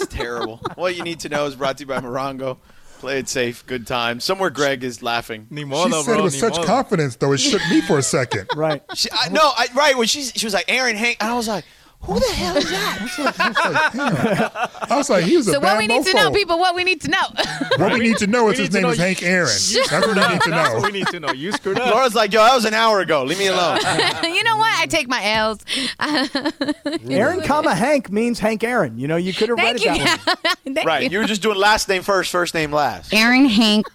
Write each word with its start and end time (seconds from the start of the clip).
It's 0.00 0.06
terrible. 0.06 0.60
what 0.74 0.96
you 0.96 1.02
need 1.02 1.20
to 1.20 1.28
know 1.28 1.46
is 1.46 1.54
brought 1.56 1.78
to 1.78 1.82
you 1.82 1.86
by 1.86 2.00
Morongo. 2.00 2.58
Play 2.98 3.18
it 3.18 3.28
safe, 3.28 3.66
good 3.66 3.86
time. 3.86 4.20
Somewhere 4.20 4.48
Greg 4.48 4.82
is 4.82 5.02
laughing. 5.02 5.46
She 5.54 5.62
said 6.04 6.18
it 6.18 6.22
with 6.22 6.34
such 6.34 6.64
confidence, 6.64 7.16
though. 7.16 7.32
It 7.32 7.38
shook 7.38 7.60
me 7.68 7.82
for 7.82 7.98
a 7.98 8.02
second. 8.02 8.48
Right. 8.56 8.82
She, 8.94 9.10
I, 9.12 9.28
no, 9.28 9.40
I, 9.42 9.66
right 9.74 9.98
when 9.98 10.06
she 10.06 10.22
she 10.22 10.46
was 10.46 10.54
like 10.54 10.64
Aaron 10.68 10.96
Hank, 10.96 11.18
and 11.20 11.30
I 11.30 11.36
was 11.36 11.46
like, 11.46 11.64
who 12.02 12.20
the 12.20 12.26
hell 12.34 12.56
is 12.56 12.70
that? 12.70 14.68
I 14.90 14.96
was 14.96 15.10
like, 15.10 15.24
he 15.24 15.36
was 15.36 15.48
a 15.48 15.52
So 15.52 15.60
bad 15.60 15.72
what 15.72 15.78
we 15.78 15.86
need 15.88 16.04
to 16.06 16.14
know, 16.14 16.30
people, 16.30 16.58
what 16.58 16.74
we 16.76 16.84
need 16.84 17.00
to 17.02 17.08
know. 17.08 17.18
What 17.78 17.92
we 17.92 17.98
need 18.00 18.16
to 18.18 18.26
know 18.26 18.48
is 18.48 18.58
his 18.58 18.72
name 18.72 18.86
is 18.86 18.96
you- 18.96 19.04
Hank 19.04 19.22
Aaron. 19.22 19.48
That's 19.48 19.90
what 19.90 20.16
we 20.16 20.22
need 20.32 20.40
to 20.40 20.50
know. 20.50 20.74
what 20.74 20.82
we 20.92 20.98
need 20.98 21.06
to 21.08 21.20
know. 21.20 21.30
You 21.32 21.52
screwed 21.52 21.78
up. 21.78 21.92
Laura's 21.94 22.14
like, 22.14 22.32
yo, 22.32 22.42
that 22.42 22.54
was 22.54 22.64
an 22.64 22.72
hour 22.72 23.00
ago. 23.00 23.22
Leave 23.24 23.38
me 23.38 23.48
alone. 23.48 23.76
you 24.22 24.42
know 24.44 24.56
what? 24.56 24.80
I 24.80 24.86
take 24.88 25.08
my 25.08 25.22
L's. 25.24 25.60
Aaron, 27.10 27.42
comma 27.42 27.74
Hank 27.74 28.10
means 28.10 28.38
Hank 28.38 28.64
Aaron. 28.64 28.98
You 28.98 29.08
know, 29.08 29.16
you 29.16 29.34
could 29.34 29.50
have 29.50 29.58
read 29.58 29.78
Thank 29.78 29.98
it 29.98 29.98
you. 29.98 30.04
that 30.04 30.26
way. 30.64 30.74
Thank 30.74 30.86
right, 30.86 31.02
you. 31.02 31.10
you 31.10 31.18
were 31.18 31.26
just 31.26 31.42
doing 31.42 31.58
last 31.58 31.86
name 31.88 32.02
first, 32.02 32.30
first 32.30 32.54
name 32.54 32.72
last. 32.72 33.12
Aaron 33.12 33.44
Hank. 33.46 33.86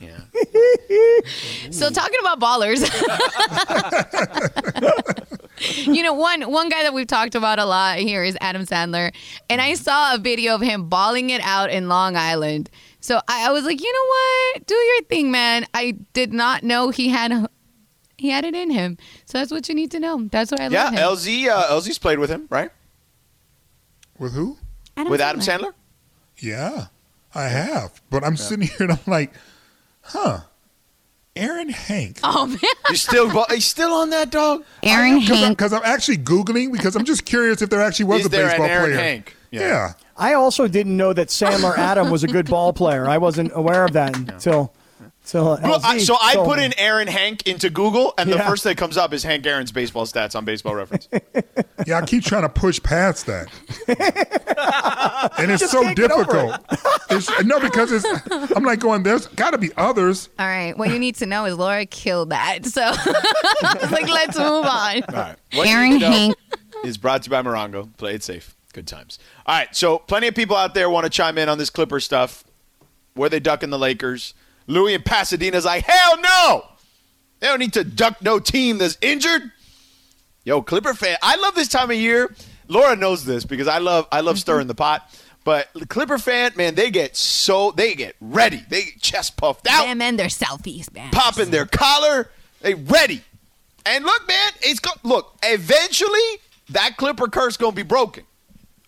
Yeah. 0.00 0.18
So 1.70 1.90
talking 1.90 2.20
about 2.20 2.38
ballers. 2.40 2.82
you 5.76 6.02
know, 6.02 6.12
one 6.12 6.42
one 6.50 6.68
guy 6.68 6.82
that 6.82 6.94
we've 6.94 7.06
talked 7.06 7.34
about 7.34 7.58
a 7.58 7.64
lot 7.64 7.98
here 7.98 8.22
is 8.24 8.36
Adam 8.40 8.62
Sandler. 8.66 9.14
And 9.48 9.60
I 9.60 9.74
saw 9.74 10.14
a 10.14 10.18
video 10.18 10.54
of 10.54 10.60
him 10.60 10.88
balling 10.88 11.30
it 11.30 11.40
out 11.42 11.70
in 11.70 11.88
Long 11.88 12.16
Island. 12.16 12.70
So 13.00 13.20
I, 13.28 13.48
I 13.48 13.50
was 13.52 13.64
like, 13.64 13.80
you 13.82 13.92
know 13.92 14.06
what? 14.06 14.66
Do 14.66 14.74
your 14.74 15.02
thing, 15.02 15.30
man. 15.30 15.66
I 15.74 15.92
did 16.12 16.32
not 16.32 16.62
know 16.62 16.90
he 16.90 17.08
had 17.08 17.48
he 18.18 18.30
had 18.30 18.44
it 18.44 18.54
in 18.54 18.70
him. 18.70 18.98
So 19.24 19.38
that's 19.38 19.50
what 19.50 19.68
you 19.68 19.74
need 19.74 19.90
to 19.92 20.00
know. 20.00 20.28
That's 20.30 20.52
why 20.52 20.58
I 20.64 20.68
Yeah, 20.68 20.84
love 20.84 20.92
him. 20.94 21.00
LZ, 21.00 21.48
uh, 21.48 21.66
LZ's 21.80 21.98
played 21.98 22.18
with 22.18 22.30
him, 22.30 22.46
right? 22.50 22.70
With 24.18 24.34
who? 24.34 24.58
with 25.08 25.20
Adam 25.20 25.40
Sandler? 25.40 25.72
Yeah, 26.38 26.86
I 27.34 27.44
have. 27.44 28.00
But 28.10 28.24
I'm 28.24 28.36
sitting 28.36 28.66
here 28.68 28.76
and 28.80 28.92
I'm 28.92 28.98
like, 29.06 29.32
huh. 30.02 30.40
Aaron 31.34 31.70
Hank. 31.70 32.20
Oh 32.22 32.46
man. 32.46 32.58
You 32.90 32.96
still 32.96 33.44
he's 33.50 33.64
still 33.66 33.92
on 33.92 34.10
that 34.10 34.30
dog? 34.30 34.64
Aaron 34.82 35.20
Hank. 35.20 35.56
Because 35.56 35.72
I'm 35.72 35.82
actually 35.84 36.18
Googling 36.18 36.72
because 36.72 36.94
I'm 36.94 37.04
just 37.04 37.24
curious 37.24 37.62
if 37.62 37.70
there 37.70 37.80
actually 37.80 38.06
was 38.06 38.20
Is 38.20 38.26
a 38.26 38.28
there 38.28 38.44
an 38.44 38.50
baseball 38.50 38.66
Aaron 38.66 38.90
player. 38.90 39.02
Hank? 39.02 39.36
Yeah. 39.50 39.92
I 40.16 40.34
also 40.34 40.68
didn't 40.68 40.96
know 40.96 41.12
that 41.12 41.28
Sandler 41.28 41.76
Adam 41.76 42.10
was 42.10 42.22
a 42.22 42.28
good 42.28 42.48
ball 42.48 42.72
player. 42.72 43.08
I 43.08 43.18
wasn't 43.18 43.50
aware 43.54 43.84
of 43.84 43.92
that 43.92 44.16
until 44.16 44.72
until 45.24 45.58
Well, 45.62 45.80
I, 45.84 45.98
so 45.98 46.16
I 46.20 46.34
put 46.36 46.58
me. 46.58 46.64
in 46.66 46.78
Aaron 46.78 47.06
Hank 47.08 47.46
into 47.46 47.70
Google, 47.70 48.12
and 48.18 48.30
the 48.30 48.36
Yeah. 48.36 48.48
first 48.48 48.64
that 48.64 48.76
comes 48.76 48.96
up 48.96 49.12
is 49.12 49.22
Hank 49.22 49.46
Aaron's 49.46 49.70
baseball 49.72 50.04
stats 50.06 50.34
on 50.34 50.44
Baseball 50.44 50.74
Reference. 50.74 51.08
Yeah, 51.84 51.98
I 51.98 52.06
keep 52.06 52.22
trying 52.22 52.42
to 52.42 52.48
push 52.48 52.80
past 52.80 53.26
that. 53.26 53.48
and 55.38 55.50
it's 55.50 55.60
Just 55.60 55.72
so 55.72 55.82
can't 55.82 55.96
difficult. 55.96 56.54
It's, 57.10 57.28
no, 57.44 57.58
because 57.58 57.90
it's 57.90 58.04
I'm 58.54 58.62
like 58.62 58.78
going, 58.78 59.02
there's 59.02 59.26
gotta 59.28 59.58
be 59.58 59.70
others. 59.76 60.28
All 60.38 60.46
right. 60.46 60.76
What 60.78 60.90
you 60.90 60.98
need 61.00 61.16
to 61.16 61.26
know 61.26 61.44
is 61.44 61.56
Laura 61.58 61.84
killed 61.86 62.30
that. 62.30 62.66
So 62.66 62.82
like, 63.90 64.08
let's 64.08 64.38
move 64.38 64.64
on. 64.64 65.02
All 65.02 65.02
right. 65.12 65.36
What 65.54 65.66
Aaron 65.66 65.90
need 65.90 66.00
to 66.00 66.04
know 66.08 66.16
Hank. 66.16 66.36
is 66.84 66.98
brought 66.98 67.22
to 67.24 67.26
you 67.26 67.30
by 67.32 67.42
Morongo. 67.42 67.88
Play 67.96 68.14
it 68.14 68.22
safe. 68.22 68.54
Good 68.72 68.86
times. 68.86 69.18
All 69.44 69.56
right. 69.58 69.74
So 69.74 69.98
plenty 69.98 70.28
of 70.28 70.34
people 70.36 70.56
out 70.56 70.74
there 70.74 70.88
want 70.88 71.04
to 71.04 71.10
chime 71.10 71.36
in 71.36 71.48
on 71.48 71.58
this 71.58 71.68
Clipper 71.70 71.98
stuff. 72.00 72.44
Where 73.14 73.28
they 73.28 73.40
ducking 73.40 73.70
the 73.70 73.78
Lakers? 73.78 74.34
Louis 74.66 74.94
in 74.94 75.02
Pasadena's 75.02 75.64
like, 75.64 75.84
hell 75.84 76.20
no. 76.20 76.64
They 77.40 77.48
don't 77.48 77.58
need 77.58 77.72
to 77.74 77.84
duck 77.84 78.22
no 78.22 78.38
team 78.38 78.78
that's 78.78 78.96
injured. 79.00 79.50
Yo, 80.44 80.62
Clipper 80.62 80.94
fan, 80.94 81.16
I 81.22 81.36
love 81.36 81.54
this 81.54 81.68
time 81.68 81.90
of 81.90 81.96
year. 81.96 82.34
Laura 82.68 82.96
knows 82.96 83.24
this 83.24 83.44
because 83.44 83.68
I 83.68 83.78
love 83.78 84.06
I 84.12 84.20
love 84.20 84.38
stirring 84.38 84.66
the 84.66 84.74
pot. 84.74 85.08
But 85.44 85.68
the 85.74 85.86
Clipper 85.86 86.18
fan, 86.18 86.52
man, 86.56 86.76
they 86.76 86.90
get 86.90 87.16
so 87.16 87.72
they 87.72 87.94
get 87.94 88.14
ready. 88.20 88.62
They 88.68 88.84
get 88.84 89.00
chest 89.02 89.36
puffed 89.36 89.66
out 89.68 89.84
Them 89.86 90.00
and 90.00 90.18
their 90.18 90.28
selfies, 90.28 90.92
man. 90.94 91.10
popping 91.10 91.50
their 91.50 91.66
collar. 91.66 92.30
They 92.60 92.74
ready. 92.74 93.22
And 93.84 94.04
look, 94.04 94.28
man, 94.28 94.50
it's 94.60 94.78
go- 94.78 94.92
look. 95.02 95.36
Eventually, 95.42 96.38
that 96.70 96.96
Clipper 96.96 97.26
curse 97.26 97.56
gonna 97.56 97.72
be 97.72 97.82
broken. 97.82 98.24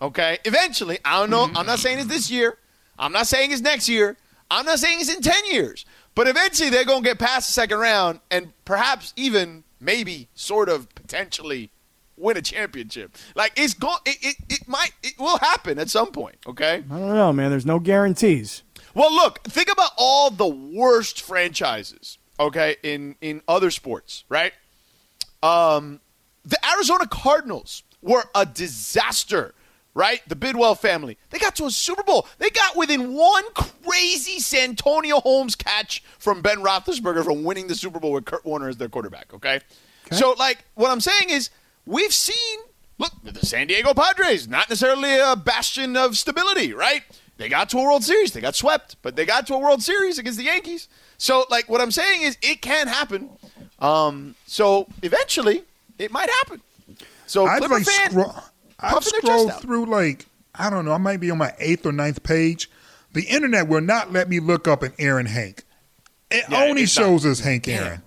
Okay, 0.01 0.39
eventually. 0.45 0.99
I 1.05 1.19
don't 1.21 1.31
know. 1.31 1.51
I'm 1.59 1.67
not 1.67 1.79
saying 1.81 1.99
it's 1.99 2.09
this 2.09 2.31
year. 2.31 2.57
I'm 2.99 3.11
not 3.13 3.27
saying 3.27 3.51
it's 3.51 3.61
next 3.61 3.89
year. 3.89 4.17
I'm 4.51 4.67
not 4.67 4.79
saying 4.79 5.01
it's 5.01 5.15
in 5.15 5.21
ten 5.23 5.47
years. 5.51 5.85
But 6.15 6.29
eventually, 6.29 6.71
they're 6.71 6.85
gonna 6.85 7.03
get 7.03 7.19
past 7.19 7.49
the 7.49 7.53
second 7.53 7.79
round 7.79 8.21
and 8.31 8.53
perhaps 8.65 9.13
even 9.17 9.65
maybe, 9.81 10.29
sort 10.35 10.69
of, 10.69 10.93
potentially 10.95 11.71
win 12.17 12.37
a 12.37 12.43
championship. 12.43 13.17
Like 13.35 13.53
it's 13.57 13.75
going. 13.75 13.99
It, 14.07 14.19
it 14.23 14.37
it 14.49 14.69
might. 14.69 14.93
It 15.03 15.19
will 15.19 15.39
happen 15.39 15.79
at 15.79 15.91
some 15.91 16.13
point. 16.13 16.37
Okay. 16.47 16.85
I 16.89 16.99
don't 16.99 17.15
know, 17.15 17.33
man. 17.33 17.51
There's 17.51 17.67
no 17.67 17.81
guarantees. 17.81 18.63
Well, 18.95 19.13
look, 19.13 19.43
think 19.43 19.71
about 19.73 19.91
all 19.97 20.31
the 20.31 20.47
worst 20.47 21.21
franchises, 21.21 22.19
okay, 22.39 22.77
in 22.85 23.17
in 23.21 23.43
other 23.49 23.73
sports, 23.73 24.23
right? 24.29 24.53
Um, 25.43 26.01
the 26.45 26.59
Arizona 26.75 27.07
Cardinals 27.09 27.83
were 28.03 28.25
a 28.37 28.47
disaster, 28.47 29.53
right? 29.95 30.21
The 30.29 30.37
Bidwell 30.37 30.75
family. 30.75 31.17
They 31.31 31.39
got 31.39 31.57
to 31.57 31.67
a 31.67 31.71
Super 31.71 32.03
Bowl. 32.03 32.27
They 32.39 32.51
got 32.51 32.77
within 32.77 33.15
one 33.15 33.45
crazy 33.55 34.41
Santonio 34.41 35.21
Holmes 35.21 35.55
catch 35.55 36.03
from 36.19 36.43
Ben 36.43 36.59
Roethlisberger 36.59 37.25
from 37.25 37.45
winning 37.45 37.69
the 37.69 37.75
Super 37.75 38.01
Bowl 38.01 38.13
with 38.13 38.25
Kurt 38.25 38.45
Warner 38.45 38.69
as 38.69 38.77
their 38.77 38.89
quarterback, 38.89 39.33
okay? 39.33 39.61
So, 40.11 40.33
like, 40.39 40.65
what 40.75 40.91
I'm 40.91 41.01
saying 41.01 41.31
is, 41.31 41.51
we've 41.87 42.13
seen, 42.13 42.59
look, 42.99 43.13
the 43.23 43.47
San 43.47 43.69
Diego 43.69 43.95
Padres, 43.95 44.47
not 44.47 44.69
necessarily 44.69 45.19
a 45.19 45.35
bastion 45.35 45.97
of 45.97 46.19
stability, 46.19 46.75
right? 46.75 47.03
They 47.37 47.49
got 47.49 47.71
to 47.71 47.79
a 47.79 47.83
World 47.83 48.05
Series. 48.05 48.33
They 48.33 48.41
got 48.41 48.55
swept, 48.55 48.97
but 49.03 49.17
they 49.17 49.25
got 49.25 49.47
to 49.49 49.55
a 49.55 49.59
World 49.59 49.83
Series 49.83 50.19
against 50.19 50.39
the 50.39 50.45
Yankees. 50.45 50.89
So, 51.19 51.47
like, 51.51 51.69
what 51.69 51.81
I'm 51.81 51.91
saying 51.91 52.23
is, 52.23 52.37
it 52.43 52.61
can 52.61 52.87
happen. 52.87 53.31
Um, 53.79 54.35
so, 54.47 54.89
eventually, 55.03 55.65
it 55.99 56.13
might 56.13 56.29
happen. 56.31 56.61
So, 57.27 57.47
I'd 57.47 57.59
Clipper 57.59 57.75
like 57.75 57.87
fan. 57.87 58.13
I've 58.85 58.93
puffing 58.95 59.13
their 59.23 59.39
scrolled 59.39 59.61
through 59.61 59.87
like 59.87 60.27
I 60.55 60.71
don't 60.71 60.85
know. 60.85 60.93
I 60.93 60.99
might 60.99 61.21
be 61.21 61.31
on 61.31 61.39
my 61.39 61.53
eighth 61.59 61.85
or 61.87 61.93
ninth 61.93 62.23
page. 62.23 62.71
The 63.13 63.23
internet 63.25 63.69
will 63.69 63.81
not 63.81 64.13
let 64.13 64.29
me 64.29 64.41
look 64.41 64.67
up 64.69 64.83
an 64.83 64.93
Aaron 64.99 65.27
Hank. 65.27 65.65
It 66.31 66.45
Yeah, 66.49 66.65
only 66.65 66.83
it's 66.83 66.97
not- 66.97 67.03
shows 67.05 67.27
us 67.27 67.41
Hank 67.41 67.69
Aaron. 67.69 68.03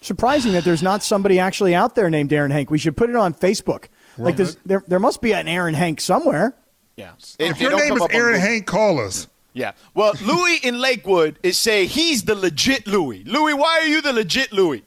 Surprising 0.00 0.52
that 0.52 0.64
there's 0.64 0.82
not 0.82 1.02
somebody 1.02 1.38
actually 1.38 1.74
out 1.74 1.94
there 1.94 2.08
named 2.08 2.32
Aaron 2.32 2.50
Hank. 2.50 2.70
We 2.70 2.78
should 2.78 2.96
put 2.96 3.10
it 3.10 3.16
on 3.16 3.34
Facebook. 3.34 3.86
Like 4.16 4.36
there, 4.64 4.82
there 4.86 4.98
must 4.98 5.20
be 5.20 5.32
an 5.32 5.46
Aaron 5.48 5.74
Hank 5.74 6.00
somewhere. 6.00 6.54
Yeah. 6.96 7.12
If 7.38 7.60
your 7.60 7.76
name 7.76 7.96
is 7.96 8.06
Aaron 8.10 8.40
Hank, 8.40 8.66
call 8.66 9.00
us. 9.00 9.28
Yeah. 9.52 9.72
Well, 9.94 10.14
Louis 10.24 10.56
in 10.62 10.80
Lakewood 10.80 11.38
is 11.42 11.58
saying 11.58 11.88
he's 11.90 12.24
the 12.24 12.34
legit 12.34 12.86
Louis. 12.86 13.24
Louis, 13.24 13.54
why 13.54 13.80
are 13.82 13.86
you 13.86 14.00
the 14.00 14.12
legit 14.12 14.52
Louis? 14.52 14.84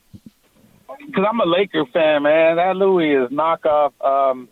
Because 1.11 1.25
I'm 1.29 1.39
a 1.39 1.45
Laker 1.45 1.85
fan, 1.91 2.23
man. 2.23 2.55
That 2.55 2.75
Louis 2.75 3.11
is 3.11 3.29
knockoff. 3.29 3.91
Um, 4.03 4.49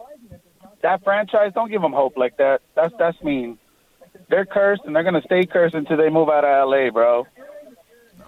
that 0.81 1.03
franchise, 1.03 1.51
don't 1.53 1.71
give 1.71 1.81
them 1.81 1.93
hope 1.93 2.17
like 2.17 2.37
that. 2.37 2.61
That's 2.75 2.93
that's 2.99 3.21
mean. 3.23 3.57
They're 4.29 4.45
cursed, 4.45 4.83
and 4.85 4.95
they're 4.95 5.03
gonna 5.03 5.21
stay 5.25 5.45
cursed 5.45 5.75
until 5.75 5.97
they 5.97 6.09
move 6.09 6.29
out 6.29 6.43
of 6.43 6.49
L.A., 6.49 6.89
bro. 6.89 7.25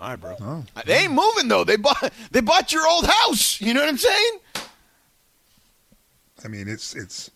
All 0.01 0.09
right, 0.09 0.15
bro. 0.19 0.63
They 0.85 0.99
ain't 0.99 1.13
moving 1.13 1.47
though. 1.47 1.63
They 1.63 1.75
bought 1.75 2.11
they 2.31 2.41
bought 2.41 2.71
your 2.71 2.87
old 2.87 3.05
house. 3.05 3.61
You 3.61 3.73
know 3.73 3.81
what 3.81 3.89
I'm 3.89 3.97
saying? 3.97 4.39
I 6.43 6.47
mean, 6.47 6.67
it's 6.67 6.95
it's. 6.95 7.29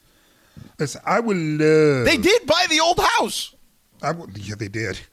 Listen, 0.80 1.02
I 1.06 1.20
would 1.20 1.38
love. 1.38 2.06
They 2.06 2.18
did 2.18 2.48
buy 2.48 2.66
the 2.70 2.80
old 2.80 3.00
house. 3.00 3.54
I 4.02 4.12
would, 4.12 4.38
yeah, 4.38 4.56
they 4.58 4.68
did. 4.68 5.00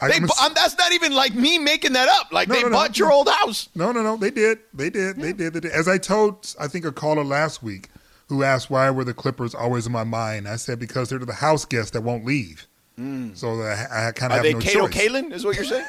I 0.00 0.08
they, 0.08 0.14
s- 0.16 0.42
um, 0.42 0.52
that's 0.54 0.76
not 0.76 0.92
even 0.92 1.12
like 1.12 1.34
me 1.34 1.58
making 1.58 1.94
that 1.94 2.08
up. 2.08 2.32
Like 2.32 2.48
no, 2.48 2.54
they 2.54 2.62
no, 2.62 2.70
bought 2.70 2.98
no, 2.98 3.04
your 3.04 3.12
old 3.12 3.28
house. 3.28 3.68
No, 3.74 3.92
no, 3.92 4.02
no. 4.02 4.16
They 4.16 4.30
did. 4.30 4.58
They 4.74 4.90
did. 4.90 5.16
Yeah. 5.16 5.22
They 5.22 5.32
did. 5.32 5.54
They 5.54 5.60
did. 5.60 5.72
As 5.72 5.88
I 5.88 5.98
told, 5.98 6.54
I 6.60 6.68
think 6.68 6.84
a 6.84 6.92
caller 6.92 7.24
last 7.24 7.62
week 7.62 7.88
who 8.28 8.42
asked 8.42 8.70
why 8.70 8.90
were 8.90 9.04
the 9.04 9.14
Clippers 9.14 9.54
always 9.54 9.86
in 9.86 9.92
my 9.92 10.04
mind. 10.04 10.48
I 10.48 10.56
said 10.56 10.78
because 10.78 11.08
they're 11.08 11.18
the 11.18 11.32
house 11.32 11.64
guests 11.64 11.92
that 11.92 12.02
won't 12.02 12.24
leave. 12.24 12.66
Mm. 12.98 13.36
So 13.36 13.60
I, 13.60 14.08
I 14.08 14.12
kind 14.12 14.32
of 14.32 14.44
have 14.44 14.52
no 14.54 14.58
Kato 14.58 14.88
choice. 14.88 14.94
Kaelin 14.94 15.32
is 15.32 15.44
what 15.44 15.56
you're 15.56 15.64
saying. 15.64 15.84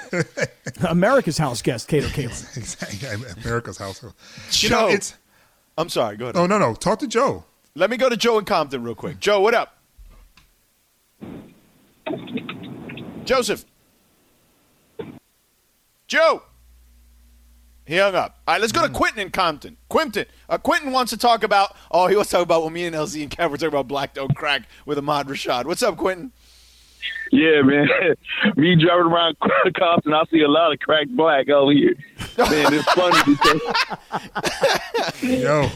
America's 0.90 1.38
house 1.38 1.62
guest, 1.62 1.88
Kato 1.88 2.08
exactly. 2.22 3.10
America's 3.44 3.78
house. 3.78 4.04
Joe, 4.52 4.70
know, 4.70 4.88
it's. 4.90 5.16
I'm 5.78 5.90
sorry. 5.90 6.18
Go 6.18 6.26
ahead. 6.26 6.36
Oh 6.36 6.46
no, 6.46 6.58
no. 6.58 6.74
Talk 6.74 7.00
to 7.00 7.08
Joe. 7.08 7.46
Let 7.76 7.90
me 7.90 7.98
go 7.98 8.10
to 8.10 8.18
Joe 8.18 8.40
in 8.40 8.46
Compton 8.46 8.84
real 8.84 8.96
quick. 8.96 9.20
Joe, 9.20 9.40
what 9.40 9.54
up? 9.54 9.78
Joseph. 13.24 13.66
Joe. 16.08 16.44
He 17.86 17.98
hung 17.98 18.16
up. 18.16 18.40
All 18.48 18.54
right, 18.56 18.62
let's 18.62 18.74
go 18.74 18.86
to 18.86 18.92
Quentin 18.94 19.20
in 19.22 19.30
Compton. 19.32 19.78
Quentin. 19.88 20.26
Uh, 20.50 20.58
Quentin 20.58 20.92
wants 20.92 21.12
to 21.12 21.18
talk 21.18 21.44
about. 21.44 21.74
Oh, 21.90 22.08
he 22.08 22.16
wants 22.16 22.32
to 22.32 22.36
talk 22.38 22.44
about 22.44 22.64
what 22.64 22.74
me 22.74 22.86
and 22.86 22.94
LZ 22.96 23.22
and 23.22 23.32
Kev 23.32 23.50
were 23.50 23.56
talking 23.58 23.70
about 23.70 23.88
black 23.88 24.14
don't 24.14 24.36
crack 24.36 24.64
with 24.86 24.98
Ahmad 24.98 25.28
Rashad. 25.28 25.66
What's 25.66 25.82
up, 25.84 25.96
Quentin? 25.96 26.34
Yeah, 27.32 27.62
man. 27.62 27.88
Me 28.58 28.76
driving 28.76 29.12
around 29.12 29.38
Compton, 29.78 30.14
I 30.14 30.24
see 30.32 30.42
a 30.42 30.48
lot 30.50 30.74
of 30.74 30.80
cracked 30.80 31.16
black 31.16 31.48
over 31.50 31.72
here. 31.72 31.96
Man, 32.38 32.74
it's 32.74 32.92
funny 32.92 33.18
because 33.26 33.62
Yo, 35.42 35.70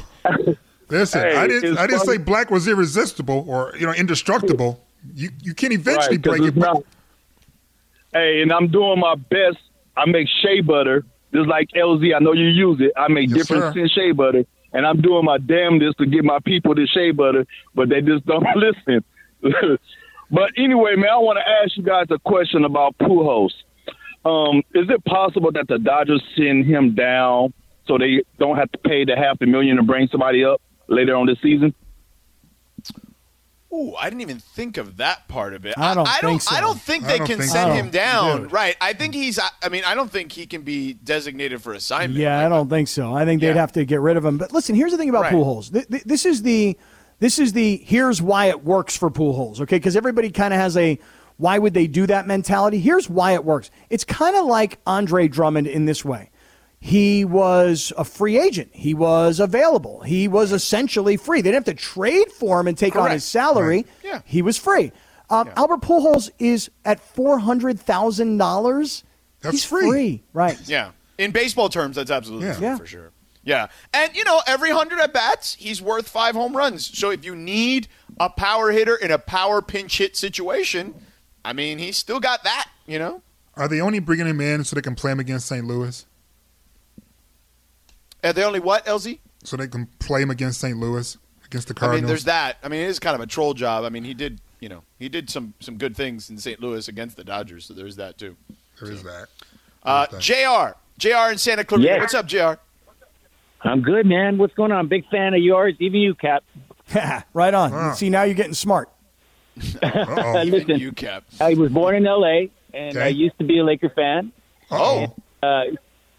listen, 0.89 1.21
Hey, 1.21 1.35
I 1.37 1.47
didn't. 1.47 1.77
I 1.77 1.87
didn't 1.87 1.99
funny. 2.05 2.17
say 2.17 2.23
black 2.23 2.49
was 2.51 2.67
irresistible 2.67 3.45
or 3.47 3.73
you 3.79 3.85
know 3.85 3.93
indestructible. 3.93 4.83
You 5.13 5.29
you 5.41 5.53
can 5.53 5.71
eventually 5.71 6.17
Right, 6.17 6.23
'cause 6.23 6.39
break 6.39 6.49
it. 6.49 6.57
not- 6.57 6.83
Hey, 8.13 8.41
and 8.41 8.51
I'm 8.51 8.67
doing 8.67 8.99
my 8.99 9.15
best. 9.15 9.57
I 9.97 10.05
make 10.05 10.27
shea 10.41 10.61
butter, 10.61 11.03
just 11.33 11.47
like 11.47 11.67
LZ. 11.75 12.15
I 12.15 12.19
know 12.19 12.33
you 12.33 12.47
use 12.47 12.77
it. 12.79 12.91
I 12.97 13.07
make 13.07 13.29
Yes, 13.29 13.39
different 13.47 13.73
sir. 13.73 13.87
shea 13.89 14.11
butter, 14.11 14.43
and 14.73 14.85
I'm 14.85 15.01
doing 15.01 15.25
my 15.25 15.37
damnedest 15.37 15.97
to 15.99 16.05
get 16.05 16.23
my 16.23 16.39
people 16.45 16.73
this 16.75 16.89
shea 16.89 17.11
butter, 17.11 17.45
but 17.75 17.89
they 17.89 18.01
just 18.01 18.25
don't 18.25 18.45
listen. 18.55 19.03
but 20.31 20.51
anyway, 20.57 20.95
man, 20.95 21.09
I 21.11 21.17
want 21.17 21.37
to 21.39 21.49
ask 21.63 21.75
you 21.77 21.83
guys 21.83 22.05
a 22.09 22.19
question 22.19 22.63
about 22.65 22.95
Pujols. 22.99 23.51
Um, 24.23 24.57
is 24.75 24.87
it 24.89 25.03
possible 25.05 25.51
that 25.53 25.67
the 25.67 25.79
Dodgers 25.79 26.21
send 26.37 26.65
him 26.65 26.93
down 26.93 27.53
so 27.87 27.97
they 27.97 28.23
don't 28.39 28.55
have 28.55 28.71
to 28.71 28.77
pay 28.77 29.03
the 29.03 29.15
half 29.15 29.37
a 29.41 29.45
million 29.45 29.77
to 29.77 29.83
bring 29.83 30.07
somebody 30.11 30.43
up 30.45 30.61
later 30.87 31.15
on 31.15 31.25
this 31.25 31.37
season? 31.41 31.73
Ooh, 33.73 33.95
I 33.95 34.09
didn't 34.09 34.21
even 34.21 34.39
think 34.39 34.75
of 34.77 34.97
that 34.97 35.27
part 35.29 35.53
of 35.53 35.65
it. 35.65 35.75
I 35.77 35.93
don't 35.93 36.05
I 36.07 36.19
don't, 36.21 36.31
think 36.31 36.41
so. 36.41 36.55
I 36.55 36.59
don't 36.59 36.79
think 36.79 37.05
they 37.05 37.17
don't 37.19 37.27
can 37.27 37.39
think 37.39 37.49
send 37.51 37.69
so. 37.69 37.73
him 37.73 37.89
down. 37.89 38.41
Dude. 38.43 38.51
Right. 38.51 38.75
I 38.81 38.91
think 38.93 39.13
he's. 39.13 39.39
I 39.63 39.69
mean, 39.69 39.83
I 39.85 39.95
don't 39.95 40.11
think 40.11 40.31
he 40.33 40.45
can 40.45 40.63
be 40.63 40.93
designated 40.93 41.61
for 41.61 41.73
assignment. 41.73 42.19
Yeah, 42.19 42.45
I 42.45 42.49
don't 42.49 42.69
think 42.69 42.89
so. 42.89 43.15
I 43.15 43.23
think 43.23 43.39
they'd 43.39 43.47
Yeah. 43.49 43.53
have 43.53 43.71
to 43.73 43.85
get 43.85 44.01
rid 44.01 44.17
of 44.17 44.25
him. 44.25 44.37
But 44.37 44.51
listen, 44.51 44.75
here's 44.75 44.91
the 44.91 44.97
thing 44.97 45.09
about 45.09 45.21
Right. 45.23 45.33
Pujols. 45.33 45.71
Th- 45.71 45.87
th- 45.87 46.03
This 46.03 46.25
is 46.25 46.41
the 46.41 46.77
this 47.19 47.39
is 47.39 47.53
the 47.53 47.77
here's 47.85 48.21
why 48.21 48.47
it 48.47 48.63
works 48.65 48.97
for 48.97 49.09
Pujols. 49.09 49.61
Okay, 49.61 49.77
because 49.77 49.95
everybody 49.95 50.31
kind 50.31 50.53
of 50.53 50.59
has 50.59 50.75
a 50.75 50.99
why 51.37 51.57
would 51.57 51.73
they 51.73 51.87
do 51.87 52.05
that 52.07 52.27
mentality. 52.27 52.79
Here's 52.79 53.09
why 53.09 53.33
it 53.35 53.45
works. 53.45 53.71
It's 53.89 54.03
kind 54.03 54.35
of 54.35 54.45
like 54.45 54.79
Andre 54.85 55.27
Drummond 55.29 55.67
in 55.67 55.85
this 55.85 56.03
way. 56.03 56.29
He 56.83 57.23
was 57.25 57.93
a 57.95 58.03
free 58.03 58.39
agent. 58.39 58.71
He 58.73 58.93
was 58.95 59.39
available. 59.39 60.01
He 60.01 60.27
was 60.27 60.51
essentially 60.51 61.15
free. 61.15 61.41
They 61.41 61.51
didn't 61.51 61.67
have 61.67 61.77
to 61.77 61.81
trade 61.81 62.31
for 62.31 62.59
him 62.59 62.67
and 62.67 62.75
take 62.77 62.95
on 62.95 63.11
his 63.11 63.23
salary. 63.23 63.77
Right. 63.77 63.87
Yeah. 64.03 64.21
He 64.25 64.41
was 64.41 64.57
free. 64.57 64.91
Um, 65.29 65.49
Albert 65.55 65.81
Pujols 65.81 66.31
is 66.39 66.69
at 66.83 66.99
four 66.99 67.37
hundred 67.39 67.79
thousand 67.79 68.37
dollars. 68.37 69.03
That's 69.41 69.53
He's 69.53 69.63
free. 69.65 69.89
free. 69.89 70.23
Right. 70.33 70.57
Yeah. 70.67 70.91
In 71.19 71.29
baseball 71.31 71.69
terms, 71.69 71.95
that's 71.97 72.09
absolutely 72.09 72.47
Yeah. 72.47 72.55
true 72.55 72.65
Yeah. 72.67 72.77
for 72.77 72.85
sure. 72.87 73.11
Yeah. 73.43 73.67
And, 73.93 74.15
you 74.15 74.23
know, 74.23 74.41
every 74.47 74.69
100 74.71 74.99
at 74.99 75.13
bats, 75.13 75.55
he's 75.55 75.81
worth 75.81 76.07
five 76.07 76.33
home 76.35 76.55
runs. 76.57 76.85
So 76.97 77.09
if 77.11 77.23
you 77.25 77.35
need 77.35 77.87
a 78.19 78.29
power 78.29 78.71
hitter 78.71 78.95
in 78.95 79.11
a 79.11 79.17
power 79.19 79.61
pinch 79.61 79.97
hit 79.99 80.15
situation, 80.17 80.93
I 81.45 81.53
mean, 81.53 81.77
he's 81.79 81.97
still 81.97 82.19
got 82.19 82.43
that, 82.43 82.69
you 82.87 82.97
know? 82.99 83.21
are 83.55 83.67
they 83.67 83.81
only 83.81 83.99
bringing 83.99 84.25
him 84.27 84.39
in 84.41 84.63
so 84.63 84.75
they 84.75 84.81
can 84.81 84.95
play 84.95 85.11
him 85.11 85.19
against 85.19 85.45
St. 85.47 85.65
Louis? 85.65 86.05
Are 88.23 88.33
they 88.33 88.43
only 88.43 88.59
what, 88.59 88.85
LZ? 88.85 89.19
So 89.43 89.57
they 89.57 89.67
can 89.67 89.87
play 89.99 90.21
him 90.21 90.29
against 90.29 90.59
St. 90.61 90.77
Louis 90.77 91.17
against 91.45 91.67
the 91.67 91.73
Cardinals. 91.73 91.99
I 91.99 92.01
mean, 92.03 92.07
there's 92.07 92.23
that. 92.25 92.57
I 92.63 92.67
mean, 92.67 92.81
it 92.81 92.87
is 92.89 92.99
kind 92.99 93.15
of 93.15 93.21
a 93.21 93.25
troll 93.27 93.53
job. 93.53 93.83
I 93.83 93.89
mean, 93.89 94.03
he 94.03 94.13
did, 94.13 94.39
you 94.59 94.69
know, 94.69 94.83
he 94.99 95.09
did 95.09 95.29
some 95.29 95.53
some 95.59 95.77
good 95.77 95.95
things 95.95 96.29
in 96.29 96.37
St. 96.37 96.59
Louis 96.61 96.87
against 96.87 97.17
the 97.17 97.23
Dodgers, 97.23 97.65
so 97.65 97.73
there's 97.73 97.95
that 97.95 98.17
too. 98.17 98.35
there 98.79 98.91
is 98.91 99.03
that. 99.03 99.27
Uh, 99.83 100.05
There's 100.11 100.23
Jr. 100.23 100.77
Jr. 100.99 101.31
in 101.31 101.37
Santa 101.39 101.63
Clarita. 101.63 101.87
Yes. 101.87 101.99
What's 102.01 102.13
up, 102.13 102.27
Jr.? 102.27 102.59
I'm 103.63 103.81
good, 103.81 104.05
man. 104.05 104.37
What's 104.37 104.53
going 104.53 104.71
on? 104.71 104.87
Big 104.87 105.07
fan 105.09 105.33
of 105.33 105.41
yours, 105.41 105.73
even 105.79 105.99
you, 106.01 106.13
Cap. 106.13 106.43
right 107.33 107.53
on. 107.53 107.71
Wow. 107.71 107.93
See, 107.93 108.09
now 108.09 108.23
you're 108.23 108.35
getting 108.35 108.53
smart. 108.53 108.89
Uh-oh. 109.81 110.43
Listen, 110.45 110.79
You 110.79 110.91
cap. 110.91 111.23
I 111.39 111.53
was 111.55 111.71
born 111.71 111.95
in 111.95 112.07
L.A. 112.07 112.49
and 112.73 112.97
I 112.97 113.07
used 113.07 113.37
to 113.39 113.43
be 113.43 113.59
a 113.59 113.63
Laker 113.63 113.89
fan. 113.89 114.31
Uh-oh. 114.69 115.15
Uh, 115.43 115.63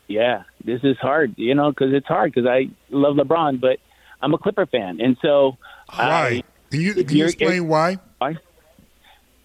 yeah, 0.09 0.43
this 0.65 0.81
is 0.85 0.97
hard, 0.99 1.35
you 1.37 1.55
know, 1.55 1.71
because 1.71 1.93
it's 1.93 2.07
hard 2.07 2.33
because 2.33 2.49
I 2.49 2.69
love 2.91 3.17
LeBron, 3.17 3.61
but 3.61 3.79
I'm 4.21 4.35
a 4.35 4.39
Clipper 4.39 4.67
fan, 4.67 5.01
and 5.01 5.17
so 5.23 5.57
Why? 5.95 6.43
Can 6.71 6.81
you, 6.81 6.91
if 6.93 7.07
can 7.07 7.11
you 7.11 7.17
you're- 7.19 7.29
explain 7.33 7.69
why? 7.69 7.99
I, 8.21 8.37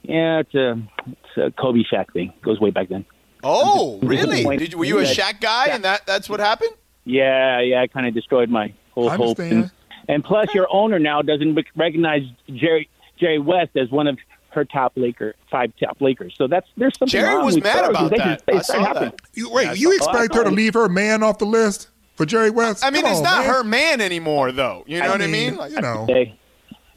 yeah, 0.04 0.40
it's 0.40 0.56
a 0.56 0.82
it's 1.08 1.38
a 1.38 1.52
Kobe 1.52 1.80
Shaq 1.92 2.14
thing. 2.14 2.32
Goes 2.42 2.60
way 2.60 2.70
back 2.72 2.90
then. 2.90 3.06
Oh, 3.44 4.00
I'm 4.04 4.08
really? 4.08 4.58
Did 4.58 4.72
you, 4.74 4.78
were 4.78 4.86
you 4.86 5.00
a 5.00 5.04
that- 5.04 5.16
Shaq 5.18 5.42
guy, 5.42 5.68
and 5.68 5.84
that 5.84 6.06
that's 6.06 6.30
what 6.30 6.40
happened? 6.40 6.72
Yeah, 7.04 7.62
yeah, 7.62 7.82
I 7.82 7.88
kind 7.88 8.06
of 8.08 8.14
destroyed 8.14 8.50
my 8.50 8.74
whole 8.92 9.10
I 9.10 9.16
hope. 9.16 9.40
understand. 9.40 9.54
And, 9.64 9.72
and 10.10 10.24
plus, 10.24 10.54
your 10.54 10.68
owner 10.72 11.00
now 11.00 11.22
doesn't 11.22 11.56
rec- 11.56 11.66
recognize 11.76 12.22
Jerry 12.48 12.90
Jerry 13.20 13.40
West 13.40 13.72
as 13.76 13.90
one 13.90 14.08
of 14.08 14.18
her 14.58 14.66
top 14.66 14.92
Laker, 14.98 15.34
five 15.50 15.72
top 15.82 16.02
Lakers. 16.02 16.36
So 16.38 16.48
that's 16.48 16.68
there's 16.76 16.98
something 16.98 17.12
Jerry 17.12 17.36
wrong 17.36 17.46
was 17.46 17.56
with 17.56 17.64
mad 17.64 17.86
her. 17.86 17.90
about 17.92 18.10
that. 18.12 18.18
just- 18.18 18.46
they 18.46 18.54
I 18.54 18.60
start 18.62 18.80
saw 18.80 18.86
happening. 18.86 19.12
that. 19.12 19.22
You, 19.34 19.50
wait, 19.50 19.66
Yeah, 19.66 19.74
you 19.74 19.96
expect 19.96 20.36
her 20.36 20.44
to 20.44 20.50
leave 20.52 20.74
her 20.74 20.90
man 20.90 21.24
off 21.24 21.38
the 21.38 21.46
list 21.46 21.90
for 22.16 22.26
Jerry 22.26 22.50
West? 22.50 22.84
I 22.84 22.90
mean, 22.90 23.04
Come 23.04 23.12
it's 23.12 23.20
on, 23.20 23.24
not 23.24 23.46
man. 23.46 23.54
her 23.54 23.64
man 23.64 24.02
anymore, 24.02 24.52
though. 24.52 24.84
You 24.88 25.00
know 25.00 25.10
what 25.12 25.22
I 25.22 25.28
mean? 25.28 25.56
Like, 25.56 25.72
you 25.72 25.80
know. 25.82 26.06
Hey, 26.08 26.38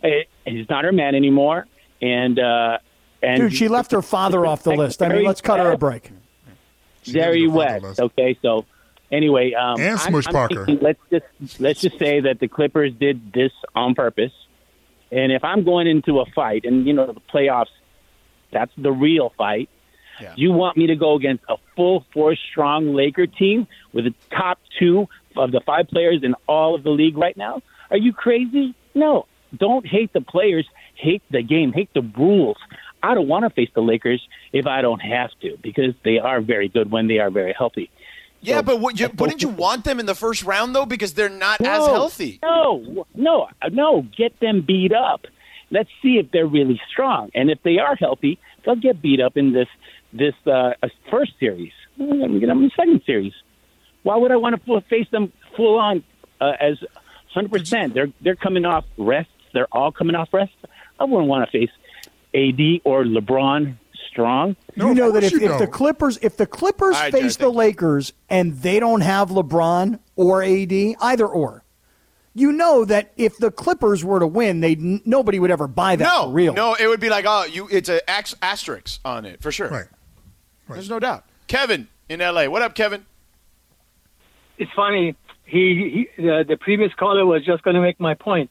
hey, 0.02 0.26
he's 0.46 0.68
not 0.68 0.84
her 0.84 0.92
man 0.92 1.14
anymore, 1.14 1.66
and 2.02 2.38
uh, 2.38 2.78
and 3.22 3.42
Dude, 3.42 3.54
she 3.54 3.68
left 3.68 3.92
her 3.92 4.02
father 4.02 4.44
off 4.46 4.62
the 4.64 4.72
list. 4.72 5.02
I 5.02 5.08
mean, 5.10 5.24
let's 5.24 5.40
cut 5.40 5.60
her 5.60 5.70
a 5.72 5.78
break. 5.78 6.10
She 7.02 7.12
Jerry 7.12 7.40
needed 7.46 7.52
to 7.52 7.52
follow 7.58 7.78
the 7.80 7.86
West. 7.86 8.00
Okay, 8.00 8.38
so 8.42 8.64
anyway, 9.12 9.52
um, 9.54 9.80
And 9.80 9.90
I'm- 9.90 9.98
Smush 9.98 10.26
I'm 10.26 10.32
Parker. 10.32 10.66
thinking 10.66 10.84
let's 10.84 11.00
just 11.10 11.60
let's 11.60 11.80
just 11.80 11.98
say 11.98 12.20
that 12.20 12.40
the 12.40 12.48
Clippers 12.48 12.92
did 12.94 13.32
this 13.32 13.52
on 13.74 13.94
purpose. 13.94 14.32
And 15.12 15.32
if 15.32 15.44
I'm 15.44 15.64
going 15.64 15.86
into 15.86 16.20
a 16.20 16.26
fight, 16.26 16.64
and 16.64 16.86
you 16.86 16.92
know 16.92 17.06
the 17.06 17.20
playoffs, 17.32 17.66
that's 18.52 18.72
the 18.76 18.92
real 18.92 19.32
fight. 19.36 19.68
Yeah. 20.20 20.34
You 20.36 20.52
want 20.52 20.76
me 20.76 20.86
to 20.88 20.96
go 20.96 21.14
against 21.14 21.44
a 21.48 21.56
full 21.76 22.04
force 22.12 22.38
strong 22.50 22.94
Laker 22.94 23.26
team 23.26 23.66
with 23.92 24.04
the 24.04 24.14
top 24.30 24.58
two 24.78 25.08
of 25.36 25.52
the 25.52 25.60
five 25.60 25.88
players 25.88 26.22
in 26.22 26.34
all 26.46 26.74
of 26.74 26.82
the 26.82 26.90
league 26.90 27.16
right 27.16 27.36
now? 27.36 27.62
Are 27.90 27.96
you 27.96 28.12
crazy? 28.12 28.74
No. 28.94 29.26
Don't 29.56 29.86
hate 29.86 30.12
the 30.12 30.20
players. 30.20 30.66
Hate 30.94 31.22
the 31.30 31.42
game. 31.42 31.72
Hate 31.72 31.92
the 31.94 32.02
rules. 32.02 32.58
I 33.02 33.14
don't 33.14 33.28
want 33.28 33.44
to 33.44 33.50
face 33.50 33.70
the 33.74 33.80
Lakers 33.80 34.22
if 34.52 34.66
I 34.66 34.82
don't 34.82 35.00
have 35.00 35.30
to 35.40 35.56
because 35.62 35.94
they 36.04 36.18
are 36.18 36.40
very 36.40 36.68
good 36.68 36.90
when 36.90 37.08
they 37.08 37.18
are 37.18 37.30
very 37.30 37.54
healthy. 37.56 37.90
Yeah, 38.40 38.56
So- 38.56 38.62
but 38.62 38.80
what, 38.80 38.98
you, 38.98 39.10
wouldn't 39.16 39.42
you 39.42 39.48
want 39.48 39.84
them 39.84 40.00
in 40.00 40.06
the 40.06 40.14
first 40.14 40.42
round 40.44 40.74
though, 40.74 40.86
because 40.86 41.14
they're 41.14 41.28
not 41.28 41.60
as 41.60 41.86
healthy? 41.86 42.38
No, 42.42 43.06
no, 43.14 43.48
no. 43.70 44.02
Get 44.16 44.38
them 44.40 44.62
beat 44.66 44.92
up. 44.92 45.26
Let's 45.70 45.90
see 46.02 46.18
if 46.18 46.30
they're 46.32 46.46
really 46.46 46.80
strong, 46.90 47.30
and 47.34 47.48
if 47.50 47.62
they 47.62 47.78
are 47.78 47.94
healthy, 47.94 48.38
they'll 48.64 48.74
get 48.74 49.00
beat 49.00 49.20
up 49.20 49.36
in 49.36 49.52
this 49.52 49.68
this 50.12 50.34
uh, 50.46 50.72
first 51.10 51.32
series. 51.38 51.72
I'm 51.98 52.18
going 52.18 52.32
to 52.34 52.40
get 52.40 52.46
them 52.46 52.58
in 52.58 52.64
the 52.64 52.70
second 52.76 53.02
series. 53.06 53.32
Why 54.02 54.16
would 54.16 54.32
I 54.32 54.36
want 54.36 54.60
to 54.64 54.80
face 54.88 55.06
them 55.12 55.32
full 55.56 55.78
on 55.78 56.02
uh, 56.40 56.52
as 56.58 56.80
100? 57.34 57.50
percent 57.50 57.94
They're 57.94 58.08
they're 58.20 58.34
coming 58.36 58.64
off 58.64 58.84
rests. 58.98 59.30
They're 59.52 59.68
all 59.70 59.92
coming 59.92 60.16
off 60.16 60.28
rests. 60.32 60.54
I 60.98 61.04
wouldn't 61.04 61.28
want 61.28 61.48
to 61.48 61.58
face 61.58 61.70
AD 62.34 62.80
or 62.84 63.04
LeBron 63.04 63.76
strong. 64.08 64.56
No, 64.76 64.88
you 64.88 64.94
know 64.94 65.10
that 65.12 65.24
if, 65.24 65.32
you 65.32 65.40
if 65.40 65.58
the. 65.58 65.66
Clippers 65.66 66.18
if 66.22 66.36
the 66.36 66.46
Clippers 66.46 66.96
All 66.96 67.02
right, 67.02 67.12
Jared, 67.12 67.24
face 67.24 67.36
the 67.36 67.44
thank 67.44 67.52
you. 67.52 67.58
Lakers 67.58 68.12
and 68.28 68.58
they 68.58 68.80
don't 68.80 69.00
have 69.00 69.30
LeBron 69.30 69.98
or 70.16 70.42
AD, 70.42 70.72
either 70.72 71.26
or, 71.26 71.64
you 72.34 72.52
know 72.52 72.84
that 72.84 73.12
if 73.16 73.36
the 73.38 73.50
Clippers 73.50 74.04
were 74.04 74.20
to 74.20 74.26
win, 74.26 74.60
they 74.60 74.76
nobody 74.76 75.38
would 75.38 75.50
ever 75.50 75.66
buy 75.66 75.96
that 75.96 76.04
no, 76.04 76.24
for 76.24 76.32
real. 76.32 76.54
no, 76.54 76.74
it 76.74 76.86
would 76.86 77.00
be 77.00 77.10
like, 77.10 77.24
oh, 77.26 77.44
you. 77.44 77.68
It's 77.70 77.88
an 77.88 78.00
ax- 78.06 78.36
asterisk 78.40 79.00
on 79.04 79.24
it 79.24 79.42
for 79.42 79.50
sure. 79.52 79.68
Right. 79.68 79.86
There's 80.68 80.90
no 80.90 81.00
doubt. 81.00 81.24
Kevin 81.48 81.88
in 82.08 82.20
L.A. 82.20 82.46
What 82.48 82.62
up, 82.62 82.76
Kevin? 82.76 83.04
it's 84.60 84.70
funny. 84.76 85.16
He, 85.44 86.06
he 86.16 86.22
the, 86.22 86.44
the 86.46 86.56
previous 86.56 86.92
caller 86.94 87.26
was 87.26 87.44
just 87.44 87.64
going 87.64 87.74
to 87.74 87.80
make 87.80 87.98
my 87.98 88.14
point. 88.14 88.50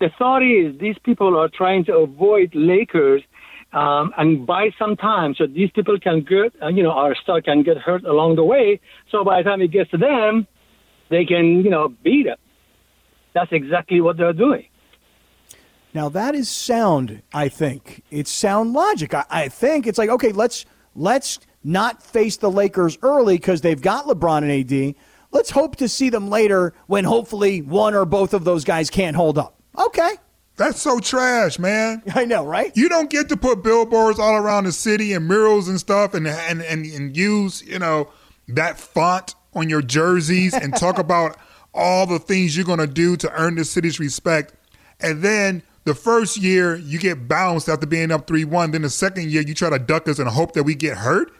The 0.00 0.08
thought 0.16 0.42
is 0.42 0.78
these 0.78 0.96
people 1.02 1.36
are 1.36 1.48
trying 1.48 1.84
to 1.86 1.96
avoid 1.96 2.54
Lakers 2.54 3.22
um, 3.72 4.12
and 4.16 4.46
buy 4.46 4.70
some 4.78 4.96
time 4.96 5.34
so 5.36 5.46
these 5.46 5.70
people 5.72 5.98
can 5.98 6.22
get, 6.22 6.54
uh, 6.62 6.68
you 6.68 6.82
know, 6.82 6.92
our 6.92 7.14
star 7.14 7.42
can 7.42 7.62
get 7.62 7.76
hurt 7.76 8.04
along 8.04 8.36
the 8.36 8.44
way. 8.44 8.80
So 9.10 9.24
by 9.24 9.42
the 9.42 9.48
time 9.48 9.60
it 9.60 9.70
gets 9.70 9.90
to 9.90 9.98
them, 9.98 10.46
they 11.10 11.24
can, 11.24 11.62
you 11.62 11.70
know, 11.70 11.88
beat 12.02 12.24
them. 12.24 12.38
That's 13.34 13.52
exactly 13.52 14.00
what 14.00 14.16
they're 14.16 14.32
doing. 14.32 14.66
Now 15.94 16.08
that 16.10 16.34
is 16.34 16.48
sound. 16.48 17.22
I 17.32 17.48
think 17.48 18.02
it's 18.10 18.30
sound 18.30 18.72
logic. 18.72 19.14
I, 19.14 19.24
I 19.30 19.48
think 19.48 19.86
it's 19.86 19.98
like 19.98 20.10
okay, 20.10 20.32
let's 20.32 20.64
let's 20.94 21.38
not 21.64 22.02
face 22.02 22.36
the 22.36 22.50
Lakers 22.50 22.98
early 23.02 23.36
because 23.36 23.62
they've 23.62 23.80
got 23.80 24.04
LeBron 24.06 24.42
and 24.42 24.52
AD. 24.52 24.94
Let's 25.30 25.50
hope 25.50 25.76
to 25.76 25.88
see 25.88 26.08
them 26.10 26.30
later 26.30 26.72
when 26.86 27.04
hopefully 27.04 27.62
one 27.62 27.94
or 27.94 28.04
both 28.04 28.32
of 28.32 28.44
those 28.44 28.64
guys 28.64 28.90
can't 28.90 29.16
hold 29.16 29.38
up. 29.38 29.60
Okay, 29.78 30.16
That's 30.58 30.82
so 30.82 30.98
trash, 30.98 31.58
man. 31.58 32.02
I 32.14 32.24
know, 32.26 32.44
right? 32.44 32.76
You 32.76 32.88
don't 32.88 33.08
get 33.08 33.28
to 33.30 33.36
put 33.36 33.62
billboards 33.62 34.18
all 34.18 34.34
around 34.34 34.64
the 34.64 34.72
city 34.72 35.12
and 35.14 35.26
murals 35.26 35.68
and 35.68 35.78
stuff 35.80 36.12
and 36.14 36.26
and 36.28 36.60
and, 36.60 36.84
and 36.84 37.16
use, 37.16 37.62
you 37.62 37.78
know, 37.78 38.10
that 38.48 38.78
font 38.78 39.34
on 39.54 39.70
your 39.70 39.80
jerseys 39.82 40.52
and 40.52 40.76
talk 40.76 40.98
about 40.98 41.38
all 41.72 42.06
the 42.06 42.18
things 42.18 42.56
you're 42.56 42.66
going 42.66 42.78
to 42.80 42.86
do 42.86 43.16
to 43.16 43.32
earn 43.32 43.54
the 43.54 43.64
city's 43.64 43.98
respect. 44.00 44.52
And 45.00 45.22
then 45.22 45.62
the 45.84 45.94
first 45.94 46.36
year 46.36 46.76
you 46.76 46.98
get 46.98 47.28
bounced 47.28 47.68
after 47.68 47.86
being 47.86 48.10
up 48.10 48.26
3-1, 48.26 48.72
then 48.72 48.82
the 48.82 48.90
second 48.90 49.30
year 49.30 49.42
you 49.42 49.54
try 49.54 49.70
to 49.70 49.78
duck 49.78 50.08
us 50.08 50.18
and 50.18 50.28
hope 50.28 50.52
that 50.54 50.64
we 50.64 50.74
get 50.74 50.96
hurt? 50.96 51.32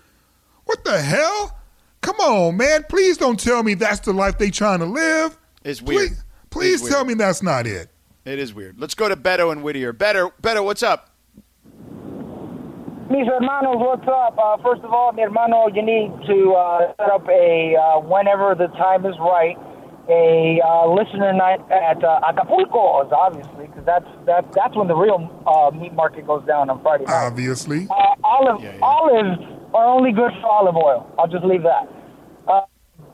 What 0.65 0.85
the 0.85 1.01
hell? 1.01 1.59
Come 2.03 2.17
on, 2.21 2.57
man. 2.57 2.85
Please 2.89 3.17
don't 3.17 3.41
tell 3.41 3.63
me 3.65 3.75
that's 3.75 4.01
the 4.01 4.13
life 4.13 4.39
they 4.39 4.51
trying 4.51 4.79
to 4.79 4.85
live. 4.87 5.37
It's 5.65 5.83
weird. 5.83 6.11
Please, 6.11 6.25
please 6.51 6.81
It's 6.83 6.91
tell 6.91 7.01
weird. 7.05 7.19
me 7.19 7.25
that's 7.25 7.43
not 7.43 7.67
it. 7.67 7.91
It 8.29 8.39
is 8.39 8.53
weird. 8.53 8.79
Let's 8.79 8.95
go 8.95 9.09
to 9.09 9.17
Beto 9.17 9.51
and 9.51 9.63
Whittier. 9.63 9.95
Beto, 9.95 10.33
Beto, 10.43 10.63
what's 10.63 10.83
up? 10.83 11.09
Mis 13.11 13.27
hermanos, 13.27 13.81
what's 13.81 14.07
up? 14.07 14.37
Uh, 14.39 14.59
first 14.63 14.83
of 14.83 14.93
all, 14.93 15.13
mi 15.13 15.23
hermano, 15.23 15.69
you 15.69 15.81
need 15.81 16.13
to 16.27 16.53
uh, 16.53 16.93
set 17.01 17.11
up 17.11 17.27
a, 17.27 17.75
uh, 17.75 18.01
whenever 18.01 18.55
the 18.55 18.67
time 18.77 19.07
is 19.07 19.15
right, 19.19 19.57
a 20.11 20.61
uh, 20.63 20.87
listener 20.93 21.33
night 21.33 21.61
at 21.73 22.05
uh, 22.05 22.21
Acapulco, 22.29 23.09
obviously, 23.17 23.67
because 23.67 23.87
that's, 23.87 24.05
that, 24.27 24.45
that's 24.53 24.77
when 24.77 24.89
the 24.89 24.95
real 24.95 25.25
uh, 25.47 25.71
meat 25.75 25.95
market 25.95 26.27
goes 26.27 26.45
down 26.45 26.69
on 26.69 26.83
Friday 26.83 27.05
night. 27.05 27.27
Obviously. 27.27 27.89
Uh, 27.89 28.15
olive, 28.25 28.61
olives 28.83 29.41
are 29.73 29.87
only 29.87 30.13
good 30.13 30.33
for 30.43 30.47
olive 30.49 30.77
oil. 30.77 31.11
I'll 31.19 31.29
just 31.29 31.45
leave 31.45 31.63
that. 31.63 31.89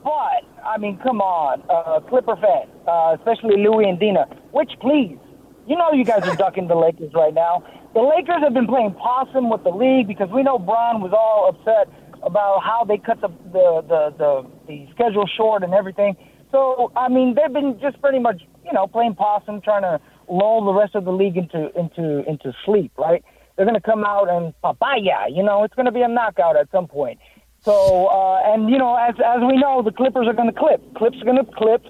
But, 0.05 0.45
I 0.63 0.77
mean, 0.77 0.99
come 1.01 1.19
on, 1.19 1.63
uh, 1.67 1.99
Clipper 2.07 2.35
fan, 2.37 2.69
uh, 2.87 3.17
especially 3.17 3.57
Louis 3.57 3.89
and 3.89 3.99
Dina, 3.99 4.29
which, 4.51 4.69
please, 4.79 5.17
you 5.65 5.75
know 5.75 5.91
you 5.93 6.05
guys 6.05 6.21
are 6.29 6.35
ducking 6.35 6.67
the 6.67 6.75
Lakers 6.75 7.11
right 7.15 7.33
now. 7.33 7.65
The 7.95 8.01
Lakers 8.01 8.43
have 8.43 8.53
been 8.53 8.67
playing 8.67 8.93
possum 8.93 9.49
with 9.49 9.63
the 9.63 9.71
league 9.71 10.07
because 10.07 10.29
we 10.29 10.43
know 10.43 10.59
Bron 10.59 11.01
was 11.01 11.11
all 11.11 11.49
upset 11.49 11.89
about 12.21 12.61
how 12.61 12.85
they 12.85 12.99
cut 12.99 13.19
the 13.21 13.29
the 13.51 13.81
the, 13.81 14.13
the, 14.17 14.49
the 14.67 14.87
schedule 14.93 15.25
short 15.25 15.63
and 15.63 15.73
everything. 15.73 16.15
So 16.51 16.91
I 16.95 17.09
mean, 17.09 17.33
they've 17.33 17.51
been 17.51 17.79
just 17.81 17.99
pretty 17.99 18.19
much 18.19 18.43
you 18.63 18.73
know 18.73 18.85
playing 18.85 19.15
possum, 19.15 19.59
trying 19.59 19.81
to 19.81 19.99
lull 20.29 20.65
the 20.65 20.73
rest 20.73 20.93
of 20.93 21.05
the 21.05 21.11
league 21.11 21.37
into 21.37 21.71
into 21.75 22.21
into 22.29 22.53
sleep. 22.63 22.91
Right? 22.95 23.23
They're 23.55 23.65
going 23.65 23.79
to 23.79 23.81
come 23.81 24.03
out 24.03 24.29
and 24.29 24.53
papaya. 24.61 25.29
You 25.31 25.41
know, 25.41 25.63
it's 25.63 25.73
going 25.73 25.85
to 25.85 25.91
be 25.91 26.01
a 26.01 26.07
knockout 26.07 26.57
at 26.57 26.69
some 26.71 26.87
point. 26.87 27.17
So 27.65 28.07
uh, 28.07 28.53
and 28.53 28.69
you 28.69 28.77
know, 28.77 28.95
as 28.95 29.15
as 29.19 29.41
we 29.41 29.57
know, 29.57 29.81
the 29.81 29.91
Clippers 29.91 30.27
are 30.27 30.33
going 30.33 30.51
to 30.51 30.57
clip. 30.57 30.81
Clips 30.95 31.17
are 31.21 31.25
going 31.25 31.43
to 31.43 31.51
clip, 31.51 31.83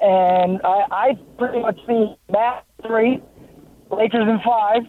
and 0.00 0.60
I, 0.64 0.84
I 0.90 1.18
pretty 1.38 1.60
much 1.60 1.78
see 1.86 2.14
Matt 2.30 2.66
three, 2.86 3.22
Lakers 3.90 4.28
in 4.28 4.40
five, 4.44 4.82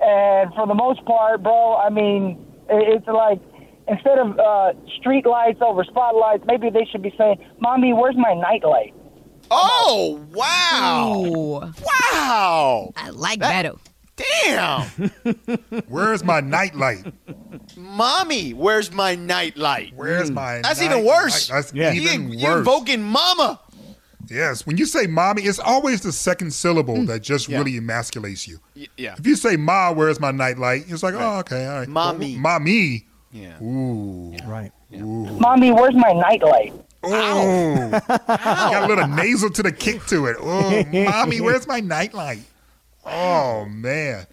and 0.00 0.52
for 0.54 0.66
the 0.66 0.74
most 0.74 1.04
part, 1.04 1.42
bro, 1.42 1.76
I 1.76 1.88
mean, 1.90 2.44
it- 2.68 2.96
it's 2.96 3.06
like 3.06 3.40
instead 3.88 4.18
of 4.18 4.36
uh, 4.40 4.72
street 4.98 5.24
lights 5.24 5.60
over 5.62 5.84
spotlights, 5.84 6.42
maybe 6.46 6.68
they 6.68 6.84
should 6.90 7.02
be 7.02 7.14
saying, 7.16 7.38
"Mommy, 7.60 7.92
where's 7.92 8.16
my 8.16 8.34
nightlight?" 8.34 8.92
Oh, 9.52 10.20
wow. 10.34 11.72
Wow. 11.84 12.92
I 12.96 13.10
like 13.10 13.38
Beto. 13.38 13.78
Damn. 14.16 14.82
Where's 15.88 16.24
my 16.24 16.40
nightlight? 16.40 17.12
Mommy, 17.76 18.54
where's 18.54 18.90
my 18.92 19.14
nightlight? 19.14 19.92
Where's 19.94 20.30
my 20.30 20.60
That's 20.62 20.80
night- 20.80 20.90
even 20.92 21.04
worse. 21.04 21.48
That's 21.48 21.74
You- 21.74 21.88
even 21.90 22.30
you 22.32 22.46
worse. 22.46 22.58
invoking 22.58 23.02
mama. 23.02 23.60
Yes, 24.28 24.66
when 24.66 24.76
you 24.76 24.86
say 24.86 25.06
mommy, 25.06 25.42
it's 25.42 25.58
always 25.60 26.00
the 26.00 26.10
second 26.12 26.52
syllable 26.52 26.96
mm. 26.96 27.06
that 27.06 27.20
just 27.22 27.48
Yeah. 27.48 27.58
really 27.58 27.78
emasculates 27.78 28.48
you. 28.48 28.58
Y- 28.74 28.86
yeah. 28.96 29.14
If 29.18 29.26
you 29.26 29.36
say 29.36 29.56
ma, 29.56 29.92
where's 29.92 30.18
my 30.18 30.30
nightlight? 30.32 30.86
It's 30.88 31.02
like, 31.02 31.14
oh, 31.14 31.38
okay, 31.40 31.66
all 31.66 31.78
right. 31.80 31.88
Mommy. 31.88 32.36
Mommy. 32.36 33.06
Yeah. 33.32 33.62
Ooh. 33.62 34.34
Right. 34.46 34.72
Ooh. 34.94 35.26
Mommy, 35.38 35.70
where's 35.70 35.94
my 35.94 36.12
nightlight? 36.12 36.72
Oh. 37.04 37.90
Got 38.26 38.84
a 38.84 38.86
little 38.88 39.06
nasal 39.06 39.50
to 39.50 39.62
the 39.62 39.70
kick 39.72 40.04
to 40.06 40.26
it. 40.26 40.36
Oh, 40.40 40.84
mommy, 41.10 41.40
where's 41.40 41.66
my 41.68 41.80
nightlight? 41.80 42.40
Oh, 43.06 43.64
man. 43.66 44.26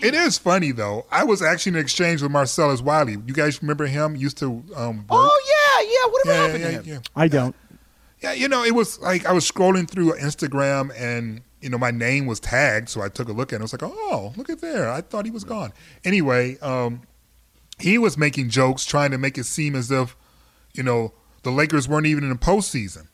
It 0.00 0.14
is 0.14 0.38
funny, 0.38 0.72
though. 0.72 1.06
I 1.10 1.24
was 1.24 1.42
actually 1.42 1.70
in 1.70 1.78
exchange 1.78 2.22
with 2.22 2.30
Marcellus 2.30 2.80
Wiley. 2.80 3.12
You 3.12 3.34
guys 3.34 3.60
remember 3.62 3.86
him? 3.86 4.16
Used 4.16 4.38
to 4.38 4.64
um, 4.74 4.98
work? 4.98 5.06
Oh, 5.10 5.40
yeah, 5.46 5.88
yeah. 5.90 6.12
Whatever 6.12 6.32
Yeah, 6.32 6.46
happened 6.46 6.64
yeah, 6.64 6.70
to 6.70 6.74
him? 6.76 7.02
yeah. 7.04 7.20
I 7.22 7.28
don't. 7.28 7.54
Yeah, 8.20 8.32
you 8.32 8.48
know, 8.48 8.62
it 8.64 8.74
was 8.74 9.00
like 9.00 9.26
I 9.26 9.32
was 9.32 9.48
scrolling 9.50 9.88
through 9.88 10.12
Instagram 10.14 10.92
and, 10.96 11.42
you 11.60 11.68
know, 11.68 11.78
my 11.78 11.90
name 11.90 12.26
was 12.26 12.38
tagged. 12.40 12.88
So 12.88 13.02
I 13.02 13.08
took 13.08 13.28
a 13.28 13.32
look 13.32 13.52
at 13.52 13.56
it. 13.56 13.60
I 13.60 13.64
was 13.64 13.72
like, 13.72 13.82
oh, 13.84 14.32
look 14.36 14.48
at 14.48 14.60
there. 14.60 14.88
I 14.90 15.00
thought 15.00 15.24
he 15.24 15.30
was 15.32 15.44
gone. 15.44 15.72
Anyway, 16.04 16.56
um, 16.60 17.02
he 17.78 17.98
was 17.98 18.16
making 18.16 18.48
jokes, 18.50 18.84
trying 18.84 19.10
to 19.10 19.18
make 19.18 19.36
it 19.38 19.44
seem 19.44 19.74
as 19.74 19.90
if, 19.90 20.16
you 20.72 20.82
know, 20.84 21.12
the 21.42 21.50
Lakers 21.50 21.88
weren't 21.88 22.06
even 22.06 22.22
in 22.22 22.30
the 22.30 22.36
postseason. 22.36 23.08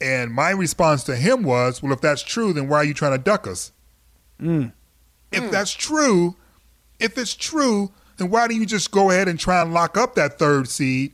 And 0.00 0.32
my 0.32 0.50
response 0.50 1.02
to 1.04 1.16
him 1.16 1.42
was, 1.42 1.82
well, 1.82 1.92
if 1.92 2.02
that's 2.02 2.22
true, 2.22 2.52
then 2.52 2.68
why 2.68 2.78
are 2.78 2.84
you 2.84 2.92
trying 2.94 3.12
to 3.12 3.18
duck 3.18 3.46
us? 3.46 3.72
Mm. 4.40 4.72
If 5.32 5.50
that's 5.50 5.72
true, 5.72 6.36
if 6.98 7.18
it's 7.18 7.34
true, 7.34 7.90
then 8.16 8.30
why 8.30 8.48
don't 8.48 8.56
you 8.58 8.66
just 8.66 8.90
go 8.90 9.10
ahead 9.10 9.28
and 9.28 9.38
try 9.38 9.60
and 9.60 9.72
lock 9.72 9.96
up 9.96 10.14
that 10.14 10.38
third 10.38 10.68
seed 10.68 11.12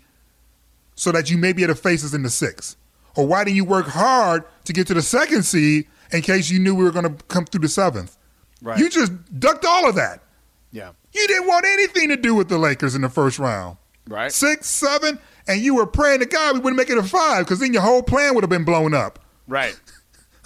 so 0.94 1.12
that 1.12 1.30
you 1.30 1.38
may 1.38 1.52
be 1.52 1.62
able 1.64 1.74
to 1.74 1.80
face 1.80 2.04
us 2.04 2.14
in 2.14 2.22
the 2.22 2.30
sixth? 2.30 2.76
Or 3.16 3.26
why 3.26 3.44
didn't 3.44 3.56
you 3.56 3.64
work 3.64 3.86
hard 3.86 4.44
to 4.64 4.72
get 4.72 4.86
to 4.88 4.94
the 4.94 5.02
second 5.02 5.44
seed 5.44 5.86
in 6.12 6.22
case 6.22 6.50
you 6.50 6.58
knew 6.58 6.74
we 6.74 6.84
were 6.84 6.90
going 6.90 7.16
to 7.16 7.24
come 7.24 7.44
through 7.44 7.62
the 7.62 7.68
seventh? 7.68 8.16
Right. 8.62 8.78
You 8.78 8.88
just 8.88 9.12
ducked 9.38 9.64
all 9.64 9.88
of 9.88 9.96
that. 9.96 10.22
Yeah. 10.70 10.92
You 11.12 11.26
didn't 11.26 11.46
want 11.46 11.66
anything 11.66 12.08
to 12.08 12.16
do 12.16 12.34
with 12.34 12.48
the 12.48 12.58
Lakers 12.58 12.94
in 12.94 13.02
the 13.02 13.08
first 13.08 13.38
round. 13.38 13.76
Right. 14.08 14.32
Six, 14.32 14.66
seven, 14.66 15.18
and 15.46 15.60
you 15.60 15.74
were 15.74 15.86
praying 15.86 16.20
to 16.20 16.26
God 16.26 16.54
we 16.54 16.60
wouldn't 16.60 16.76
make 16.76 16.90
it 16.90 16.98
a 16.98 17.02
five 17.02 17.44
because 17.44 17.60
then 17.60 17.72
your 17.72 17.82
whole 17.82 18.02
plan 18.02 18.34
would 18.34 18.42
have 18.42 18.50
been 18.50 18.64
blown 18.64 18.94
up. 18.94 19.18
Right. 19.46 19.78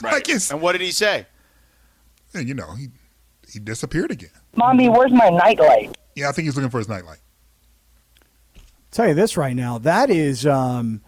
Right. 0.03 0.29
Like 0.29 0.29
and 0.29 0.61
what 0.61 0.73
did 0.73 0.83
he 0.83 0.93
say? 0.93 1.25
And, 2.37 2.49
you 2.49 2.55
know, 2.55 2.75
he 2.75 2.89
he 3.53 3.59
disappeared 3.59 4.11
again. 4.11 4.31
Mommy, 4.57 4.89
where's 4.89 5.13
my 5.13 5.29
nightlight? 5.29 5.97
Yeah, 6.15 6.29
I 6.29 6.33
think 6.33 6.47
he's 6.47 6.57
looking 6.57 6.71
for 6.71 6.79
his 6.79 6.89
nightlight. 6.89 7.19
tell 8.91 9.07
you 9.09 9.15
this 9.15 9.37
right 9.37 9.55
now 9.55 9.79
that 9.79 10.09
is 10.11 10.47
um, 10.47 11.01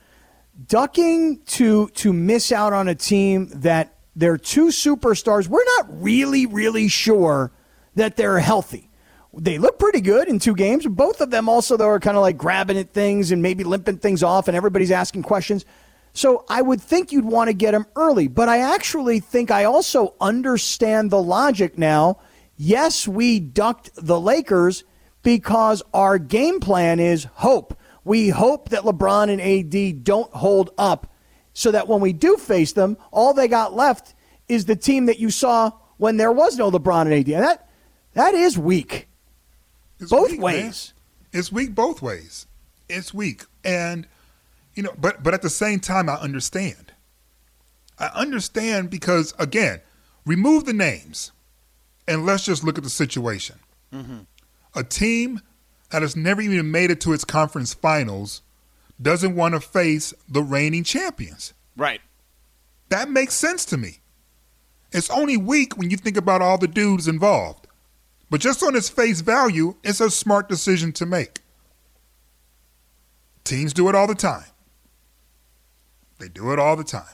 ducking 0.68 1.40
to 1.46 1.88
to 1.90 2.12
miss 2.12 2.52
out 2.52 2.72
on 2.72 2.88
a 2.88 2.94
team 2.94 3.48
that 3.54 3.94
they're 4.14 4.36
two 4.36 4.66
superstars 4.66 5.48
we're 5.48 5.64
not 5.76 5.86
really 6.02 6.44
really 6.46 6.88
sure 6.88 7.50
that 7.94 8.16
they're 8.16 8.38
healthy 8.40 8.90
they 9.34 9.56
look 9.58 9.78
pretty 9.78 10.00
good 10.00 10.28
in 10.28 10.38
two 10.38 10.54
games 10.54 10.86
both 10.86 11.20
of 11.20 11.30
them 11.30 11.48
also 11.48 11.76
though 11.76 11.88
are 11.88 12.00
kind 12.00 12.16
of 12.16 12.22
like 12.22 12.36
grabbing 12.36 12.76
at 12.76 12.92
things 12.92 13.30
and 13.30 13.40
maybe 13.42 13.64
limping 13.64 13.96
things 13.98 14.22
off 14.22 14.48
and 14.48 14.56
everybody's 14.56 14.90
asking 14.90 15.22
questions 15.22 15.64
so 16.18 16.44
i 16.48 16.60
would 16.60 16.80
think 16.80 17.12
you'd 17.12 17.24
want 17.24 17.48
to 17.48 17.54
get 17.54 17.72
them 17.72 17.86
early 17.96 18.26
but 18.28 18.48
i 18.48 18.58
actually 18.58 19.20
think 19.20 19.50
i 19.50 19.64
also 19.64 20.14
understand 20.20 21.10
the 21.10 21.22
logic 21.22 21.78
now 21.78 22.18
yes 22.56 23.06
we 23.06 23.38
ducked 23.38 23.90
the 23.94 24.18
lakers 24.20 24.84
because 25.22 25.82
our 25.92 26.18
game 26.18 26.60
plan 26.60 27.00
is 27.00 27.24
hope. 27.34 27.74
We 28.04 28.30
hope 28.30 28.70
that 28.70 28.84
LeBron 28.84 29.28
and 29.30 29.40
AD 29.42 30.04
don't 30.04 30.32
hold 30.32 30.70
up 30.78 31.12
so 31.52 31.70
that 31.72 31.88
when 31.88 32.00
we 32.00 32.12
do 32.12 32.36
face 32.36 32.72
them, 32.72 32.96
all 33.10 33.34
they 33.34 33.48
got 33.48 33.74
left 33.74 34.14
is 34.48 34.64
the 34.64 34.76
team 34.76 35.06
that 35.06 35.18
you 35.18 35.30
saw 35.30 35.72
when 35.98 36.16
there 36.16 36.32
was 36.32 36.56
no 36.56 36.70
LeBron 36.70 37.02
and 37.02 37.12
AD. 37.12 37.28
And 37.28 37.44
that 37.44 37.68
that 38.14 38.34
is 38.34 38.56
weak. 38.56 39.08
It's 40.00 40.10
Both 40.10 40.30
weak, 40.30 40.40
ways. 40.40 40.94
man. 41.32 41.40
It's 41.40 41.52
weak 41.52 41.74
both 41.74 42.00
ways. 42.00 42.46
It's 42.88 43.12
weak. 43.12 43.42
And 43.64 44.06
you 44.78 44.84
know, 44.84 44.94
but 44.96 45.24
but 45.24 45.34
at 45.34 45.42
the 45.42 45.50
same 45.50 45.80
time 45.80 46.08
I 46.08 46.14
understand. 46.14 46.92
I 47.98 48.06
understand 48.14 48.90
because 48.90 49.34
again, 49.36 49.80
remove 50.24 50.66
the 50.66 50.72
names 50.72 51.32
and 52.06 52.24
let's 52.24 52.44
just 52.44 52.62
look 52.62 52.78
at 52.78 52.84
the 52.84 52.90
situation. 52.90 53.56
Mm-hmm. 53.92 54.18
A 54.76 54.84
team 54.84 55.40
that 55.90 56.02
has 56.02 56.14
never 56.14 56.40
even 56.40 56.70
made 56.70 56.92
it 56.92 57.00
to 57.00 57.12
its 57.12 57.24
conference 57.24 57.74
finals 57.74 58.42
doesn't 59.02 59.34
want 59.34 59.54
to 59.54 59.60
face 59.60 60.14
the 60.28 60.44
reigning 60.44 60.84
champions. 60.84 61.54
Right. 61.76 62.00
That 62.88 63.10
makes 63.10 63.34
sense 63.34 63.64
to 63.66 63.76
me. 63.76 63.98
It's 64.92 65.10
only 65.10 65.36
weak 65.36 65.76
when 65.76 65.90
you 65.90 65.96
think 65.96 66.16
about 66.16 66.40
all 66.40 66.56
the 66.56 66.68
dudes 66.68 67.08
involved. 67.08 67.66
But 68.30 68.40
just 68.40 68.62
on 68.62 68.76
its 68.76 68.88
face 68.88 69.22
value, 69.22 69.74
it's 69.82 70.00
a 70.00 70.08
smart 70.08 70.48
decision 70.48 70.92
to 70.92 71.06
make. 71.06 71.40
Teams 73.42 73.72
do 73.72 73.88
it 73.88 73.96
all 73.96 74.06
the 74.06 74.14
time. 74.14 74.44
They 76.18 76.28
do 76.28 76.52
it 76.52 76.58
all 76.58 76.76
the 76.76 76.84
time. 76.84 77.04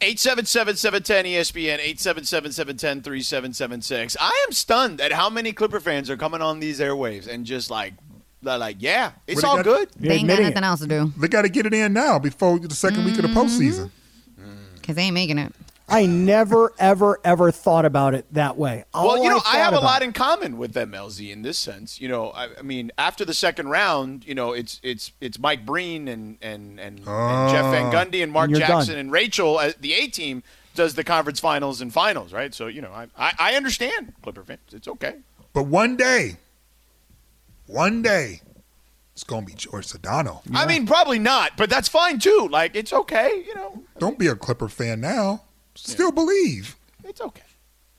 877-710-ESPN, 0.00 1.78
877-710-3776. 1.96 4.16
I 4.20 4.44
am 4.46 4.52
stunned 4.52 5.00
at 5.00 5.12
how 5.12 5.30
many 5.30 5.52
Clipper 5.52 5.80
fans 5.80 6.10
are 6.10 6.16
coming 6.16 6.42
on 6.42 6.60
these 6.60 6.80
airwaves 6.80 7.26
and 7.26 7.46
just 7.46 7.70
like, 7.70 7.94
they're 8.42 8.58
like, 8.58 8.76
yeah, 8.80 9.12
it's 9.26 9.42
What 9.42 9.48
all 9.48 9.56
got- 9.56 9.64
good. 9.64 9.88
They 9.98 10.16
ain't 10.16 10.28
got 10.28 10.40
nothing 10.40 10.64
else 10.64 10.80
to 10.80 10.86
do 10.86 11.12
They 11.18 11.28
got 11.28 11.42
to 11.42 11.48
get 11.48 11.66
it 11.66 11.74
in 11.74 11.92
now 11.94 12.18
before 12.18 12.58
the 12.58 12.68
2nd 12.68 13.04
week 13.04 13.16
of 13.16 13.22
the 13.22 13.28
postseason. 13.28 13.90
Mm. 14.38 14.74
because 14.74 14.96
they 14.96 15.02
ain't 15.02 15.14
making 15.14 15.38
it. 15.38 15.52
I 15.88 16.06
never, 16.06 16.72
ever, 16.80 17.20
ever 17.22 17.52
thought 17.52 17.84
about 17.84 18.14
it 18.14 18.26
that 18.32 18.56
way. 18.56 18.84
All 18.92 19.06
well, 19.06 19.22
you 19.22 19.30
know, 19.30 19.40
I, 19.46 19.56
I, 19.56 19.58
have 19.58 19.72
a 19.72 19.78
lot 19.78 20.02
in 20.02 20.12
common 20.12 20.58
with 20.58 20.72
them, 20.72 20.90
LZ, 20.90 21.30
in 21.30 21.42
this 21.42 21.58
sense. 21.58 22.00
You 22.00 22.08
know, 22.08 22.30
I, 22.30 22.48
I 22.58 22.62
mean, 22.62 22.90
after 22.98 23.24
the 23.24 23.34
second 23.34 23.68
round, 23.68 24.26
you 24.26 24.34
know, 24.34 24.52
it's 24.52 24.80
it's 24.82 25.12
it's 25.20 25.38
Mike 25.38 25.64
Breen 25.64 26.08
and 26.08 26.38
and 26.42 26.80
and, 26.80 26.98
and 26.98 27.50
Jeff 27.50 27.70
Van 27.70 27.92
Gundy 27.92 28.22
and 28.22 28.32
Mark 28.32 28.50
And 28.50 28.58
Jackson 28.58 28.94
done. 28.94 28.98
and 28.98 29.12
Rachel. 29.12 29.58
Uh, 29.58 29.72
the 29.78 29.92
A 29.94 30.08
team 30.08 30.42
does 30.74 30.94
the 30.94 31.04
conference 31.04 31.38
finals 31.38 31.80
and 31.80 31.92
finals, 31.92 32.32
right? 32.32 32.52
So 32.52 32.66
you 32.66 32.80
know, 32.80 32.90
I 32.90 33.06
I, 33.16 33.32
I 33.38 33.54
understand 33.54 34.14
Clipper 34.22 34.42
fans. 34.42 34.58
It's 34.72 34.88
okay. 34.88 35.14
But 35.52 35.64
one 35.64 35.96
day, 35.96 36.38
one 37.66 38.02
day, 38.02 38.42
it's 39.14 39.22
gonna 39.22 39.46
be 39.46 39.54
George 39.54 39.86
Sedano. 39.86 40.42
I 40.52 40.66
mean, 40.66 40.84
probably 40.84 41.20
not, 41.20 41.56
but 41.56 41.70
that's 41.70 41.88
fine 41.88 42.18
too. 42.18 42.48
Like, 42.50 42.74
it's 42.74 42.92
okay. 42.92 43.44
You 43.46 43.54
know, 43.54 43.82
Don't 44.00 44.18
be 44.18 44.26
a 44.26 44.34
Clipper 44.34 44.68
fan 44.68 45.00
now. 45.00 45.42
Still 45.76 46.12
believe. 46.12 46.76
it's 47.04 47.20
okay. 47.20 47.42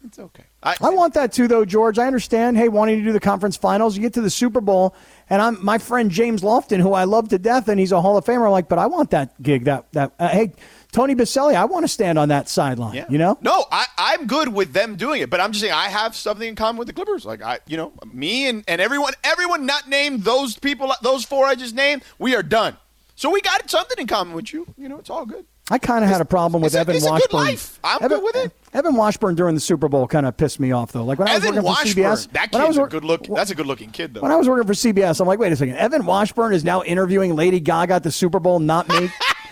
It's 0.03 0.19
okay. 0.19 0.43
I, 0.63 0.75
want 0.89 1.13
that 1.15 1.31
too, 1.31 1.47
though, 1.47 1.65
George. 1.65 1.97
I 1.97 2.07
understand. 2.07 2.57
Hey, 2.57 2.69
wanting 2.69 2.99
to 2.99 3.03
do 3.03 3.11
the 3.11 3.19
conference 3.19 3.57
finals, 3.57 3.95
you 3.95 4.01
get 4.01 4.13
to 4.13 4.21
the 4.21 4.29
Super 4.29 4.61
Bowl, 4.61 4.95
and 5.29 5.41
I'm 5.41 5.63
my 5.63 5.77
friend 5.77 6.11
James 6.11 6.41
Lofton, 6.41 6.79
who 6.79 6.93
I 6.93 7.05
love 7.05 7.29
to 7.29 7.39
death, 7.39 7.67
and 7.67 7.79
he's 7.79 7.91
a 7.91 7.99
Hall 7.99 8.17
of 8.17 8.25
Famer. 8.25 8.45
I'm 8.45 8.51
like, 8.51 8.69
but 8.69 8.79
I 8.79 8.85
want 8.87 9.11
that 9.11 9.41
gig. 9.41 9.65
That 9.65 9.91
that. 9.93 10.13
Uh, 10.19 10.27
hey, 10.27 10.53
Tony 10.91 11.15
Boselli, 11.15 11.55
I 11.55 11.65
want 11.65 11.83
to 11.83 11.87
stand 11.87 12.19
on 12.19 12.29
that 12.29 12.47
sideline. 12.47 12.95
Yeah. 12.95 13.05
You 13.09 13.17
know. 13.17 13.37
No, 13.41 13.65
I, 13.71 13.85
I'm 13.97 14.27
good 14.27 14.49
with 14.49 14.73
them 14.73 14.95
doing 14.95 15.21
it, 15.21 15.29
but 15.29 15.39
I'm 15.39 15.51
just 15.51 15.61
saying 15.61 15.73
I 15.73 15.89
have 15.89 16.15
something 16.15 16.47
in 16.47 16.55
common 16.55 16.77
with 16.77 16.87
the 16.87 16.93
Clippers. 16.93 17.25
Like 17.25 17.41
I, 17.41 17.59
you 17.67 17.77
know, 17.77 17.93
me 18.13 18.47
and, 18.47 18.63
and 18.67 18.79
everyone, 18.79 19.13
everyone 19.23 19.65
not 19.65 19.89
named 19.89 20.23
those 20.23 20.57
people, 20.57 20.93
those 21.01 21.25
four 21.25 21.45
I 21.45 21.55
just 21.55 21.75
named, 21.75 22.03
we 22.19 22.35
are 22.35 22.43
done. 22.43 22.77
So 23.15 23.31
we 23.31 23.41
got 23.41 23.69
something 23.69 23.97
in 23.99 24.07
common 24.07 24.35
with 24.35 24.53
you. 24.53 24.67
You 24.77 24.89
know, 24.89 24.99
it's 24.99 25.09
all 25.09 25.25
good. 25.25 25.45
I 25.69 25.77
kind 25.77 26.03
of 26.03 26.09
had 26.09 26.21
a 26.21 26.25
problem 26.25 26.61
with 26.61 26.73
it's 26.73 26.75
Evan 26.75 26.95
a 26.95 27.05
Washburn. 27.05 27.57
I'm 27.83 28.03
Evan, 28.03 28.19
good 28.19 28.23
with 28.23 28.35
it. 28.37 28.51
Evan 28.73 28.95
Washburn 28.95 29.35
during 29.35 29.53
the 29.53 29.61
Super 29.61 29.89
Bowl 29.89 30.07
kind 30.07 30.25
of 30.25 30.37
pissed 30.37 30.59
me 30.59 30.71
off, 30.71 30.93
though. 30.93 31.03
Like 31.03 31.19
when 31.19 31.27
I 31.27 31.35
was 31.35 31.43
Evan 31.43 31.55
working 31.55 31.65
Washburn, 31.65 32.03
for 32.03 32.09
CBS, 32.09 32.31
that 32.31 32.55
I 32.55 32.65
was 32.65 32.77
a 32.77 32.85
good 32.85 33.03
look. 33.03 33.25
That's 33.27 33.51
a 33.51 33.55
good 33.55 33.65
looking 33.65 33.91
kid, 33.91 34.13
though. 34.13 34.21
When 34.21 34.31
I 34.31 34.37
was 34.37 34.47
working 34.47 34.65
for 34.65 34.73
CBS, 34.73 35.19
I'm 35.19 35.27
like, 35.27 35.39
wait 35.39 35.51
a 35.51 35.55
second. 35.57 35.75
Evan 35.75 36.05
Washburn 36.05 36.53
is 36.53 36.63
now 36.63 36.83
interviewing 36.83 37.35
Lady 37.35 37.59
Gaga 37.59 37.95
at 37.95 38.03
the 38.03 38.11
Super 38.11 38.39
Bowl, 38.39 38.59
not 38.59 38.87
me. 38.87 39.09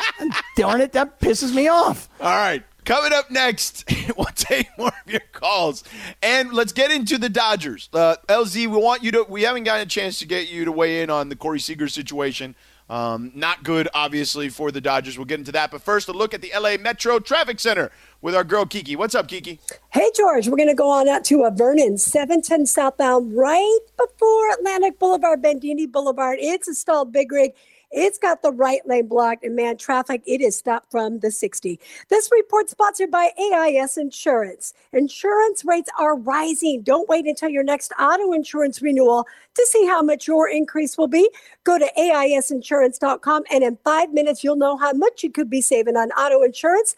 Darn 0.56 0.80
it, 0.80 0.94
that 0.94 1.20
pisses 1.20 1.54
me 1.54 1.68
off. 1.68 2.08
All 2.22 2.28
right. 2.28 2.64
Coming 2.86 3.14
up 3.14 3.32
next, 3.32 3.84
we'll 4.18 4.26
take 4.36 4.68
more 4.78 4.92
of 5.06 5.12
your 5.12 5.22
calls. 5.34 5.84
And 6.22 6.54
let's 6.54 6.72
get 6.72 6.92
into 6.92 7.18
the 7.18 7.30
Dodgers. 7.30 7.90
Uh, 7.92 8.16
LZ, 8.30 8.56
we 8.56 8.68
want 8.68 9.04
you 9.04 9.12
to, 9.12 9.26
we 9.28 9.42
haven't 9.42 9.64
gotten 9.64 9.82
a 9.82 9.90
chance 9.90 10.20
to 10.20 10.26
get 10.28 10.50
you 10.50 10.66
to 10.66 10.72
weigh 10.72 11.02
in 11.02 11.10
on 11.10 11.30
the 11.30 11.36
Corey 11.36 11.60
Seager 11.60 11.88
situation. 11.88 12.56
Um, 12.90 13.32
not 13.34 13.64
good, 13.64 13.88
obviously, 13.94 14.50
for 14.50 14.72
the 14.72 14.82
Dodgers. 14.82 15.18
We'll 15.18 15.26
get 15.26 15.40
into 15.40 15.52
that. 15.54 15.72
But 15.72 15.82
first, 15.82 16.08
a 16.08 16.14
look 16.14 16.34
at 16.34 16.42
the 16.42 16.52
LA 16.58 16.78
Metro 16.78 17.20
Traffic 17.20 17.60
Center 17.60 17.92
with 18.22 18.36
our 18.36 18.44
girl 18.44 18.66
Kiki. 18.66 18.96
What's 18.96 19.16
up, 19.16 19.28
Kiki? 19.28 19.60
Hey, 19.90 20.12
George, 20.16 20.48
we're 20.48 20.58
going 20.58 20.70
to 20.70 20.76
go 20.76 20.90
on 20.90 21.08
out 21.08 21.26
to 21.26 21.44
a 21.44 21.52
Vernon, 21.52 21.98
710 21.98 22.68
southbound, 22.68 23.36
right 23.36 23.80
before 23.98 24.52
Atlantic 24.52 25.00
Boulevard, 25.00 25.42
Bandini 25.42 25.88
Boulevard. 25.88 26.38
It's 26.40 26.68
a 26.68 26.76
stalled 26.76 27.12
big 27.12 27.32
rig. 27.32 27.54
It's 27.96 28.18
got 28.18 28.42
the 28.42 28.52
right 28.52 28.86
lane 28.86 29.08
blocked, 29.08 29.46
and 29.46 29.56
man, 29.56 29.78
traffic, 29.78 30.22
it 30.28 30.42
is 30.42 30.58
stopped 30.58 30.92
from 30.92 31.20
the 31.20 31.32
60. 31.32 31.80
This 32.10 32.30
report 32.30 32.70
sponsored 32.70 33.10
by 33.10 33.32
AIS 33.40 33.96
Insurance. 33.96 34.74
Insurance 34.92 35.64
rates 35.64 35.90
are 35.98 36.18
rising. 36.18 36.82
Don't 36.82 37.08
wait 37.08 37.26
until 37.26 37.48
your 37.48 37.64
next 37.64 37.94
auto 37.98 38.34
insurance 38.34 38.82
renewal 38.82 39.26
to 39.54 39.66
see 39.68 39.86
how 39.86 40.02
much 40.02 40.28
your 40.28 40.50
increase 40.50 40.98
will 40.98 41.08
be. 41.08 41.30
Go 41.64 41.80
to 41.80 41.90
AISinsurance.com, 41.98 43.44
and 43.50 43.64
in 43.64 43.78
five 43.86 44.12
minutes, 44.12 44.44
you'll 44.44 44.58
know 44.58 44.76
how 44.76 44.92
much 44.92 45.24
you 45.24 45.32
could 45.32 45.50
be 45.50 45.62
saving 45.62 45.96
on 45.96 46.10
auto 46.12 46.44
insurance. 46.44 46.98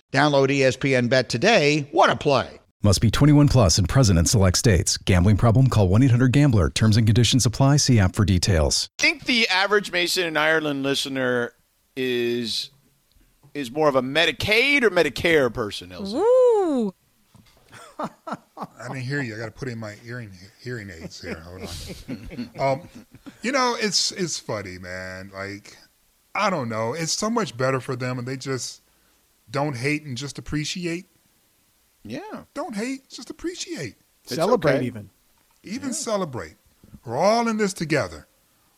Download 0.11 0.47
ESPN 0.47 1.09
Bet 1.09 1.29
today. 1.29 1.87
What 1.91 2.09
a 2.09 2.15
play! 2.15 2.59
Must 2.83 2.99
be 2.99 3.11
21 3.11 3.47
plus 3.47 3.77
and 3.77 3.87
present 3.87 4.17
in 4.17 4.25
select 4.25 4.57
states. 4.57 4.97
Gambling 4.97 5.37
problem? 5.37 5.67
Call 5.67 5.87
1 5.87 6.03
800 6.03 6.31
Gambler. 6.31 6.69
Terms 6.69 6.97
and 6.97 7.05
conditions 7.05 7.45
apply. 7.45 7.77
See 7.77 7.99
app 7.99 8.15
for 8.15 8.25
details. 8.25 8.89
I 8.99 9.03
think 9.03 9.25
the 9.25 9.47
average 9.47 9.91
Mason 9.91 10.25
and 10.25 10.37
Ireland 10.37 10.83
listener 10.83 11.53
is 11.95 12.71
is 13.53 13.69
more 13.69 13.87
of 13.87 13.95
a 13.95 14.01
Medicaid 14.01 14.83
or 14.83 14.89
Medicare 14.89 15.53
person, 15.53 15.89
LZ? 15.89 16.13
Ooh. 16.15 16.93
I 17.99 18.07
didn't 18.87 19.01
hear 19.01 19.21
you. 19.21 19.35
I 19.35 19.37
got 19.37 19.45
to 19.45 19.51
put 19.51 19.67
in 19.67 19.77
my 19.77 19.93
hearing 20.03 20.31
hearing 20.59 20.89
aids 20.89 21.21
here. 21.21 21.39
Hold 21.39 21.61
on. 21.61 22.49
um, 22.59 22.89
you 23.43 23.51
know, 23.51 23.77
it's 23.79 24.11
it's 24.11 24.39
funny, 24.39 24.77
man. 24.77 25.31
Like, 25.33 25.77
I 26.33 26.49
don't 26.49 26.67
know. 26.67 26.93
It's 26.93 27.13
so 27.13 27.29
much 27.29 27.55
better 27.55 27.79
for 27.79 27.95
them, 27.95 28.17
and 28.17 28.27
they 28.27 28.37
just 28.37 28.81
don't 29.51 29.75
hate 29.75 30.03
and 30.03 30.17
just 30.17 30.37
appreciate. 30.37 31.05
Yeah. 32.03 32.43
Don't 32.53 32.75
hate, 32.75 33.09
just 33.09 33.29
appreciate. 33.29 33.95
It's 34.23 34.35
Celebrate 34.35 34.75
okay. 34.75 34.85
even. 34.85 35.09
Even 35.63 35.93
celebrate. 35.93 36.55
We're 37.05 37.17
all 37.17 37.47
in 37.47 37.57
this 37.57 37.73
together. 37.73 38.27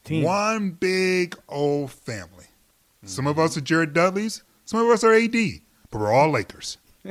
Team. 0.03 0.23
One 0.23 0.71
big 0.71 1.37
old 1.47 1.91
family. 1.91 2.45
Some 3.05 3.27
of 3.27 3.35
mm-hmm. 3.35 3.45
us 3.45 3.57
are 3.57 3.61
Jared 3.61 3.93
Dudleys. 3.93 4.43
Some 4.65 4.79
of 4.79 4.87
us 4.87 5.03
are 5.03 5.13
AD, 5.13 5.35
but 5.91 5.99
we're 5.99 6.13
all 6.13 6.29
Lakers. 6.29 6.77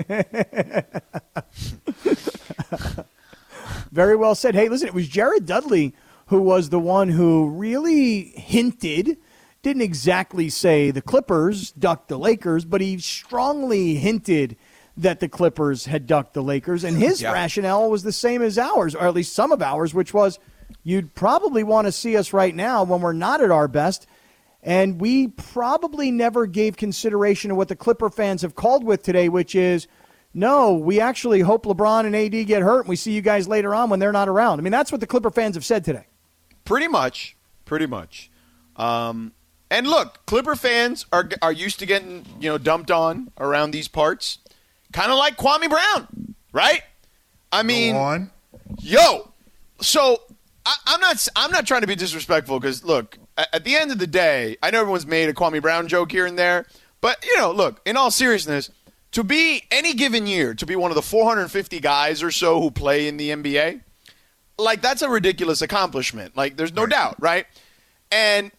Very 3.93 4.17
well 4.17 4.35
said. 4.35 4.55
Hey, 4.55 4.69
listen, 4.71 4.89
it 4.89 4.95
was 4.95 5.09
Jared 5.09 5.47
Dudley 5.47 5.95
who 6.33 6.41
was 6.41 6.71
the 6.71 6.79
one 6.79 7.11
who 7.11 7.51
really 7.51 8.23
hinted, 8.23 9.19
didn't 9.63 9.83
exactly 9.83 10.49
say 10.49 10.91
the 10.91 11.03
Clippers 11.03 11.71
ducked 11.73 12.09
the 12.09 12.19
Lakers, 12.19 12.65
but 12.65 12.81
he 12.81 12.99
strongly 12.99 13.95
hinted 13.95 14.57
that 14.97 15.21
the 15.21 15.29
Clippers 15.29 15.87
had 15.87 16.07
ducked 16.07 16.35
the 16.35 16.43
Lakers. 16.43 16.85
And 16.85 16.97
his 16.97 17.23
Yeah. 17.23 17.33
rationale 17.33 17.89
was 17.89 18.03
the 18.03 18.13
same 18.13 18.43
as 18.43 18.59
ours, 18.59 18.95
or 18.95 19.07
at 19.07 19.15
least 19.15 19.33
some 19.35 19.53
of 19.53 19.63
ours, 19.63 19.95
which 19.95 20.13
was 20.13 20.39
you'd 20.85 21.15
probably 21.15 21.63
want 21.63 21.87
to 21.87 21.93
see 21.93 22.17
us 22.17 22.33
right 22.33 22.55
now 22.55 22.83
when 22.83 23.01
we're 23.01 23.13
not 23.13 23.41
at 23.41 23.51
our 23.51 23.69
best. 23.69 24.07
And 24.65 25.01
we 25.01 25.29
probably 25.29 26.11
never 26.11 26.47
gave 26.47 26.77
consideration 26.77 27.49
to 27.49 27.55
what 27.55 27.69
the 27.69 27.77
Clipper 27.77 28.11
fans 28.11 28.43
have 28.43 28.55
called 28.55 28.85
with 28.85 29.03
today, 29.03 29.29
which 29.29 29.55
is 29.55 29.87
no, 30.35 30.73
we 30.73 30.99
actually 31.01 31.41
hope 31.41 31.67
LeBron 31.67 32.07
and 32.07 32.17
AD 32.17 32.45
get 32.47 32.63
hurt 32.63 32.81
and 32.81 32.89
we 32.89 32.97
see 32.97 33.13
you 33.13 33.21
guys 33.21 33.47
later 33.49 33.75
on 33.75 33.91
when 33.91 33.99
they're 34.01 34.13
not 34.13 34.29
around. 34.29 34.59
I 34.59 34.63
mean, 34.63 34.71
that's 34.73 34.91
what 34.91 35.01
the 35.01 35.07
Clipper 35.07 35.31
fans 35.31 35.57
have 35.57 35.65
said 35.65 35.85
today. 35.85 36.07
Pretty 36.65 36.89
much, 36.89 37.37
pretty 37.65 37.87
much. 37.87 38.31
Um, 38.77 39.33
and 39.73 39.89
look, 39.89 40.25
Clipper 40.27 40.55
fans 40.55 41.07
are 41.13 41.31
are 41.41 41.51
used 41.51 41.79
to 41.79 41.87
getting 41.87 42.27
you 42.39 42.51
know 42.51 42.59
dumped 42.59 42.91
on 42.91 43.33
around 43.39 43.71
these 43.71 43.89
parts, 43.89 44.39
kind 44.93 45.11
of 45.11 45.17
like 45.17 45.39
Kwame 45.39 45.69
Brown, 45.69 46.35
right? 46.53 46.83
I 47.51 47.63
mean, 47.63 47.95
yo, 48.81 49.33
so 49.81 50.21
I, 50.67 50.75
I'm 50.87 51.01
not 51.01 51.27
I'm 51.35 51.51
not 51.51 51.67
trying 51.67 51.81
to 51.81 51.87
be 51.87 51.95
disrespectful 51.95 52.61
because 52.61 52.85
look, 52.85 53.17
at, 53.39 53.49
at 53.55 53.65
the 53.65 53.75
end 53.75 53.91
of 53.91 53.99
the 53.99 54.07
day, 54.07 54.59
I 54.63 54.71
know 54.71 54.81
everyone's 54.81 55.07
made 55.07 55.31
a 55.31 55.33
Kwame 55.33 55.63
Brown 55.63 55.89
joke 55.89 56.13
here 56.13 56.27
and 56.27 56.39
there, 56.39 56.67
but 57.01 57.25
you 57.25 57.39
know, 57.39 57.51
look, 57.51 57.81
in 57.87 57.97
all 57.97 58.11
seriousness, 58.11 58.71
to 59.13 59.25
be 59.25 59.65
any 59.71 59.95
given 59.95 60.27
year 60.27 60.53
to 60.53 60.67
be 60.67 60.77
one 60.77 60.91
of 60.91 60.97
the 60.97 61.03
450 61.03 61.81
guys 61.81 62.23
or 62.23 62.31
so 62.31 62.61
who 62.61 62.71
play 62.71 63.09
in 63.09 63.17
the 63.17 63.31
NBA, 63.31 63.81
like 64.59 64.83
that's 64.83 65.01
a 65.01 65.09
ridiculous 65.09 65.63
accomplishment. 65.63 66.37
Like 66.37 66.59
there's 66.59 66.75
no 66.75 66.85
doubt, 66.85 67.17
right? 67.19 67.47
And 68.11 68.53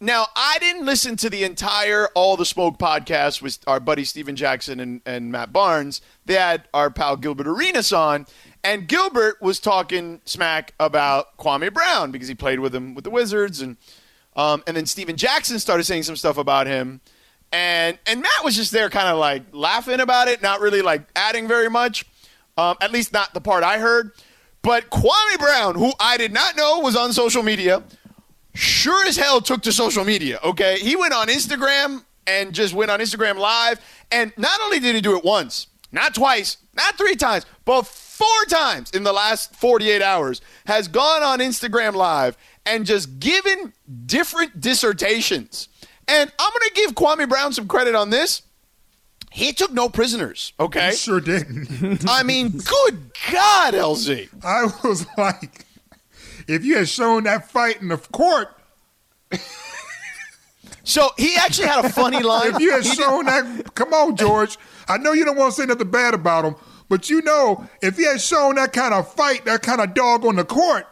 now 0.00 0.26
I 0.36 0.58
didn't 0.60 0.86
listen 0.86 1.16
to 1.16 1.30
the 1.30 1.44
entire 1.44 2.08
All 2.14 2.36
the 2.36 2.44
Smoke 2.44 2.78
podcast 2.78 3.42
with 3.42 3.58
our 3.66 3.80
buddy 3.80 4.04
Stephen 4.04 4.36
Jackson 4.36 4.78
and, 4.80 5.00
and 5.04 5.32
Matt 5.32 5.52
Barnes. 5.52 6.00
They 6.24 6.34
had 6.34 6.68
our 6.72 6.90
pal 6.90 7.16
Gilbert 7.16 7.48
Arenas 7.48 7.92
on, 7.92 8.26
and 8.62 8.86
Gilbert 8.86 9.42
was 9.42 9.58
talking 9.58 10.20
smack 10.24 10.74
about 10.78 11.36
Kwame 11.36 11.72
Brown 11.72 12.12
because 12.12 12.28
he 12.28 12.34
played 12.34 12.60
with 12.60 12.74
him 12.74 12.94
with 12.94 13.04
the 13.04 13.10
Wizards, 13.10 13.60
and 13.60 13.76
um, 14.36 14.62
and 14.66 14.76
then 14.76 14.86
Stephen 14.86 15.16
Jackson 15.16 15.58
started 15.58 15.84
saying 15.84 16.04
some 16.04 16.16
stuff 16.16 16.38
about 16.38 16.66
him. 16.66 17.00
And 17.50 17.98
and 18.06 18.20
Matt 18.20 18.44
was 18.44 18.54
just 18.54 18.72
there 18.72 18.90
kind 18.90 19.08
of 19.08 19.18
like 19.18 19.42
laughing 19.52 20.00
about 20.00 20.28
it, 20.28 20.42
not 20.42 20.60
really 20.60 20.82
like 20.82 21.02
adding 21.16 21.48
very 21.48 21.70
much. 21.70 22.04
Um, 22.56 22.76
at 22.80 22.92
least 22.92 23.12
not 23.12 23.34
the 23.34 23.40
part 23.40 23.62
I 23.62 23.78
heard. 23.78 24.12
But 24.62 24.90
Kwame 24.90 25.38
Brown, 25.38 25.76
who 25.76 25.92
I 26.00 26.16
did 26.16 26.32
not 26.32 26.56
know 26.56 26.80
was 26.80 26.96
on 26.96 27.12
social 27.12 27.42
media, 27.42 27.82
sure 28.58 29.06
as 29.06 29.16
hell 29.16 29.40
took 29.40 29.62
to 29.62 29.72
social 29.72 30.04
media, 30.04 30.38
okay? 30.44 30.78
He 30.78 30.96
went 30.96 31.14
on 31.14 31.28
Instagram 31.28 32.04
and 32.26 32.52
just 32.52 32.74
went 32.74 32.90
on 32.90 33.00
Instagram 33.00 33.36
live. 33.38 33.80
And 34.10 34.32
not 34.36 34.60
only 34.62 34.80
did 34.80 34.94
he 34.94 35.00
do 35.00 35.16
it 35.16 35.24
once, 35.24 35.68
not 35.92 36.14
twice, 36.14 36.58
not 36.74 36.98
three 36.98 37.16
times, 37.16 37.46
but 37.64 37.86
four 37.86 38.44
times 38.48 38.90
in 38.90 39.04
the 39.04 39.12
last 39.12 39.54
48 39.56 40.02
hours, 40.02 40.40
has 40.66 40.88
gone 40.88 41.22
on 41.22 41.38
Instagram 41.38 41.94
Live 41.94 42.36
and 42.66 42.84
just 42.84 43.20
given 43.20 43.72
different 44.06 44.60
dissertations. 44.60 45.68
And 46.06 46.30
I'm 46.38 46.50
going 46.50 46.68
to 46.68 46.74
give 46.74 46.94
Kwame 46.94 47.28
Brown 47.28 47.52
some 47.52 47.68
credit 47.68 47.94
on 47.94 48.10
this. 48.10 48.42
He 49.30 49.52
took 49.52 49.72
no 49.72 49.88
prisoners, 49.88 50.52
okay? 50.58 50.90
He 50.90 50.96
sure 50.96 51.20
didn't. 51.20 52.08
I 52.08 52.22
mean, 52.22 52.50
good 52.50 53.10
God, 53.30 53.74
LZ. 53.74 54.28
I 54.44 54.64
was 54.86 55.06
like, 55.16 55.66
if 56.48 56.64
you 56.64 56.76
had 56.76 56.88
shown 56.88 57.24
that 57.24 57.50
fight 57.50 57.80
in 57.80 57.88
the 57.88 57.96
court, 57.98 58.48
So 60.84 61.10
he 61.18 61.36
actually 61.36 61.68
had 61.68 61.84
a 61.84 61.90
funny 61.90 62.22
line. 62.22 62.54
if 62.54 62.60
you 62.60 62.72
had 62.72 62.84
shown 62.84 63.26
that, 63.26 63.74
come 63.74 63.92
on, 63.92 64.16
George. 64.16 64.56
I 64.88 64.96
know 64.96 65.12
you 65.12 65.24
don't 65.26 65.36
want 65.36 65.54
to 65.54 65.60
say 65.60 65.66
nothing 65.66 65.90
bad 65.90 66.14
about 66.14 66.46
him, 66.46 66.54
but 66.88 67.10
you 67.10 67.20
know, 67.20 67.68
if 67.82 67.98
he 67.98 68.04
had 68.06 68.22
shown 68.22 68.54
that 68.54 68.72
kind 68.72 68.94
of 68.94 69.12
fight, 69.12 69.44
that 69.44 69.60
kind 69.60 69.82
of 69.82 69.92
dog 69.92 70.24
on 70.24 70.36
the 70.36 70.46
court, 70.46 70.86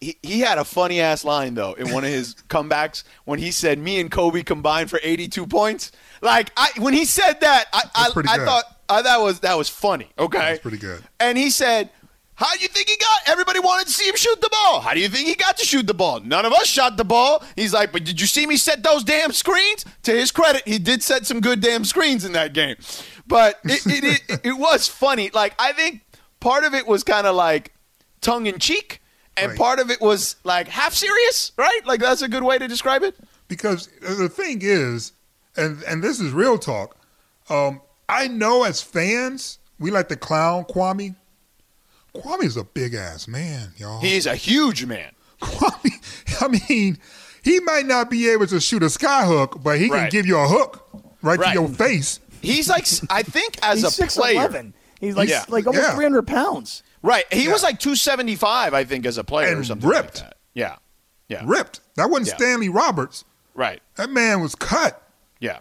he, 0.00 0.16
he 0.22 0.40
had 0.40 0.56
a 0.56 0.64
funny 0.64 1.02
ass 1.02 1.22
line 1.22 1.52
though 1.54 1.74
in 1.74 1.92
one 1.92 2.02
of 2.02 2.10
his 2.10 2.34
comebacks 2.48 3.04
when 3.26 3.38
he 3.38 3.50
said 3.50 3.78
me 3.78 4.00
and 4.00 4.10
Kobe 4.10 4.42
combined 4.42 4.88
for 4.88 4.98
82 5.02 5.46
points. 5.46 5.92
Like 6.22 6.50
I 6.56 6.70
when 6.78 6.94
he 6.94 7.04
said 7.04 7.42
that, 7.42 7.66
I 7.74 7.82
I, 7.94 8.10
I 8.26 8.38
thought 8.38 8.64
I, 8.88 9.02
that 9.02 9.20
was 9.20 9.40
that 9.40 9.58
was 9.58 9.68
funny. 9.68 10.08
Okay, 10.18 10.38
that's 10.38 10.60
pretty 10.60 10.78
good. 10.78 11.04
and 11.20 11.36
he 11.36 11.50
said, 11.50 11.90
"How 12.34 12.52
do 12.54 12.60
you 12.60 12.68
think 12.68 12.88
he 12.88 12.96
got? 12.96 13.20
Everybody 13.26 13.60
wanted 13.60 13.86
to 13.86 13.92
see 13.92 14.08
him 14.08 14.16
shoot 14.16 14.40
the 14.40 14.48
ball. 14.50 14.80
How 14.80 14.94
do 14.94 15.00
you 15.00 15.08
think 15.08 15.28
he 15.28 15.34
got 15.34 15.56
to 15.58 15.64
shoot 15.66 15.86
the 15.86 15.94
ball? 15.94 16.20
None 16.20 16.44
of 16.44 16.52
us 16.52 16.66
shot 16.66 16.96
the 16.96 17.04
ball." 17.04 17.42
He's 17.56 17.72
like, 17.72 17.92
"But 17.92 18.04
did 18.04 18.20
you 18.20 18.26
see 18.26 18.46
me 18.46 18.56
set 18.56 18.82
those 18.82 19.04
damn 19.04 19.32
screens?" 19.32 19.84
To 20.04 20.12
his 20.12 20.30
credit, 20.32 20.62
he 20.66 20.78
did 20.78 21.02
set 21.02 21.26
some 21.26 21.40
good 21.40 21.60
damn 21.60 21.84
screens 21.84 22.24
in 22.24 22.32
that 22.32 22.52
game, 22.52 22.76
but 23.26 23.60
it 23.64 23.86
it, 23.86 24.04
it, 24.28 24.40
it 24.44 24.52
was 24.58 24.88
funny. 24.88 25.30
Like 25.32 25.54
I 25.58 25.72
think 25.72 26.02
part 26.40 26.64
of 26.64 26.74
it 26.74 26.86
was 26.86 27.04
kind 27.04 27.26
of 27.26 27.36
like 27.36 27.72
tongue 28.20 28.46
in 28.46 28.58
cheek, 28.58 29.00
and 29.36 29.50
Right. 29.50 29.58
part 29.58 29.78
of 29.78 29.90
it 29.90 30.00
was 30.00 30.36
like 30.44 30.68
half 30.68 30.94
serious, 30.94 31.52
right? 31.56 31.80
Like 31.84 32.00
that's 32.00 32.22
a 32.22 32.28
good 32.28 32.42
way 32.44 32.58
to 32.58 32.66
describe 32.68 33.02
it. 33.02 33.14
because 33.48 33.88
the 34.00 34.28
thing 34.28 34.60
is, 34.62 35.12
and 35.56 35.82
and 35.84 36.02
this 36.02 36.18
is 36.18 36.32
real 36.32 36.58
talk. 36.58 36.96
Um, 37.50 37.80
I 38.08 38.28
know 38.28 38.62
as 38.64 38.80
fans, 38.80 39.58
we 39.78 39.90
like 39.90 40.08
to 40.08 40.16
clown 40.16 40.64
Kwame. 40.64 41.16
Kwame's 42.14 42.56
a 42.56 42.64
big 42.64 42.94
ass 42.94 43.26
man, 43.28 43.72
y'all. 43.76 44.00
He's 44.00 44.26
a 44.26 44.34
huge 44.36 44.84
man. 44.84 45.12
Kwame, 45.40 46.40
I 46.42 46.48
mean, 46.68 46.98
he 47.42 47.60
might 47.60 47.86
not 47.86 48.10
be 48.10 48.28
able 48.30 48.46
to 48.48 48.60
shoot 48.60 48.82
a 48.82 48.86
skyhook, 48.86 49.62
but 49.62 49.78
he 49.78 49.88
can 49.88 50.08
give 50.10 50.26
you 50.26 50.36
a 50.38 50.46
hook 50.46 50.86
right, 51.22 51.38
Right. 51.38 51.54
to 51.54 51.60
your 51.60 51.68
face. 51.68 52.20
He's 52.40 52.68
like, 52.68 52.86
I 53.10 53.22
think 53.22 53.58
as 53.62 53.82
He's 53.82 53.98
a 53.98 54.06
player, 54.06 54.48
6'11". 54.48 54.72
He's 55.00 55.16
like 55.16 55.28
Yeah. 55.28 55.44
like 55.48 55.66
almost 55.66 55.88
Yeah. 55.88 55.94
300 55.94 56.26
pounds. 56.26 56.82
right? 57.02 57.24
He 57.32 57.48
was 57.48 57.62
like 57.62 57.78
275, 57.80 58.74
I 58.74 58.84
think, 58.84 59.06
as 59.06 59.18
a 59.18 59.24
player 59.24 59.48
or 59.54 59.56
And 59.58 59.66
something 59.66 59.88
ripped. 59.88 60.16
like 60.20 60.24
that. 60.30 60.36
Yeah, 60.54 60.76
yeah, 61.28 61.42
Ripped. 61.44 61.80
That 61.96 62.10
wasn't 62.10 62.28
Yeah. 62.28 62.36
Stanley 62.36 62.68
Roberts. 62.68 63.24
right. 63.54 63.80
That 63.96 64.10
man 64.10 64.40
was 64.40 64.54
cut. 64.54 65.02
Yeah, 65.40 65.58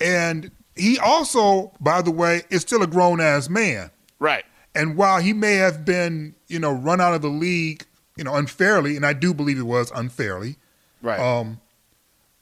And 0.00 0.50
he 0.76 0.98
also, 0.98 1.72
by 1.80 2.02
the 2.02 2.10
way, 2.10 2.42
is 2.50 2.60
still 2.62 2.82
a 2.82 2.86
grown 2.86 3.20
ass 3.20 3.48
man. 3.48 3.90
right. 4.18 4.44
And 4.74 4.96
while 4.96 5.20
he 5.20 5.32
may 5.32 5.54
have 5.54 5.84
been, 5.84 6.34
you 6.48 6.58
know, 6.58 6.72
run 6.72 7.00
out 7.00 7.14
of 7.14 7.22
the 7.22 7.28
league, 7.28 7.84
you 8.16 8.24
know, 8.24 8.34
unfairly, 8.34 8.96
and 8.96 9.04
I 9.04 9.12
do 9.12 9.34
believe 9.34 9.58
it 9.58 9.62
was 9.64 9.90
unfairly, 9.94 10.56
Right. 11.02 11.18
um, 11.20 11.60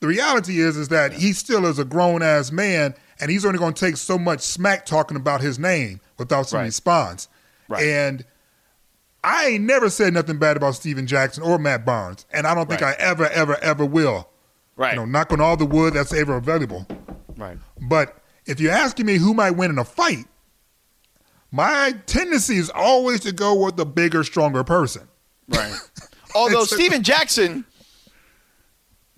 the 0.01 0.07
reality 0.07 0.61
is 0.61 0.77
is 0.77 0.89
that 0.89 1.13
he 1.13 1.33
still 1.33 1.67
is 1.67 1.79
a 1.79 1.85
grown 1.85 2.23
ass 2.23 2.51
man, 2.53 2.95
and 3.21 3.31
he's 3.31 3.45
only 3.45 3.59
going 3.59 3.75
to 3.75 3.81
take 3.87 3.97
so 3.97 4.19
much 4.19 4.41
smack 4.41 4.87
talking 4.87 5.17
about 5.17 5.41
his 5.41 5.59
name 5.59 6.01
without 6.19 6.49
some 6.49 6.59
Right. 6.61 6.67
response. 6.67 7.29
Right. 7.69 7.83
And 7.85 8.25
I 9.23 9.47
ain't 9.49 9.65
never 9.65 9.91
said 9.91 10.15
nothing 10.15 10.39
bad 10.39 10.57
about 10.57 10.75
Stephen 10.77 11.07
Jackson 11.07 11.43
or 11.43 11.59
Matt 11.59 11.85
Barnes, 11.85 12.25
and 12.33 12.47
I 12.47 12.55
don't 12.55 12.69
think 12.69 12.81
Right. 12.81 12.97
I 12.99 13.03
ever, 13.03 13.29
ever, 13.29 13.59
ever 13.63 13.85
will. 13.85 14.29
Right. 14.77 14.93
You 14.95 15.01
know, 15.01 15.05
knock 15.05 15.31
on 15.33 15.41
all 15.41 15.57
the 15.57 15.67
wood 15.67 15.93
that's 15.95 16.13
ever 16.15 16.37
available. 16.37 16.87
Right. 17.37 17.59
But 17.81 18.17
if 18.47 18.61
you're 18.61 18.73
asking 18.73 19.05
me 19.07 19.17
who 19.19 19.35
might 19.35 19.51
win 19.53 19.71
in 19.71 19.79
a 19.79 19.85
fight, 19.85 20.25
my 21.51 21.95
tendency 22.07 22.57
is 22.57 22.71
always 22.71 23.21
to 23.21 23.33
go 23.33 23.55
with 23.65 23.77
the 23.77 23.87
bigger, 23.87 24.23
stronger 24.25 24.65
person. 24.65 25.09
Right. 25.49 25.75
Although 26.35 26.65
Stephen 26.65 27.03
Jackson 27.03 27.65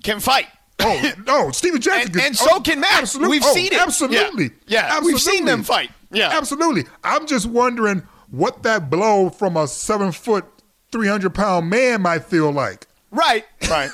can 0.03 0.21
fight. 0.21 0.47
Oh 0.81 1.13
no, 1.27 1.51
Stephen 1.53 1.81
Jackson, 1.83 2.07
And- 2.07 2.13
can- 2.15 2.27
and 2.27 2.37
so 2.37 2.47
oh, 2.53 2.61
can 2.61 2.81
Matt. 2.81 3.03
absolute- 3.03 3.31
We've 3.31 3.43
oh, 3.45 3.55
seen 3.55 3.73
it. 3.73 3.81
Absolutely, 3.81 4.51
Yeah. 4.67 4.95
Yeah, 4.95 5.01
we've 5.01 5.21
seen 5.21 5.45
them 5.45 5.63
fight. 5.63 5.91
Yeah. 6.11 6.31
absolutely. 6.33 6.85
I'm 7.05 7.27
just 7.27 7.47
wondering 7.47 8.03
what 8.31 8.63
that 8.65 8.91
blow 8.91 9.31
from 9.31 9.57
a 9.57 9.67
seven 9.69 10.13
foot, 10.13 10.45
three 10.91 11.09
hundred 11.09 11.35
pound 11.35 11.71
man 11.71 12.03
might 12.03 12.25
feel 12.25 12.51
like. 12.51 12.87
Right. 13.11 13.45
Right. 13.71 13.91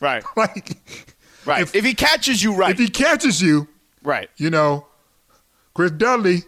Right. 0.00 0.24
Like, 0.36 1.04
Right. 1.46 1.74
If, 1.74 1.84
he 1.84 1.94
catches 1.94 2.42
you 2.42 2.54
right. 2.54 2.70
if 2.72 2.78
he 2.78 2.88
catches 2.88 3.40
you, 3.42 3.68
right. 4.02 4.28
you 4.36 4.50
know, 4.50 4.86
Chris 5.74 5.90
Dudley, 5.90 6.42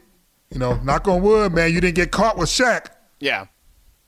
you 0.52 0.58
know, 0.58 0.74
knock 0.82 1.08
on 1.08 1.22
wood, 1.22 1.52
man, 1.52 1.72
you 1.72 1.80
didn't 1.80 1.94
get 1.96 2.10
caught 2.10 2.36
with 2.36 2.48
Shaq. 2.48 2.86
Yeah. 3.20 3.46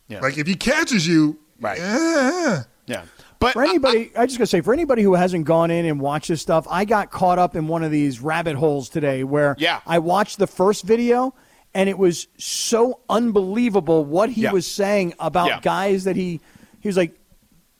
Yeah. 0.08 0.20
Like 0.20 0.36
if 0.38 0.46
he 0.46 0.54
catches 0.54 1.06
you, 1.06 1.38
Right. 1.60 1.78
eh, 1.80 2.62
Yeah. 2.86 3.02
But 3.38 3.52
For 3.54 3.62
anybody, 3.62 4.10
I, 4.16 4.26
just 4.26 4.38
gotta 4.38 4.46
say, 4.46 4.60
for 4.62 4.72
anybody 4.72 5.02
who 5.02 5.14
hasn't 5.14 5.44
gone 5.44 5.70
in 5.70 5.84
and 5.84 6.00
watched 6.00 6.28
this 6.28 6.40
stuff, 6.40 6.66
I 6.70 6.84
got 6.84 7.10
caught 7.10 7.38
up 7.38 7.54
in 7.56 7.66
one 7.68 7.82
of 7.82 7.90
these 7.90 8.20
rabbit 8.20 8.56
holes 8.56 8.88
today 8.88 9.22
where 9.24 9.54
Yeah. 9.58 9.80
I 9.86 9.98
watched 9.98 10.38
the 10.38 10.46
first 10.46 10.84
video 10.84 11.34
and 11.74 11.88
it 11.88 11.98
was 11.98 12.28
so 12.38 13.00
unbelievable 13.10 14.04
what 14.04 14.30
he 14.30 14.42
Yeah. 14.42 14.52
was 14.52 14.66
saying 14.66 15.14
about 15.18 15.48
Yeah. 15.48 15.60
guys 15.60 16.04
that 16.04 16.16
he 16.16 16.40
he 16.80 16.88
was 16.88 16.96
like, 16.98 17.14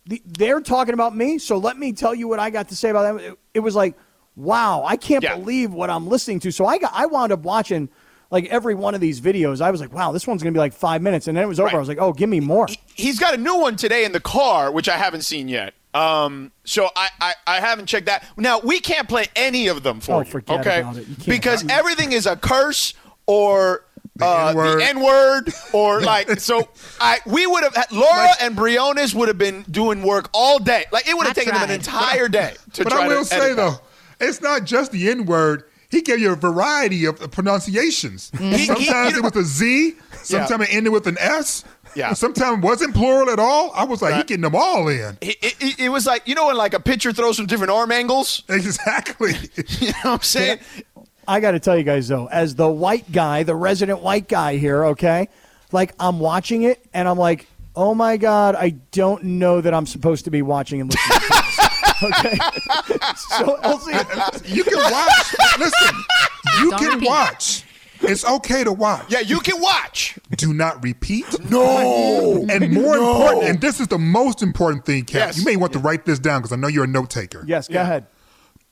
they're 0.07 0.61
talking 0.61 0.95
about 0.95 1.15
me, 1.17 1.39
so 1.39 1.57
let 1.59 1.79
me 1.79 1.93
tell 1.93 2.15
you 2.15 2.27
what 2.29 2.39
I 2.39 2.51
got 2.51 2.69
to 2.69 2.77
say 2.77 2.91
about 2.91 3.03
them. 3.05 3.19
It, 3.19 3.39
it 3.55 3.61
was 3.61 3.75
like, 3.75 3.95
wow, 4.37 4.83
I 4.85 4.97
can't 4.97 5.23
Yeah. 5.23 5.37
believe 5.37 5.73
what 5.73 5.89
I'm 5.91 6.09
listening 6.09 6.41
to. 6.41 6.51
So 6.51 6.67
I 6.67 6.79
got 6.79 6.93
I 6.95 7.07
wound 7.07 7.33
up 7.33 7.41
watching. 7.41 7.89
Like 8.31 8.47
every 8.47 8.75
one 8.75 8.95
of 8.95 9.01
these 9.01 9.21
videos, 9.21 9.61
I 9.61 9.71
was 9.71 9.81
like, 9.81 9.93
"Wow, 9.93 10.13
this 10.13 10.27
one's 10.27 10.43
gonna 10.43 10.53
be 10.53 10.59
like 10.59 10.73
five 10.73 11.03
minutes," 11.03 11.29
and 11.29 11.37
then 11.37 11.45
it 11.45 11.49
was 11.49 11.61
over. 11.61 11.67
Right. 11.69 11.75
I 11.77 11.79
was 11.79 11.89
like, 11.89 11.99
"Oh, 12.01 12.13
give 12.13 12.29
me 12.29 12.41
more." 12.41 12.67
he's 12.95 13.19
got 13.19 13.35
a 13.35 13.37
new 13.37 13.57
one 13.57 13.77
today 13.77 14.05
in 14.05 14.13
the 14.13 14.21
car, 14.21 14.71
which 14.73 14.89
I 14.89 14.97
haven't 14.97 15.23
seen 15.23 15.49
yet. 15.49 15.75
Um, 15.95 16.51
so 16.65 16.89
I, 16.97 17.09
I, 17.21 17.35
I 17.47 17.61
haven't 17.61 17.87
checked 17.87 18.07
that. 18.07 18.25
Now 18.37 18.59
we 18.61 18.81
can't 18.81 19.09
play 19.09 19.27
any 19.37 19.69
of 19.69 19.83
them 19.85 20.01
for 20.01 20.13
Oh, 20.17 20.19
you, 20.21 20.25
forget 20.25 20.61
okay? 20.61 20.81
about 20.81 20.97
it. 20.97 21.07
You 21.09 21.15
can't. 21.15 21.27
Because 21.27 21.65
everything 21.69 22.11
is 22.13 22.27
a 22.27 22.35
curse 22.37 22.95
or 23.27 23.85
uh, 24.21 24.49
N-word. 24.49 24.81
the 24.81 24.85
N 24.85 25.01
word 25.03 25.53
or 25.73 26.01
like. 26.01 26.29
So 26.41 26.69
I 27.01 27.19
we 27.27 27.47
would 27.47 27.63
have 27.65 27.87
Laura 27.93 28.31
and 28.41 28.57
Briones 28.57 29.15
would 29.15 29.29
have 29.29 29.39
been 29.39 29.63
doing 29.71 30.03
work 30.03 30.31
all 30.33 30.59
day. 30.59 30.85
Like 30.93 31.09
it 31.09 31.17
would 31.17 31.27
have 31.27 31.37
That's 31.37 31.47
taken 31.47 31.61
them 31.61 31.71
an 31.71 31.75
entire 31.77 32.29
day 32.29 32.55
to 32.75 32.85
but 32.85 32.91
try 32.91 33.05
I 33.05 33.09
will 33.09 33.21
to 33.21 33.25
say 33.25 33.37
edit 33.37 33.57
that. 33.57 33.81
though, 34.19 34.27
it's 34.27 34.41
not 34.41 34.65
just 34.65 34.91
the 34.93 35.09
N 35.11 35.27
word. 35.27 35.65
He 35.95 36.03
gave 36.03 36.19
you 36.19 36.33
a 36.33 36.37
variety 36.37 37.05
of 37.05 37.19
pronunciations. 37.31 38.31
Mm-hmm. 38.33 38.51
He- 38.53 38.57
he- 38.59 38.65
sometimes 38.67 39.13
you 39.17 39.19
it 39.19 39.35
was 39.35 39.37
a 39.37 39.49
Z. 39.49 39.95
Sometimes 40.23 40.69
it 40.69 40.75
ended 40.75 40.93
with 40.93 41.07
an 41.07 41.17
S. 41.21 41.65
Yeah. 41.95 42.13
Sometimes 42.15 42.59
it 42.59 42.65
wasn't 42.65 42.95
plural 42.95 43.31
at 43.31 43.39
all. 43.39 43.71
I 43.75 43.85
was 43.85 44.03
like, 44.03 44.15
he 44.17 44.23
getting 44.25 44.43
them 44.43 44.57
all 44.57 44.89
in. 44.89 45.17
It, 45.21 45.37
it, 45.43 45.55
it- 45.61 45.79
it 45.81 45.89
was 45.91 46.07
like 46.07 46.27
you 46.27 46.35
know 46.35 46.47
when 46.47 46.57
like 46.57 46.75
a 46.75 46.81
pitcher 46.81 47.13
throws 47.13 47.37
from 47.37 47.47
different 47.47 47.71
arm 47.73 47.93
angles. 47.93 48.43
Exactly. 48.49 49.35
You 49.81 49.89
know 49.89 49.95
what 50.03 50.07
I'm 50.07 50.21
saying? 50.23 50.59
I 51.29 51.41
got 51.41 51.53
to 51.53 51.61
tell 51.61 51.77
you 51.77 51.85
guys 51.85 52.09
though, 52.09 52.27
as 52.27 52.55
the 52.55 52.69
white 52.69 53.11
guy, 53.11 53.45
the 53.45 53.55
resident 53.55 54.01
white 54.03 54.29
guy 54.29 54.57
here, 54.57 54.85
okay, 54.87 55.29
like 55.73 55.95
I'm 55.99 56.19
watching 56.21 56.63
it 56.65 56.85
and 56.93 57.09
I'm 57.09 57.17
like, 57.19 57.47
oh 57.77 57.95
my 57.95 58.17
god, 58.17 58.55
I 58.57 58.71
don't 58.93 59.23
know 59.25 59.61
that 59.61 59.73
I'm 59.73 59.87
supposed 59.87 60.25
to 60.27 60.31
be 60.31 60.43
watching 60.43 60.81
and 60.81 60.91
listening. 60.93 61.21
to 61.21 61.43
this. 61.43 61.64
Okay, 62.03 62.37
so 63.17 63.57
LZ, 63.63 64.55
you 64.55 64.65
can 64.65 64.79
watch. 64.79 65.35
Listen, 65.59 65.97
you 66.61 66.71
Don't 66.71 66.79
can 66.81 66.93
repeat. 66.95 67.09
watch. 67.09 67.65
It's 68.03 68.25
okay 68.25 68.65
to 68.65 68.73
watch. 68.73 69.05
Yeah, 69.09 69.21
you 69.21 69.41
can 69.41 69.61
watch. 69.61 70.19
Do 70.37 70.53
not 70.53 70.83
repeat. 70.83 71.25
No. 71.51 72.45
And 72.51 72.73
more 72.73 72.97
No. 72.97 73.13
important, 73.13 73.45
and 73.45 73.61
this 73.61 73.81
is 73.81 73.89
the 73.89 73.99
most 73.99 74.43
important 74.43 74.85
thing, 74.85 75.05
Cap. 75.05 75.29
Yes. 75.29 75.39
You 75.39 75.45
may 75.45 75.57
want 75.57 75.73
to 75.75 75.79
write 75.79 76.05
this 76.05 76.19
down 76.19 76.41
because 76.43 76.53
I 76.53 76.57
know 76.57 76.69
you're 76.69 76.85
a 76.85 76.89
note 76.89 77.09
taker. 77.11 77.45
yes, 77.47 77.69
go 77.69 77.81
ahead. 77.81 78.07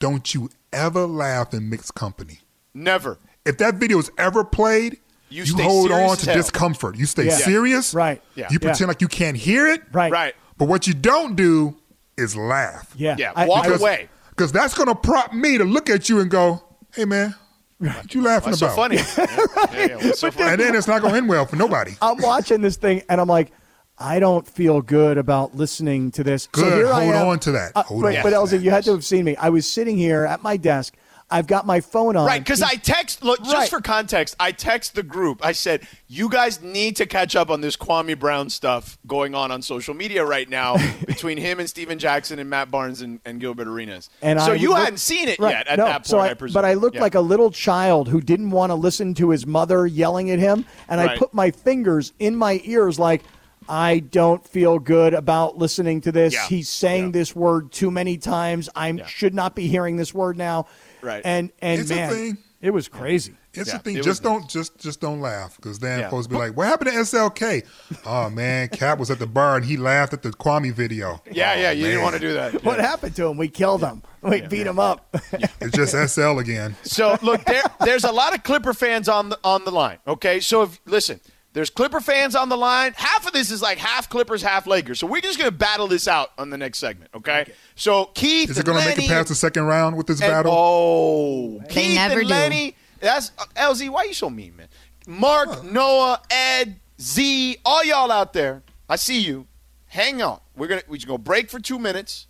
Don't 0.00 0.35
you 0.35 0.50
ever 0.72 1.06
laugh 1.06 1.54
in 1.54 1.70
mixed 1.70 1.94
company. 1.94 2.40
Never. 2.74 3.18
If 3.46 3.58
that 3.58 3.76
video 3.76 3.98
is 3.98 4.11
ever 4.18 4.44
played, 4.44 4.98
You 5.30 5.40
you, 5.44 5.46
stay 5.46 5.62
hold 5.62 5.88
serious 5.88 6.06
on 6.08 6.12
as 6.12 6.18
to 6.20 6.26
hell. 6.26 6.35
discomfort. 6.37 6.96
You 6.96 7.06
stay 7.06 7.26
Yeah. 7.26 7.37
serious. 7.37 7.94
Right. 7.94 8.20
Yeah. 8.35 8.48
You 8.50 8.58
Yeah. 8.61 8.68
pretend 8.68 8.88
like 8.88 9.00
you 9.00 9.08
can't 9.08 9.37
hear 9.37 9.66
it. 9.66 9.82
Right. 9.92 10.12
Right. 10.12 10.35
But 10.58 10.66
what 10.68 10.87
you 10.87 10.92
don't 10.94 11.37
do 11.37 11.76
is 12.16 12.37
laugh. 12.37 12.92
Yeah. 12.96 13.16
Yeah. 13.18 13.33
I- 13.35 13.46
walk 13.46 13.66
I- 13.66 13.75
away. 13.75 14.09
Because 14.31 14.51
that's 14.51 14.72
going 14.75 14.88
to 14.88 14.94
prompt 14.94 15.35
me 15.35 15.59
to 15.59 15.64
look 15.64 15.90
at 15.90 16.09
you 16.09 16.20
and 16.20 16.31
go, 16.31 16.62
hey, 16.94 17.05
man, 17.05 17.35
what 17.79 18.14
you 18.14 18.22
laughing 18.22 18.53
What's 18.53 18.61
so 18.61 18.66
about? 18.66 18.77
funny? 18.77 18.96
Yeah, 19.77 19.87
yeah, 19.87 19.96
what's 19.96 20.20
so 20.20 20.31
funny? 20.31 20.53
And 20.53 20.61
then 20.61 20.75
it's 20.75 20.87
not 20.87 21.01
going 21.03 21.12
to 21.12 21.18
end 21.18 21.29
well 21.29 21.44
for 21.44 21.57
nobody. 21.57 21.92
I'm 22.01 22.16
watching 22.18 22.62
this 22.62 22.77
thing 22.77 23.03
and 23.11 23.20
I'm 23.20 23.29
like, 23.29 23.53
I 23.98 24.18
don't 24.20 24.48
feel 24.48 24.81
good 24.81 25.18
about 25.18 25.55
listening 25.55 26.11
to 26.12 26.25
this. 26.25 26.44
So 26.55 26.62
Good. 26.62 26.72
here 26.75 26.87
I 26.92 27.05
Hold 27.05 27.14
am. 27.16 27.27
on 27.29 27.38
to 27.40 27.53
that. 27.53 27.72
Uh, 27.75 27.83
but, 27.90 28.16
on 28.16 28.22
but 28.22 28.31
to 28.31 28.37
LZ, 28.57 28.62
you 28.62 28.70
had 28.70 28.85
to 28.85 28.92
have 28.92 29.05
seen 29.05 29.25
me. 29.27 29.37
I 29.37 29.51
was 29.51 29.70
sitting 29.70 29.98
here 29.98 30.25
at 30.25 30.42
my 30.42 30.57
desk. 30.57 30.94
I've 31.32 31.46
got 31.46 31.66
my 31.66 31.80
phone 31.80 32.14
on. 32.16 32.26
Right, 32.26 32.40
because 32.40 32.62
I 32.62 32.74
text. 32.74 33.24
Look, 33.24 33.40
just 33.42 33.54
Right. 33.54 33.68
for 33.68 33.80
context, 33.80 34.36
I 34.38 34.52
text 34.52 34.94
the 34.94 35.02
group. 35.02 35.44
I 35.44 35.52
said, 35.52 35.86
"You 36.06 36.28
guys 36.28 36.60
need 36.62 36.96
to 36.96 37.06
catch 37.06 37.34
up 37.34 37.50
on 37.50 37.60
this 37.62 37.76
Kwame 37.76 38.18
Brown 38.18 38.50
stuff 38.50 38.98
going 39.06 39.34
on 39.34 39.50
on 39.50 39.62
social 39.62 39.94
media 39.94 40.24
right 40.24 40.48
now 40.48 40.76
between 41.06 41.38
him 41.38 41.58
and 41.58 41.68
Stephen 41.68 41.98
Jackson 41.98 42.38
and 42.38 42.50
Matt 42.50 42.70
Barnes 42.70 43.00
and, 43.00 43.18
and 43.24 43.40
Gilbert 43.40 43.66
Arenas." 43.66 44.10
And 44.20 44.40
so 44.40 44.52
I 44.52 44.54
you 44.56 44.68
look- 44.70 44.78
hadn't 44.78 44.98
seen 44.98 45.28
it 45.28 45.38
Right, 45.38 45.52
yet 45.52 45.66
at 45.68 45.78
no, 45.78 45.86
that 45.86 45.92
point, 45.98 46.06
so 46.06 46.20
I, 46.20 46.34
presume. 46.34 46.54
But 46.54 46.64
I 46.66 46.74
looked 46.74 46.96
Yeah. 46.96 47.02
like 47.02 47.14
a 47.14 47.20
little 47.20 47.50
child 47.50 48.08
who 48.08 48.20
didn't 48.20 48.50
want 48.50 48.70
to 48.70 48.74
listen 48.74 49.14
to 49.14 49.30
his 49.30 49.46
mother 49.46 49.86
yelling 49.86 50.30
at 50.30 50.38
him, 50.38 50.66
and 50.88 51.00
I 51.00 51.16
put 51.16 51.32
my 51.32 51.50
fingers 51.50 52.12
in 52.18 52.36
my 52.36 52.60
ears 52.64 52.98
like. 52.98 53.22
I 53.68 54.00
don't 54.00 54.44
feel 54.44 54.80
good 54.80 55.14
about 55.14 55.56
listening 55.56 56.00
to 56.00 56.10
this. 56.10 56.34
Yeah. 56.34 56.46
He's 56.48 56.68
saying 56.68 57.12
this 57.12 57.34
word 57.36 57.70
too 57.70 57.92
many 57.92 58.18
times. 58.18 58.68
I 58.74 59.00
should 59.06 59.34
not 59.34 59.54
be 59.54 59.68
hearing 59.68 59.96
this 59.96 60.12
word 60.12 60.36
now. 60.36 60.66
Right. 61.02 61.22
And 61.24 61.50
and 61.60 61.80
It's 61.80 61.90
a 61.90 61.94
man, 61.94 62.10
thing. 62.10 62.38
it 62.60 62.70
was 62.70 62.88
crazy. 62.88 63.34
It's 63.54 63.68
Yeah, 63.68 63.76
the 63.76 63.82
thing. 63.82 63.96
it 63.98 64.04
Just 64.04 64.22
don't 64.22 64.48
just 64.48 64.78
just 64.78 65.00
don't 65.00 65.20
laugh 65.20 65.56
because 65.56 65.78
then 65.78 65.98
Yeah. 66.00 66.10
folks 66.10 66.26
be 66.26 66.36
like, 66.36 66.56
"What 66.56 66.68
happened 66.68 66.90
to 66.90 66.96
SLK?" 66.96 67.64
oh 68.06 68.30
man, 68.30 68.68
Cap 68.72 68.98
was 68.98 69.10
at 69.10 69.18
the 69.18 69.26
bar 69.26 69.56
and 69.56 69.64
he 69.64 69.76
laughed 69.76 70.12
at 70.14 70.22
the 70.22 70.30
Kwame 70.30 70.72
video. 70.72 71.20
Yeah, 71.30 71.52
Oh, 71.56 71.60
yeah, 71.60 71.70
you 71.72 71.84
didn't 71.84 72.02
want 72.02 72.14
to 72.14 72.20
do 72.20 72.32
that. 72.34 72.64
What 72.64 72.78
happened 72.80 73.14
to 73.16 73.26
him? 73.26 73.36
We 73.36 73.48
killed 73.48 73.82
him. 73.82 74.02
We 74.22 74.40
beat 74.42 74.66
him 74.66 74.78
up. 74.78 75.14
It's 75.60 75.76
just 75.76 75.92
SL 76.14 76.38
again. 76.38 76.76
So 76.82 77.18
look, 77.22 77.44
there, 77.44 77.62
there's 77.80 78.04
a 78.04 78.12
lot 78.12 78.34
of 78.34 78.42
Clipper 78.42 78.72
fans 78.74 79.08
on 79.08 79.28
the 79.28 79.38
on 79.44 79.64
the 79.64 79.70
line. 79.72 79.98
Okay, 80.06 80.40
so 80.40 80.62
if 80.62 80.80
listen, 80.86 81.20
there's 81.52 81.68
Clipper 81.68 82.00
fans 82.00 82.34
on 82.34 82.48
the 82.48 82.56
line. 82.56 82.94
Half 82.96 83.26
of 83.26 83.32
this 83.34 83.50
is 83.50 83.60
like 83.60 83.76
half 83.78 84.08
Clippers, 84.08 84.40
half 84.42 84.66
Lakers. 84.66 84.98
So 85.00 85.06
we're 85.06 85.20
just 85.20 85.38
gonna 85.38 85.50
battle 85.50 85.88
this 85.88 86.08
out 86.08 86.30
on 86.38 86.48
the 86.50 86.56
next 86.56 86.78
segment. 86.78 87.10
Okay. 87.14 87.52
So 87.74 88.06
Keith, 88.14 88.50
Is 88.50 88.58
it 88.58 88.66
going 88.66 88.78
to 88.80 88.85
make 88.88 88.98
it 88.98 89.08
past 89.08 89.28
the 89.28 89.35
second 89.35 89.64
round 89.64 89.96
with 89.96 90.06
this 90.06 90.20
and- 90.20 90.30
battle? 90.30 90.52
Oh, 90.54 91.58
They 91.61 91.66
Keith 91.68 91.94
never 91.94 92.20
and 92.20 92.28
do. 92.28 92.35
Lenny. 92.35 92.76
That's 93.00 93.32
uh, 93.38 93.44
LZ. 93.56 93.90
Why 93.90 94.04
you 94.04 94.14
so 94.14 94.30
mean, 94.30 94.56
man? 94.56 94.68
Mark, 95.06 95.64
Noah, 95.64 96.20
Ed, 96.30 96.78
Z, 97.00 97.56
all 97.64 97.82
y'all 97.85 98.12
out 98.12 98.32
there. 98.32 98.62
I 98.88 98.96
see 98.96 99.20
you. 99.20 99.46
Hang 99.87 100.22
on. 100.22 100.40
We're 100.56 100.68
gonna 100.68 100.82
we're 100.88 100.98
gonna 101.04 101.18
break 101.18 101.50
for 101.50 101.58
two 101.58 101.78
minutes, 101.78 102.26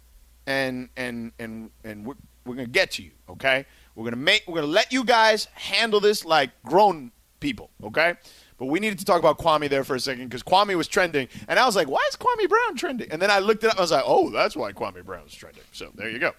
and 0.46 0.88
and 0.96 1.32
and 1.38 1.70
and 1.84 2.06
we're, 2.06 2.14
we're 2.46 2.54
gonna 2.54 2.66
get 2.68 2.92
to 2.92 3.02
you. 3.02 3.10
Okay. 3.28 3.66
We're 3.94 4.04
gonna 4.04 4.16
make 4.16 4.44
we're 4.46 4.54
gonna 4.60 4.66
let 4.72 4.92
you 4.92 5.04
guys 5.04 5.46
handle 5.52 6.00
this 6.00 6.24
like 6.24 6.50
grown 6.64 7.12
people. 7.40 7.70
Okay. 7.84 8.14
But 8.62 8.68
we 8.68 8.78
needed 8.78 9.00
to 9.00 9.04
talk 9.04 9.18
about 9.18 9.38
Kwame 9.38 9.68
there 9.68 9.82
for 9.82 9.96
a 9.96 9.98
second 9.98 10.28
because 10.28 10.44
Kwame 10.44 10.76
was 10.76 10.86
trending, 10.86 11.26
and 11.48 11.58
I 11.58 11.66
was 11.66 11.74
like, 11.74 11.88
"Why 11.88 12.00
is 12.08 12.16
Kwame 12.16 12.48
Brown 12.48 12.76
trending?" 12.76 13.10
And 13.10 13.20
then 13.20 13.28
I 13.28 13.40
looked 13.40 13.64
it 13.64 13.70
up. 13.70 13.76
I 13.76 13.80
was 13.80 13.90
like, 13.90 14.04
"Oh, 14.06 14.30
that's 14.30 14.54
why 14.54 14.70
Kwame 14.70 15.04
Brown 15.04 15.26
is 15.26 15.34
trending." 15.34 15.64
So 15.72 15.90
there 15.96 16.08
you 16.08 16.20
go. 16.20 16.30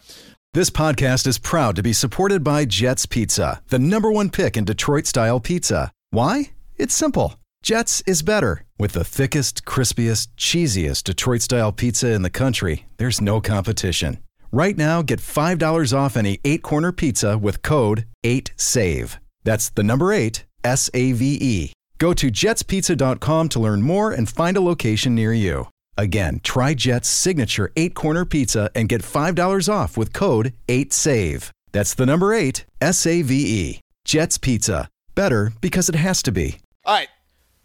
This 0.54 0.70
podcast 0.70 1.28
is 1.28 1.38
proud 1.38 1.76
to 1.76 1.84
be 1.84 1.92
supported 1.92 2.42
by 2.42 2.64
Jets 2.64 3.06
Pizza, 3.06 3.62
the 3.68 3.78
number 3.78 4.10
one 4.10 4.30
pick 4.30 4.56
in 4.56 4.64
Detroit 4.64 5.06
style 5.06 5.42
pizza. 5.42 5.92
Why? 6.12 6.52
It's 6.78 6.94
simple. 6.94 7.36
Jets 7.62 8.02
is 8.08 8.22
better. 8.22 8.64
With 8.80 8.94
the 8.94 9.04
thickest, 9.04 9.66
crispiest, 9.66 10.30
cheesiest 10.38 11.04
Detroit 11.04 11.42
style 11.42 11.74
pizza 11.74 12.14
in 12.14 12.22
the 12.22 12.30
country, 12.30 12.86
there's 12.96 13.20
no 13.20 13.42
competition. 13.42 14.20
Right 14.50 14.78
now, 14.78 15.02
get 15.02 15.20
$5 15.20 15.94
off 15.94 16.16
any 16.16 16.40
eight 16.46 16.64
corner 16.64 16.94
pizza 16.94 17.38
with 17.38 17.64
code 17.64 18.06
8SAVE. 18.24 19.18
That's 19.44 19.68
the 19.72 19.84
number 19.84 20.14
eight, 20.14 20.46
S 20.64 20.90
A 20.94 21.12
V 21.12 21.38
E. 21.42 21.74
Go 21.98 22.14
to 22.14 22.28
jetspizza.com 22.32 23.50
to 23.50 23.60
learn 23.60 23.82
more 23.82 24.12
and 24.12 24.30
find 24.30 24.58
a 24.58 24.62
location 24.62 25.16
near 25.16 25.34
you. 25.34 25.68
Again, 25.98 26.40
try 26.44 26.74
Jet's 26.74 27.08
signature 27.08 27.72
eight 27.76 27.94
corner 27.94 28.26
pizza 28.26 28.72
and 28.76 28.90
get 28.90 29.02
$5 29.02 29.72
off 29.72 29.96
with 29.96 30.12
code 30.12 30.54
8SAVE. 30.68 31.50
That's 31.72 31.94
the 31.94 32.06
number 32.06 32.34
eight, 32.34 32.66
S 32.82 33.06
A 33.06 33.22
V 33.22 33.36
E. 33.36 33.80
Jet's 34.06 34.38
Pizza. 34.38 34.90
Better 35.16 35.54
because 35.62 35.90
it 35.90 35.96
has 35.96 36.22
to 36.24 36.32
be. 36.32 36.58
All 36.86 36.96
right. 36.96 37.08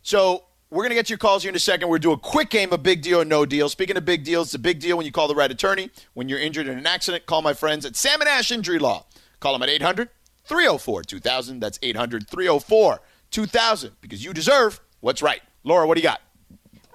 So 0.03 0.45
we're 0.71 0.83
going 0.83 0.91
to 0.91 0.95
get 0.95 1.09
your 1.11 1.19
calls 1.19 1.43
here 1.43 1.51
in 1.51 1.57
a 1.57 1.59
second. 1.59 1.89
We're 1.89 1.99
going 1.99 2.03
to 2.03 2.09
do 2.09 2.13
a 2.13 2.19
quick 2.19 2.51
game 2.51 2.73
of 2.73 2.83
big 2.83 3.03
deal 3.03 3.21
or 3.23 3.25
no 3.25 3.45
deal. 3.47 3.69
Speaking 3.69 3.97
of 3.97 4.05
big 4.05 4.25
deals, 4.25 4.49
it's 4.49 4.55
a 4.55 4.59
big 4.59 4.81
deal 4.81 4.97
when 4.97 5.07
you 5.07 5.13
call 5.13 5.29
the 5.29 5.35
right 5.35 5.51
attorney. 5.51 5.91
When 6.15 6.29
you're 6.29 6.39
injured 6.39 6.69
in 6.69 6.79
an 6.79 6.87
accident, 6.87 7.27
call 7.27 7.43
my 7.43 7.55
friends 7.55 7.85
at 7.87 7.97
Salmon 7.97 8.29
Ash 8.29 8.51
Injury 8.51 8.79
Law. 8.79 9.07
Call 9.41 9.55
them 9.55 9.63
at 9.63 9.69
800 9.71 10.11
304 10.45 11.03
2000. 11.03 11.61
That's 11.61 11.79
800 11.83 12.29
304 12.29 13.01
2000 13.31 13.93
because 14.01 14.25
you 14.25 14.33
deserve 14.33 14.81
what's 15.01 15.23
right. 15.23 15.41
Laura, 15.65 15.87
what 15.87 15.97
do 15.97 16.01
you 16.01 16.09
got? 16.09 16.21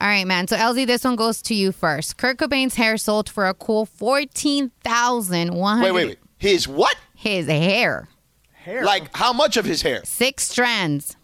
All 0.02 0.08
right, 0.08 0.26
man. 0.26 0.48
So 0.48 0.58
LZ, 0.58 0.88
this 0.88 1.04
one 1.04 1.16
goes 1.16 1.42
to 1.44 1.54
you 1.54 1.72
first. 1.72 2.18
Kurt 2.18 2.38
Cobain's 2.38 2.76
hair 2.76 2.98
sold 2.98 3.30
for 3.30 3.48
a 3.48 3.54
cool 3.54 3.86
fourteen 3.86 4.72
thousand 4.84 5.54
one 5.54 5.82
Wait, 5.82 5.92
wait, 5.92 6.06
wait. 6.08 6.20
His 6.38 6.68
what? 6.68 6.96
His 7.16 7.48
hair. 7.48 8.08
Hair. 8.52 8.84
Like 8.84 9.16
how 9.16 9.32
much 9.34 9.56
of 9.58 9.66
his 9.66 9.82
hair? 9.82 10.02
Six 10.04 10.48
strands. 10.50 11.16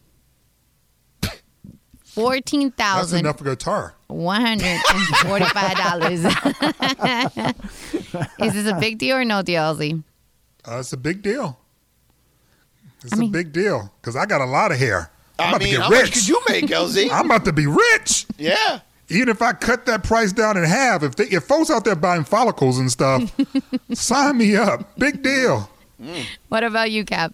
14000 2.03 2.73
That's 2.77 3.13
enough 3.13 3.37
for 3.37 3.43
guitar. 3.45 3.93
one 4.07 4.41
hundred 4.41 4.65
and 4.65 4.81
forty-five 5.27 5.77
dollars. 5.77 6.25
Is 8.39 8.53
this 8.53 8.67
a 8.67 8.77
big 8.79 8.97
deal 8.97 9.17
or 9.17 9.25
no 9.25 9.41
deal, 9.41 9.61
LZ? 9.61 10.03
Uh, 10.67 10.79
it's 10.79 10.91
a 10.91 10.97
big 10.97 11.21
deal. 11.21 11.59
It's 13.03 13.13
I 13.13 13.17
mean- 13.17 13.29
a 13.29 13.31
big 13.31 13.51
deal 13.53 13.91
because 14.01 14.15
I 14.15 14.25
got 14.25 14.41
a 14.41 14.45
lot 14.45 14.71
of 14.71 14.77
hair. 14.79 15.11
I'm 15.37 15.45
I 15.45 15.49
about 15.51 15.59
mean, 15.61 15.69
to 15.73 15.77
get 15.77 15.83
how 15.83 15.89
rich. 15.89 16.01
much 16.01 16.13
could 16.13 16.27
you 16.27 16.41
make, 16.49 16.65
LZ? 16.65 17.09
I'm 17.13 17.25
about 17.25 17.45
to 17.45 17.53
be 17.53 17.65
rich. 17.65 18.25
yeah. 18.37 18.79
Even 19.11 19.29
if 19.29 19.41
I 19.41 19.53
cut 19.53 19.85
that 19.87 20.03
price 20.03 20.31
down 20.33 20.55
in 20.55 20.63
half, 20.65 21.01
if 21.01 21.15
they, 21.15 21.23
if 21.25 21.43
folks 21.45 21.71
out 21.71 21.83
there 21.83 21.95
buying 21.95 22.23
follicles 22.23 22.77
and 22.77 22.91
stuff, 22.91 23.33
sign 23.93 24.37
me 24.37 24.55
up. 24.55 24.97
Big 24.99 25.23
deal. 25.23 25.67
Mm. 25.99 26.25
What 26.49 26.63
about 26.63 26.91
you, 26.91 27.03
Cap? 27.05 27.33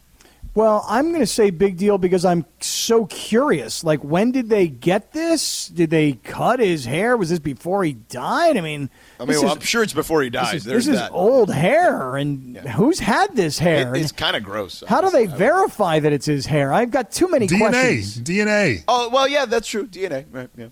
Well, 0.55 0.85
I'm 0.87 1.09
going 1.09 1.19
to 1.19 1.27
say 1.27 1.49
big 1.49 1.75
deal 1.75 1.97
because 1.97 2.23
I'm 2.23 2.45
so 2.61 3.05
curious. 3.07 3.83
Like, 3.83 3.99
when 4.05 4.31
did 4.31 4.47
they 4.47 4.69
get 4.69 5.11
this? 5.11 5.67
Did 5.67 5.89
they 5.89 6.13
cut 6.13 6.61
his 6.61 6.85
hair? 6.85 7.17
Was 7.17 7.29
this 7.29 7.39
before 7.39 7.83
he 7.83 7.91
died? 7.93 8.55
I 8.55 8.61
mean, 8.61 8.89
I 9.19 9.25
mean, 9.25 9.37
well, 9.37 9.47
is- 9.47 9.51
I'm 9.51 9.59
sure 9.59 9.83
it's 9.83 9.91
before 9.91 10.21
he 10.23 10.29
this 10.29 10.41
dies. 10.41 10.53
is, 10.55 10.63
There's 10.63 10.85
this 10.85 10.93
is 10.95 11.01
that. 11.01 11.11
old 11.11 11.51
hair, 11.53 12.15
and 12.15 12.55
who's 12.57 12.99
had 12.99 13.35
this 13.35 13.59
hair? 13.59 13.93
It- 13.95 14.01
it's 14.03 14.13
kind 14.13 14.37
of 14.37 14.43
gross. 14.45 14.81
how 14.87 15.01
do 15.01 15.09
they 15.09 15.25
verify 15.25 15.99
that 15.99 16.13
it's 16.13 16.25
his 16.25 16.45
hair? 16.45 16.71
I've 16.71 16.89
got 16.91 17.11
too 17.11 17.27
many 17.29 17.47
DNA, 17.47 17.57
questions. 17.59 18.21
DNA. 18.21 18.83
Oh 18.87 19.09
well, 19.09 19.27
yeah, 19.27 19.43
that's 19.45 19.67
true. 19.67 19.85
DNA, 19.87 20.25
right? 20.31 20.49
Yeah, 20.57 20.67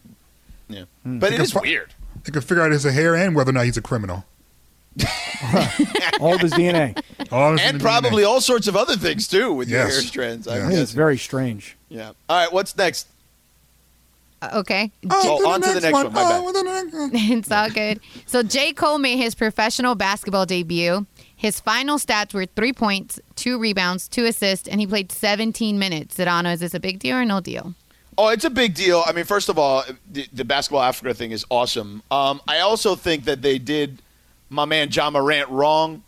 yeah. 0.70 0.84
Hmm. 1.04 1.20
But 1.20 1.34
it 1.34 1.38
They 1.40 1.44
is 1.44 1.52
fi- 1.52 1.60
weird. 1.60 1.94
They 2.24 2.32
could 2.32 2.46
figure 2.46 2.64
out 2.64 2.72
his 2.72 2.86
hair 2.86 3.16
and 3.16 3.36
whether 3.36 3.50
or 3.50 3.54
not 3.54 3.66
he's 3.66 3.76
a 3.76 3.82
criminal. 3.82 4.24
All 6.20 6.36
of 6.36 6.42
his 6.42 6.54
DNA. 6.54 7.02
All 7.32 7.54
of 7.54 7.60
his 7.60 7.68
and 7.68 7.80
DNA. 7.80 7.82
probably 7.82 8.24
all 8.24 8.42
sorts 8.42 8.68
of 8.68 8.76
other 8.76 8.96
things 8.96 9.28
too 9.28 9.54
with 9.54 9.70
your 9.70 9.82
hair 9.82 9.92
strands. 9.92 10.48
Yeah. 10.48 10.54
I 10.54 10.58
I 10.58 10.70
think 10.70 10.80
it's 10.80 10.92
very 10.92 11.18
strange. 11.18 11.78
Yeah. 11.90 12.12
All 12.30 12.38
right. 12.38 12.52
What's 12.52 12.78
next? 12.78 13.08
Uh, 14.42 14.50
okay. 14.60 14.92
Oh, 15.10 15.50
on 15.50 15.62
to 15.62 15.74
the 15.74 15.80
next 15.80 15.94
one. 15.94 16.12
My 16.14 16.24
bad. 16.24 16.42
Oh, 16.44 16.48
to 16.48 16.54
the 16.54 16.64
next 16.64 16.94
one. 16.94 17.12
it's 17.14 17.52
all 17.52 17.70
good. 17.70 18.00
So 18.26 18.44
J. 18.44 18.74
Cole 18.74 18.98
made 18.98 19.18
his 19.18 19.36
professional 19.36 19.96
basketball 19.96 20.46
debut. 20.46 21.06
His 21.36 21.60
final 21.60 21.98
stats 21.98 22.34
were 22.34 22.46
three 22.46 22.72
points, 22.72 23.20
two 23.36 23.60
rebounds, 23.60 24.08
two 24.08 24.26
assists, 24.26 24.68
and 24.68 24.80
he 24.80 24.88
played 24.88 25.12
17 25.12 25.78
minutes. 25.78 26.16
Sedano, 26.16 26.54
is 26.54 26.62
this 26.62 26.74
a 26.74 26.80
big 26.80 27.00
deal 27.00 27.18
or 27.18 27.26
no 27.26 27.42
deal? 27.42 27.74
Oh, 28.18 28.30
it's 28.30 28.46
a 28.46 28.50
big 28.50 28.76
deal. 28.76 29.04
I 29.06 29.12
mean, 29.12 29.26
first 29.26 29.50
of 29.50 29.58
all, 29.58 29.84
the, 30.10 30.28
the 30.32 30.46
basketball 30.46 30.84
Africa 30.84 31.14
thing 31.14 31.32
is 31.32 31.46
awesome. 31.50 32.04
Um, 32.12 32.42
I 32.48 32.60
also 32.60 32.96
think 32.96 33.26
that 33.26 33.42
they 33.42 33.58
did 33.58 34.02
my 34.54 34.66
man 34.66 34.90
Ja 34.92 35.10
Morant 35.10 35.50
wrong. 35.50 36.04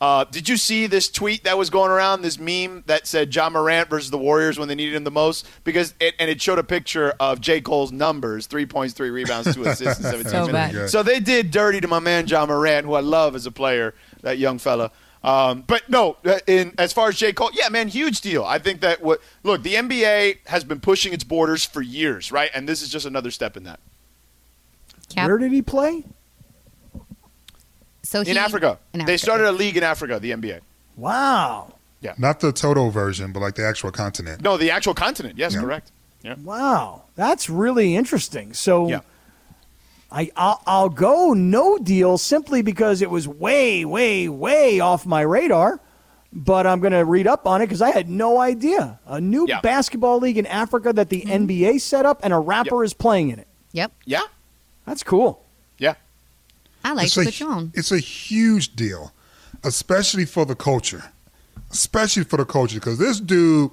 Uh, 0.00 0.22
did 0.24 0.48
you 0.48 0.56
see 0.56 0.86
this 0.86 1.08
tweet 1.10 1.42
that 1.42 1.58
was 1.58 1.70
going 1.70 1.90
around? 1.90 2.22
This 2.22 2.38
meme 2.38 2.84
that 2.86 3.08
said 3.08 3.34
Ja 3.34 3.50
Morant 3.50 3.90
versus 3.90 4.10
the 4.12 4.18
Warriors 4.18 4.56
when 4.56 4.68
they 4.68 4.76
needed 4.76 4.94
him 4.94 5.02
the 5.02 5.10
most, 5.10 5.44
because 5.64 5.92
it, 5.98 6.14
and 6.20 6.30
it 6.30 6.40
showed 6.40 6.60
a 6.60 6.62
picture 6.62 7.14
of 7.18 7.40
J 7.40 7.60
Cole's 7.60 7.90
numbers: 7.90 8.46
three 8.46 8.64
points, 8.66 8.94
three 8.94 9.10
rebounds, 9.10 9.52
two 9.52 9.64
assists, 9.64 9.98
in 10.04 10.04
seventeen 10.10 10.30
So 10.30 10.46
minutes. 10.46 10.74
bad. 10.74 10.90
So 10.90 11.02
they 11.02 11.18
did 11.18 11.50
dirty 11.50 11.80
to 11.80 11.88
my 11.88 11.98
man 11.98 12.28
Ja 12.28 12.46
Morant, 12.46 12.86
who 12.86 12.94
I 12.94 13.00
love 13.00 13.34
as 13.34 13.44
a 13.46 13.50
player, 13.50 13.92
that 14.22 14.38
young 14.38 14.58
fella. 14.58 14.92
Um, 15.24 15.64
but 15.66 15.88
no, 15.88 16.16
uh, 16.24 16.38
in 16.46 16.74
as 16.78 16.92
far 16.92 17.08
as 17.08 17.16
J 17.16 17.32
Cole, 17.32 17.50
yeah, 17.52 17.68
man, 17.68 17.88
huge 17.88 18.20
deal. 18.20 18.44
I 18.44 18.60
think 18.60 18.82
that 18.82 19.02
what 19.02 19.20
look, 19.42 19.64
the 19.64 19.74
NBA 19.74 20.46
has 20.46 20.62
been 20.62 20.78
pushing 20.78 21.12
its 21.12 21.24
borders 21.24 21.64
for 21.64 21.82
years, 21.82 22.30
right? 22.30 22.50
And 22.54 22.68
this 22.68 22.82
is 22.82 22.88
just 22.88 23.04
another 23.04 23.32
step 23.32 23.56
in 23.56 23.64
that. 23.64 23.80
Cap? 25.08 25.26
Where 25.26 25.38
did 25.38 25.50
he 25.50 25.60
play? 25.60 26.04
So 28.08 28.22
In 28.22 28.38
Africa, 28.38 28.78
in 28.94 29.04
they 29.04 29.18
started 29.18 29.46
a 29.50 29.52
league 29.52 29.76
in 29.76 29.82
Africa, 29.82 30.18
the 30.18 30.30
NBA. 30.30 30.60
Wow. 30.96 31.74
Yeah. 32.00 32.14
Not 32.16 32.40
the 32.40 32.52
Toto 32.52 32.88
version, 32.88 33.32
but 33.32 33.40
like 33.40 33.54
the 33.54 33.66
actual 33.66 33.90
continent. 33.90 34.40
No, 34.40 34.56
the 34.56 34.70
actual 34.70 34.94
continent. 34.94 35.36
Yes, 35.36 35.52
Yeah. 35.52 35.60
correct. 35.60 35.92
Yeah. 36.22 36.36
Wow. 36.42 37.02
That's 37.16 37.50
really 37.50 37.94
interesting. 37.94 38.54
So 38.54 38.88
Yeah. 38.88 39.00
I, 40.10 40.30
I'll, 40.36 40.62
I'll 40.66 40.88
go 40.88 41.34
no 41.34 41.76
deal 41.76 42.16
simply 42.16 42.62
because 42.62 43.02
it 43.02 43.10
was 43.10 43.28
way, 43.28 43.84
way, 43.84 44.26
way 44.26 44.80
off 44.80 45.04
my 45.04 45.20
radar. 45.20 45.78
But 46.32 46.66
I'm 46.66 46.80
going 46.80 46.94
to 46.94 47.04
read 47.04 47.26
up 47.26 47.46
on 47.46 47.60
it 47.60 47.66
because 47.66 47.82
I 47.82 47.90
had 47.90 48.08
no 48.08 48.40
idea. 48.40 49.00
A 49.06 49.20
new 49.20 49.44
Yeah. 49.46 49.60
basketball 49.60 50.18
league 50.18 50.38
in 50.38 50.46
Africa 50.46 50.94
that 50.94 51.10
the 51.10 51.20
mm-hmm. 51.20 51.46
NBA 51.46 51.82
set 51.82 52.06
up 52.06 52.20
and 52.22 52.32
a 52.32 52.38
rapper 52.38 52.82
is 52.84 52.94
playing 52.94 53.28
in 53.28 53.38
it. 53.38 53.48
Yep. 53.72 53.92
Yeah. 54.06 54.22
That's 54.86 55.02
cool. 55.02 55.44
Yeah. 56.84 56.90
I 56.90 56.94
like 56.94 57.06
it's 57.06 57.14
to 57.14 57.20
a, 57.20 57.24
put 57.24 57.40
you 57.40 57.48
on. 57.48 57.72
it's 57.74 57.92
a 57.92 57.98
huge 57.98 58.74
deal, 58.76 59.12
especially 59.64 60.24
for 60.24 60.44
the 60.46 60.54
culture. 60.54 61.04
especially 61.70 62.24
for 62.24 62.36
the 62.38 62.44
culture, 62.46 62.76
because 62.76 62.98
this 62.98 63.20
dude 63.20 63.70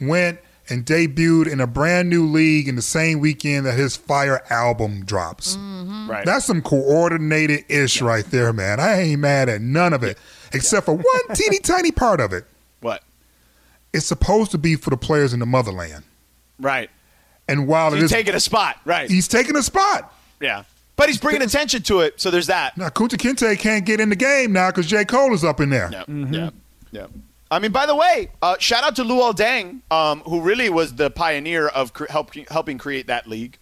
went 0.00 0.38
and 0.70 0.84
debuted 0.84 1.50
in 1.50 1.60
a 1.60 1.66
brand 1.66 2.10
new 2.10 2.26
league 2.26 2.68
in 2.68 2.76
the 2.76 2.82
same 2.82 3.20
weekend 3.20 3.64
that 3.64 3.72
his 3.78 3.96
Fire 3.96 4.42
album 4.50 5.02
drops. 5.04 5.56
Mm-hmm. 5.56 6.10
Right. 6.10 6.26
That's 6.26 6.44
some 6.44 6.60
coordinated 6.60 7.64
ish 7.70 8.02
right 8.02 8.24
there, 8.26 8.52
man. 8.52 8.78
I 8.78 9.00
ain't 9.00 9.20
mad 9.20 9.48
at 9.48 9.62
none 9.62 9.94
of 9.94 10.02
it, 10.02 10.18
except 10.52 10.84
for 10.84 10.92
one 10.94 11.04
teeny 11.34 11.58
tiny 11.60 11.90
part 11.90 12.20
of 12.20 12.34
it. 12.34 12.44
What? 12.82 13.02
It's 13.94 14.04
supposed 14.04 14.50
to 14.50 14.58
be 14.58 14.76
for 14.76 14.90
the 14.90 14.98
players 14.98 15.32
in 15.32 15.40
the 15.40 15.46
motherland. 15.46 16.04
Right. 16.60 16.90
And 17.48 17.66
while 17.66 17.94
it 17.94 18.00
He's 18.02 18.10
taking 18.10 18.34
a 18.34 18.40
spot. 18.40 18.76
Right. 18.84 19.10
he's 19.10 19.26
taking 19.26 19.56
a 19.56 19.62
spot. 19.62 20.12
Yeah. 20.38 20.64
But 20.98 21.08
he's 21.08 21.16
bringing 21.18 21.40
attention 21.42 21.82
to 21.84 22.00
it, 22.00 22.20
so 22.20 22.30
there's 22.30 22.48
that. 22.48 22.76
Now, 22.76 22.88
Kunta 22.90 23.16
Kinte 23.16 23.58
can't 23.58 23.86
get 23.86 24.00
in 24.00 24.10
the 24.10 24.16
game 24.16 24.52
now 24.52 24.68
because 24.70 24.86
J. 24.86 25.04
Cole 25.06 25.32
is 25.32 25.44
up 25.44 25.60
in 25.60 25.70
there. 25.70 25.88
Yeah. 25.90 26.04
Yeah. 26.08 26.50
Yeah. 26.90 27.06
I 27.50 27.58
mean, 27.60 27.72
by 27.72 27.86
the 27.86 27.94
way, 27.94 28.30
uh, 28.42 28.56
shout 28.58 28.84
out 28.84 28.96
to 28.96 29.04
Luol 29.04 29.32
Deng, 29.34 29.80
um, 29.90 30.20
who 30.20 30.42
really 30.42 30.68
was 30.68 30.94
the 30.96 31.08
pioneer 31.10 31.68
of 31.68 31.94
cre- 31.94 32.04
help, 32.10 32.34
helping 32.50 32.76
create 32.76 33.06
that 33.06 33.26
league. 33.26 33.56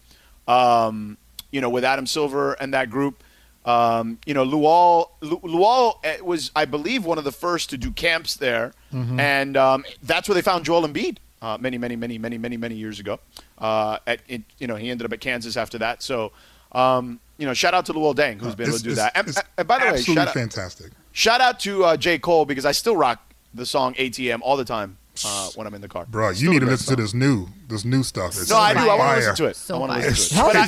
Um, 0.49 1.19
you 1.53 1.61
know, 1.61 1.71
with 1.71 1.85
Adam 1.85 2.07
Silver 2.07 2.55
and 2.55 2.75
that 2.75 2.91
group. 2.91 3.23
Um, 3.65 4.19
you 4.27 4.33
know, 4.35 4.45
Luol, 4.45 5.11
Lu- 5.21 5.41
Luol 5.41 5.99
eh, 6.05 6.19
was, 6.23 6.51
I 6.55 6.65
believe, 6.67 7.05
one 7.05 7.19
of 7.19 7.25
the 7.25 7.33
first 7.33 7.71
to 7.71 7.77
do 7.79 7.91
camps 7.91 8.37
there, 8.37 8.73
Mhm. 8.95 9.19
and 9.21 9.57
um, 9.57 9.85
that's 10.03 10.29
where 10.29 10.35
they 10.35 10.43
found 10.43 10.65
Joel 10.65 10.87
Embiid 10.87 11.19
uh, 11.43 11.59
many, 11.61 11.77
many, 11.77 11.97
many, 11.97 12.17
many, 12.17 12.39
many, 12.39 12.57
many 12.57 12.75
years 12.77 13.01
ago. 13.01 13.19
Uh, 13.59 13.99
at, 14.07 14.21
it, 14.29 14.43
you 14.59 14.67
know, 14.69 14.77
he 14.77 14.89
ended 14.91 15.05
up 15.05 15.13
at 15.13 15.21
Kansas 15.21 15.57
after 15.57 15.79
that. 15.79 16.03
So, 16.03 16.31
um, 16.73 17.19
you 17.39 17.47
know, 17.47 17.55
shout 17.55 17.75
out 17.75 17.87
to 17.87 17.93
Luol 17.93 18.15
Deng, 18.15 18.41
who's 18.41 18.55
been 18.55 18.69
able 18.69 18.79
to 18.79 18.83
do 18.85 18.91
it's- 18.93 19.05
that. 19.13 19.17
And, 19.19 19.29
it's 19.29 19.41
and 19.59 19.67
by 19.69 19.79
the 19.79 19.85
way, 19.85 19.91
absolutely 19.91 20.15
shout 20.15 20.29
out, 20.29 20.35
fantastic. 20.35 20.93
Shout 21.13 21.41
out 21.41 21.61
to 21.61 21.85
uh, 21.85 21.97
J. 21.97 22.19
Cole 22.19 22.45
because 22.45 22.65
I 22.67 22.73
still 22.73 22.97
rock 22.97 23.21
the 23.55 23.65
song 23.67 23.95
ATM 23.95 24.41
all 24.43 24.57
the 24.57 24.65
time 24.65 24.99
uh, 25.25 25.49
when 25.55 25.67
I'm 25.67 25.73
in 25.75 25.81
the 25.81 25.89
car. 25.89 26.05
Bro, 26.09 26.31
you 26.31 26.51
need 26.51 26.61
to 26.61 26.67
great 26.67 26.73
listen 26.73 26.95
to 26.97 27.03
this 27.03 27.15
new, 27.15 27.49
this 27.69 27.85
new 27.87 28.03
stuff. 28.03 28.31
It's 28.39 28.51
No, 28.51 28.57
I 28.59 28.75
do. 28.75 28.81
I 28.81 28.87
want 28.87 28.99
to 28.99 29.05
fire. 29.07 29.17
listen 29.17 29.35
to 29.37 29.45
it. 29.47 29.63
I 29.71 29.79
want 29.79 29.93
to 29.93 29.99
listen 30.09 30.37
to 30.39 30.45
it. 30.45 30.53
But, 30.53 30.57
uh, 30.57 30.67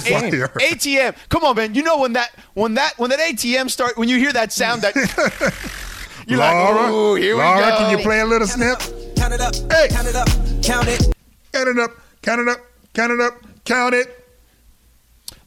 fire. 0.48 0.48
ATM, 0.70 1.16
come 1.28 1.44
on, 1.44 1.56
man. 1.56 1.74
You 1.74 1.82
know 1.82 1.98
when 1.98 2.14
that 2.14 2.30
when 2.54 2.74
that 2.74 2.94
when 2.98 3.10
that 3.10 3.18
ATM 3.20 3.68
start 3.70 3.98
when 3.98 4.08
you 4.08 4.16
hear 4.18 4.32
that 4.32 4.50
sound 4.52 4.80
that 4.82 4.94
you're 6.26 6.38
Laura, 6.38 6.80
like, 6.82 6.90
ooh, 6.90 7.14
here 7.16 7.36
we 7.36 7.42
Laura, 7.42 7.60
go. 7.60 7.76
can 7.78 7.98
you 7.98 8.02
play 8.04 8.20
a 8.20 8.26
little 8.26 8.46
snip? 8.46 8.78
Count 9.16 9.34
it 9.34 9.40
up. 9.40 9.54
Hey. 9.70 9.88
Count 9.90 10.06
it 10.08 10.16
up. 10.16 10.28
Count 10.62 10.88
it. 10.88 11.14
Count 11.52 11.68
it 11.68 11.78
up. 11.78 11.90
Count 12.22 12.40
it 12.40 12.48
up. 12.48 12.60
Count 12.94 13.12
it 13.12 13.20
up. 13.20 13.34
Count 13.64 13.94
it. 13.94 14.17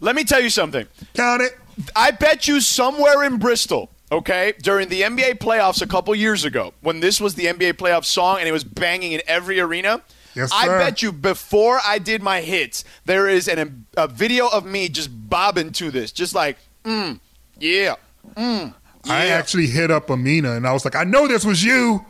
Let 0.01 0.15
me 0.15 0.23
tell 0.23 0.41
you 0.41 0.49
something. 0.49 0.87
Count 1.13 1.41
it. 1.41 1.57
I 1.95 2.11
bet 2.11 2.47
you 2.47 2.59
somewhere 2.59 3.23
in 3.23 3.37
Bristol, 3.37 3.89
okay, 4.11 4.53
during 4.61 4.89
the 4.89 5.01
NBA 5.01 5.37
playoffs 5.37 5.81
a 5.81 5.87
couple 5.87 6.13
years 6.13 6.43
ago, 6.43 6.73
when 6.81 6.99
this 6.99 7.21
was 7.21 7.35
the 7.35 7.45
NBA 7.45 7.73
playoff 7.73 8.03
song 8.03 8.39
and 8.39 8.47
it 8.47 8.51
was 8.51 8.63
banging 8.63 9.13
in 9.13 9.21
every 9.27 9.59
arena. 9.59 10.01
Yes, 10.35 10.49
I 10.53 10.67
bet 10.67 11.01
you 11.01 11.11
before 11.11 11.79
I 11.85 11.97
did 11.99 12.21
my 12.21 12.41
hits, 12.41 12.83
there 13.05 13.27
is 13.27 13.47
an, 13.47 13.85
a 13.97 14.07
video 14.07 14.47
of 14.47 14.65
me 14.65 14.89
just 14.89 15.09
bobbing 15.29 15.71
to 15.73 15.91
this, 15.91 16.11
just 16.11 16.33
like, 16.33 16.57
mm, 16.85 17.19
yeah, 17.59 17.95
mm, 18.35 18.73
I 19.09 19.27
actually 19.27 19.67
hit 19.67 19.91
up 19.91 20.09
Amina 20.09 20.53
and 20.53 20.67
I 20.67 20.73
was 20.73 20.85
like, 20.85 20.95
I 20.95 21.03
know 21.03 21.27
this 21.27 21.45
was 21.45 21.63
you. 21.63 22.05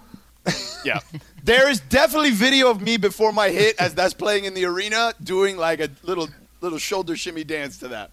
Yeah. 0.84 1.00
There 1.44 1.70
is 1.70 1.80
definitely 1.80 2.32
video 2.32 2.72
of 2.72 2.82
me 2.82 2.98
before 2.98 3.32
my 3.32 3.50
hit 3.50 3.76
as 3.80 3.94
that's 3.94 4.16
playing 4.16 4.46
in 4.46 4.56
the 4.56 4.66
arena 4.66 5.14
doing 5.24 5.56
like 5.56 5.80
a 5.80 5.90
little 6.02 6.28
little 6.62 6.78
shoulder 6.78 7.16
shimmy 7.16 7.44
dance 7.44 7.78
to 7.80 7.88
that. 7.90 8.12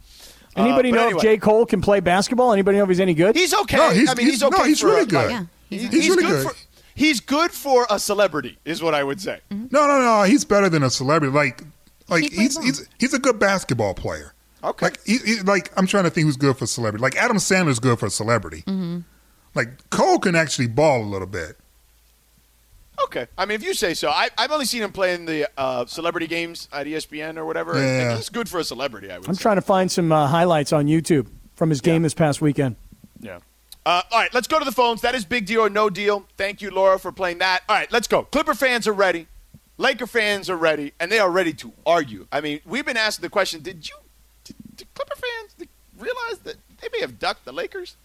Uh, 0.57 0.63
Anybody 0.63 0.91
but 0.91 0.97
know 0.97 1.05
anyway. 1.07 1.19
if 1.19 1.23
J. 1.23 1.37
Cole 1.39 1.67
can 1.67 1.81
play 1.81 2.01
basketball? 2.01 2.53
Anybody 2.53 2.79
know 2.79 2.83
if 2.85 2.89
he's 2.89 3.01
any 3.01 3.15
good? 3.15 3.37
He's 3.37 3.55
okay. 3.55 3.77
No, 3.77 3.91
he's- 3.91 4.09
I 4.09 4.15
mean, 4.15 4.27
he's, 4.27 4.41
he's- 4.41 4.43
okay. 4.53 4.59
no, 4.59 4.65
he's 4.65 4.83
really 4.83 5.03
a- 5.03 5.07
good. 5.07 5.15
like, 5.15 5.31
Yeah. 5.31 5.45
he's, 5.71 5.83
He's 5.83 5.91
he's 5.93 6.09
really 6.09 6.23
good. 6.25 6.45
good. 6.47 6.53
For, 6.53 6.57
he's 6.95 7.21
good 7.21 7.51
for 7.53 7.87
a 7.91 7.99
celebrity, 7.99 8.59
is 8.65 8.83
what 8.83 8.95
I 8.95 9.05
would 9.05 9.21
say. 9.21 9.41
No, 9.51 9.87
no, 9.87 10.01
no. 10.01 10.23
He's 10.25 10.45
better 10.45 10.69
than 10.69 10.83
a 10.83 10.91
celebrity. 10.91 11.33
Like, 11.35 11.63
like 12.09 12.25
he's 12.33 12.57
he's 12.63 12.89
he's 12.99 13.15
a 13.15 13.19
good 13.19 13.39
basketball 13.39 13.95
player. 13.95 14.33
Okay. 14.65 14.87
Like, 14.87 14.99
he, 15.05 15.19
he- 15.19 15.41
like 15.41 15.71
I'm 15.77 15.87
trying 15.87 16.05
to 16.05 16.11
think 16.11 16.25
who's 16.27 16.37
good 16.37 16.57
for 16.57 16.67
celebrity. 16.67 17.03
Like 17.03 17.17
Adam 17.17 17.37
Sandler's 17.37 17.79
good 17.79 17.99
for 18.01 18.07
a 18.07 18.11
celebrity. 18.11 18.63
Mm-hmm. 18.67 19.01
Like 19.55 19.91
Cole 19.91 20.19
can 20.19 20.35
actually 20.35 20.67
ball 20.69 21.03
a 21.03 21.07
little 21.07 21.29
bit. 21.29 21.57
Okay. 23.05 23.27
I 23.37 23.47
mean, 23.47 23.55
if 23.57 23.65
you 23.65 23.75
say 23.75 23.95
so. 23.95 24.11
I, 24.11 24.29
I've 24.37 24.51
only 24.51 24.65
seen 24.65 24.83
him 24.83 24.93
play 24.93 25.15
in 25.15 25.25
the 25.25 25.49
uh, 25.57 25.87
celebrity 25.87 26.27
games 26.27 26.69
at 26.73 26.87
ESPN 26.87 27.37
or 27.37 27.45
whatever. 27.47 27.75
Yeah. 27.75 28.11
And 28.11 28.17
he's 28.17 28.29
good 28.29 28.49
for 28.49 28.59
a 28.59 28.65
celebrity, 28.65 29.11
I 29.11 29.19
would 29.19 29.29
I'm 29.29 29.35
say. 29.35 29.43
trying 29.43 29.57
to 29.57 29.63
find 29.63 29.91
some 29.91 30.13
uh, 30.13 30.27
highlights 30.27 30.73
on 30.73 30.87
YouTube 30.87 31.29
from 31.55 31.71
his 31.71 31.81
game 31.81 32.03
this 32.03 32.15
past 32.15 32.41
weekend. 32.41 32.77
Yeah. 33.21 33.39
Uh, 33.87 34.03
all 34.13 34.21
right, 34.21 34.33
let's 34.35 34.47
go 34.47 34.59
to 34.59 34.65
the 34.65 34.73
phones. 34.73 35.01
That 35.01 35.15
is 35.15 35.25
big 35.25 35.47
deal 35.47 35.63
or 35.63 35.71
no 35.71 35.89
deal. 35.89 36.27
Thank 36.37 36.61
you, 36.61 36.71
Laura, 36.71 36.99
for 36.99 37.11
playing 37.11 37.39
that. 37.39 37.63
All 37.69 37.77
right, 37.77 37.91
let's 37.91 38.07
go. 38.07 38.25
Clipper 38.25 38.55
fans 38.55 38.87
are 38.87 38.93
ready. 38.93 39.27
Laker 39.79 40.07
fans 40.07 40.51
are 40.51 40.57
ready, 40.57 40.93
and 41.01 41.11
they 41.11 41.19
are 41.21 41.31
ready 41.31 41.53
to 41.55 41.73
argue. 41.87 42.27
I 42.31 42.41
mean, 42.41 42.61
we've 42.67 42.85
been 42.85 42.97
asking 42.97 43.23
the 43.23 43.31
question: 43.31 43.63
Did 43.63 43.89
you, 43.89 43.95
did, 44.45 44.57
did 44.77 44.89
Clipper 44.93 45.15
fans 45.15 45.69
realize 45.97 46.39
that 46.45 46.57
they 46.81 46.89
may 46.93 47.01
have 47.01 47.19
ducked 47.19 47.45
the 47.45 47.53
Lakers, 47.53 47.97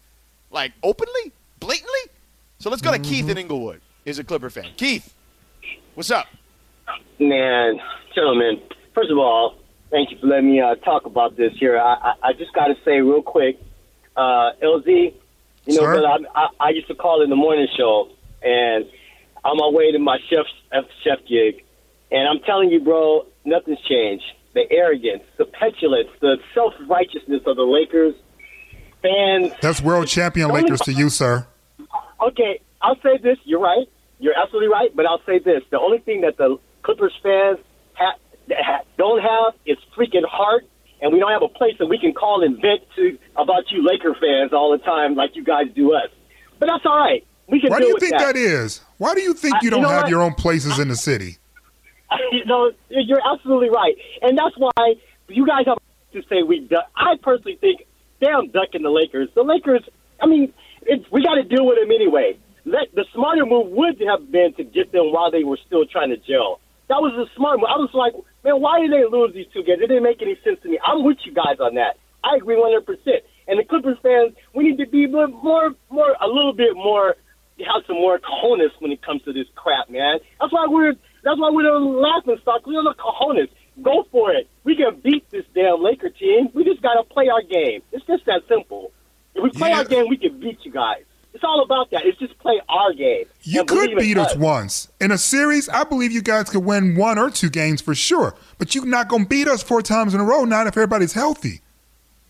like 0.52 0.72
openly, 0.84 1.34
blatantly? 1.60 2.12
So 2.60 2.70
let's 2.70 2.82
go 2.82 2.92
to 2.92 3.00
Keith 3.00 3.28
in 3.28 3.38
Inglewood. 3.38 3.82
Is 4.06 4.20
a 4.20 4.24
Clipper 4.24 4.50
fan. 4.50 4.66
Keith, 4.76 5.14
what's 5.96 6.12
up? 6.12 6.28
Man, 7.20 7.80
gentlemen, 8.14 8.62
first 8.94 9.10
of 9.10 9.18
all, 9.18 9.56
thank 9.92 10.12
you 10.12 10.18
for 10.20 10.28
letting 10.28 10.52
me 10.52 10.60
uh, 10.60 10.76
talk 10.76 11.06
about 11.06 11.38
this 11.38 11.54
here. 11.58 11.80
I, 11.80 11.94
I, 11.94 12.14
I 12.30 12.34
just 12.34 12.52
got 12.54 12.68
to 12.68 12.76
say 12.84 13.00
real 13.00 13.22
quick, 13.22 13.62
uh, 14.18 14.52
LZ, 14.62 15.14
you 15.66 15.82
know, 15.82 15.86
I, 15.86 16.18
I, 16.36 16.48
I 16.60 16.70
used 16.72 16.88
to 16.88 16.96
call 16.96 17.24
in 17.24 17.30
the 17.30 17.38
morning 17.38 17.68
show, 17.78 18.10
and 18.42 18.86
on 19.46 19.58
my 19.58 19.70
way 19.70 19.92
to 19.94 20.00
my 20.00 20.18
chef 20.30 20.46
chef 21.04 21.20
gig, 21.28 21.64
and 22.12 22.28
I'm 22.28 22.44
telling 22.46 22.72
you, 22.72 22.82
bro, 22.82 23.26
nothing's 23.46 23.80
changed. 23.88 24.26
The 24.54 24.70
arrogance, 24.70 25.24
the 25.38 25.46
petulance, 25.46 26.10
the 26.20 26.38
self 26.54 26.74
righteousness 26.88 27.42
of 27.46 27.56
the 27.56 27.64
Lakers 27.64 28.16
fans. 29.02 29.54
That's 29.62 29.82
world 29.82 30.08
champion 30.08 30.50
Lakers 30.50 30.82
to 30.82 30.94
you, 30.94 31.10
sir. 31.10 31.48
Okay, 32.22 32.60
I'll 32.82 33.00
say 33.02 33.18
this. 33.22 33.38
You're 33.46 33.62
right. 33.62 33.88
You're 34.24 34.40
absolutely 34.42 34.70
right. 34.70 34.96
But 34.96 35.06
I'll 35.06 35.22
say 35.26 35.40
this: 35.40 35.64
the 35.70 35.80
only 35.80 35.98
thing 35.98 36.22
that 36.22 36.38
the 36.38 36.58
Clippers 36.82 37.12
fans 37.22 37.60
ha- 37.94 38.16
ha- 38.50 38.84
don't 38.98 39.22
have 39.22 39.54
is 39.66 39.78
freaking 39.98 40.24
heart, 40.26 40.64
and 41.02 41.12
we 41.12 41.20
don't 41.20 41.32
have 41.34 41.44
a 41.44 41.50
place 41.50 41.74
that 41.80 41.88
we 41.88 42.00
can 42.00 42.14
call 42.14 42.42
and 42.42 42.56
vent 42.56 42.84
to 42.96 43.20
about 43.36 43.70
you 43.70 43.86
Laker 43.86 44.16
fans 44.16 44.54
all 44.54 44.72
the 44.72 44.78
time, 44.78 45.16
like 45.16 45.36
you 45.36 45.44
guys 45.44 45.66
do 45.76 45.94
us. 45.94 46.08
But 46.58 46.68
that's 46.68 46.86
all 46.86 46.98
right. 46.98 47.28
We 47.50 47.60
can 47.60 47.70
Why 47.70 47.82
do 47.82 47.88
you 47.88 48.00
think 48.00 48.18
that 48.18 48.38
is? 48.38 48.80
Why 48.98 49.14
do 49.14 49.22
you 49.22 49.34
think 49.34 49.56
you 49.56 49.66
you 49.66 49.70
don't 49.72 49.82
know 49.82 49.90
have 49.90 50.04
what? 50.04 50.10
your 50.10 50.22
own 50.22 50.36
places 50.36 50.80
in 50.80 50.88
the 50.88 50.96
city? 50.96 51.38
you 52.32 52.46
know, 52.46 52.72
you're 52.88 53.22
absolutely 53.30 53.72
right, 53.72 53.98
and 54.22 54.38
that's 54.38 54.56
why 54.58 54.96
you 55.28 55.46
guys 55.46 55.66
have 55.66 55.80
to 56.14 56.22
say 56.30 56.44
we. 56.44 56.62
Duck. 56.62 56.90
I 56.96 57.18
personally 57.22 57.58
think 57.60 57.86
damn 58.22 58.48
ducking 58.52 58.84
the 58.84 58.90
Lakers. 58.90 59.28
The 59.36 59.44
Lakers. 59.44 59.84
I 60.22 60.28
mean, 60.28 60.54
it's, 60.84 61.12
we 61.12 61.22
got 61.22 61.36
to 61.36 61.44
deal 61.44 61.66
with 61.66 61.78
them 61.78 61.92
anyway. 61.92 62.38
Let, 62.66 62.94
the 62.96 63.06
smarter 63.14 63.46
move 63.46 63.72
would 63.72 64.00
have 64.08 64.32
been 64.32 64.54
to 64.56 64.64
get 64.64 64.92
them 64.92 65.12
while 65.12 65.32
they 65.32 65.44
were 65.44 65.60
still 65.68 65.86
trying 65.86 66.10
to 66.10 66.18
gel. 66.18 66.60
That 66.88 67.02
was 67.02 67.12
the 67.16 67.28
smart 67.36 67.60
move. 67.60 67.68
I 67.68 67.78
was 67.78 67.92
like, 67.94 68.14
man, 68.44 68.62
why 68.62 68.80
did 68.82 68.92
they 68.92 69.04
lose 69.04 69.34
these 69.34 69.48
two 69.54 69.64
games? 69.64 69.80
It 69.84 69.88
didn't 69.88 70.04
make 70.04 70.22
any 70.22 70.38
sense 70.44 70.60
to 70.64 70.70
me. 70.70 70.80
I'm 70.84 71.04
with 71.04 71.18
you 71.26 71.34
guys 71.34 71.60
on 71.60 71.76
that. 71.76 71.98
I 72.24 72.38
agree 72.38 72.56
100. 72.56 72.86
percent 72.86 73.24
And 73.48 73.60
the 73.60 73.64
Clippers 73.64 73.98
fans, 74.02 74.36
we 74.56 74.64
need 74.64 74.78
to 74.80 74.88
be 74.88 75.08
more, 75.08 75.28
more, 75.28 75.76
more, 75.90 76.16
a 76.22 76.28
little 76.28 76.54
bit 76.54 76.76
more, 76.76 77.16
have 77.60 77.84
some 77.88 77.98
more 77.98 78.20
cojones 78.20 78.72
when 78.80 78.92
it 78.92 79.02
comes 79.02 79.22
to 79.24 79.34
this 79.34 79.48
crap, 79.56 79.90
man. 79.90 80.20
That's 80.40 80.52
why 80.52 80.68
we're, 80.68 80.94
that's 81.24 81.40
why 81.40 81.52
we're 81.52 81.64
the 81.64 81.80
laughing 81.80 82.38
stock. 82.42 82.66
We're 82.66 82.84
the 82.84 82.96
cojones. 82.96 83.50
Go 83.82 84.06
for 84.12 84.32
it. 84.32 84.48
We 84.64 84.76
can 84.76 85.00
beat 85.04 85.30
this 85.32 85.46
damn 85.56 85.82
Laker 85.82 86.10
team. 86.10 86.50
We 86.54 86.64
just 86.64 86.82
got 86.82 86.96
to 86.96 87.04
play 87.04 87.28
our 87.28 87.42
game. 87.42 87.82
It's 87.92 88.06
just 88.06 88.26
that 88.26 88.44
simple. 88.48 88.92
If 89.36 89.44
we 89.44 89.50
play 89.50 89.72
our 89.72 89.84
game, 89.84 90.08
we 90.10 90.18
can 90.18 90.40
beat 90.40 90.60
you 90.64 90.72
guys. 90.72 91.04
It's 91.34 91.44
all 91.44 91.64
about 91.64 91.90
that. 91.92 92.06
It's 92.06 92.18
just 92.20 92.38
play 92.40 92.62
our 92.70 92.94
game. 92.94 93.26
You 93.42 93.66
could 93.66 93.96
beat 93.98 94.18
us 94.18 94.36
once. 94.36 94.90
In 95.02 95.12
a 95.12 95.18
series, 95.18 95.68
I 95.70 95.84
believe 95.84 96.12
you 96.12 96.22
guys 96.22 96.50
could 96.50 96.64
win 96.64 96.96
one 96.96 97.18
or 97.18 97.30
two 97.32 97.50
games 97.50 97.82
for 97.82 97.96
sure. 97.96 98.36
But 98.60 98.76
you're 98.76 98.86
not 98.86 99.08
going 99.08 99.24
to 99.24 99.30
beat 99.30 99.48
us 99.48 99.64
four 99.64 99.82
times 99.82 100.14
in 100.14 100.20
a 100.20 100.24
row, 100.24 100.46
not 100.46 100.68
if 100.68 100.78
everybody's 100.78 101.14
healthy. 101.14 101.62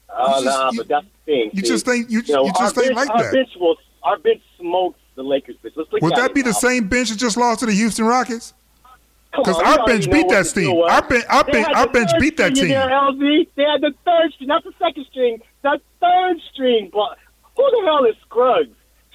Oh, 0.09 0.39
You 0.39 0.45
just- 0.45 0.57
nah, 0.57 0.71
but 0.77 0.87
that's 0.87 1.05
the 1.05 1.31
thing. 1.31 1.49
you 1.53 1.61
see. 1.61 1.67
just 1.67 1.85
think- 1.85 2.09
you- 2.09 2.21
know, 2.29 2.45
you 2.45 2.53
just 2.57 2.75
think 2.75 2.87
bench, 2.95 2.95
like 2.95 3.09
our 3.09 3.23
that. 3.23 3.33
Bench 3.33 3.49
will, 3.59 3.75
our 4.03 4.17
bench 4.19 4.41
smokes 4.59 4.99
the 5.15 5.23
Lakers. 5.23 5.55
Bench. 5.61 5.75
Let's 5.75 5.91
look 5.91 6.01
Would 6.01 6.15
that 6.15 6.33
be 6.33 6.41
the 6.41 6.53
same 6.53 6.87
bench 6.87 7.09
that 7.09 7.17
just 7.19 7.35
lost 7.35 7.59
to 7.59 7.65
the 7.65 7.73
Houston 7.73 8.05
Rockets? 8.05 8.53
Because 9.35 9.57
our 9.59 9.85
bench 9.87 10.09
beat 10.11 10.29
that 10.29 10.45
team. 10.45 10.77
Our, 10.77 11.01
ben- 11.01 11.23
our, 11.29 11.43
They 11.43 11.51
ben- 11.53 11.75
our 11.75 11.87
bench 11.87 12.11
beat 12.19 12.37
that 12.37 12.53
team. 12.55 12.67
There, 12.69 12.87
LZ. 12.87 13.47
They 13.55 13.63
had 13.63 13.81
the 13.81 13.93
third 14.05 14.31
string, 14.33 14.47
not 14.47 14.63
the 14.63 14.73
second 14.79 15.05
string. 15.09 15.41
The 15.63 15.81
third 15.99 16.37
string. 16.53 16.91
But 16.93 17.17
who 17.57 17.63
the 17.71 17.81
hell 17.85 18.05
is 18.05 18.15
Scruggs? 18.21 18.69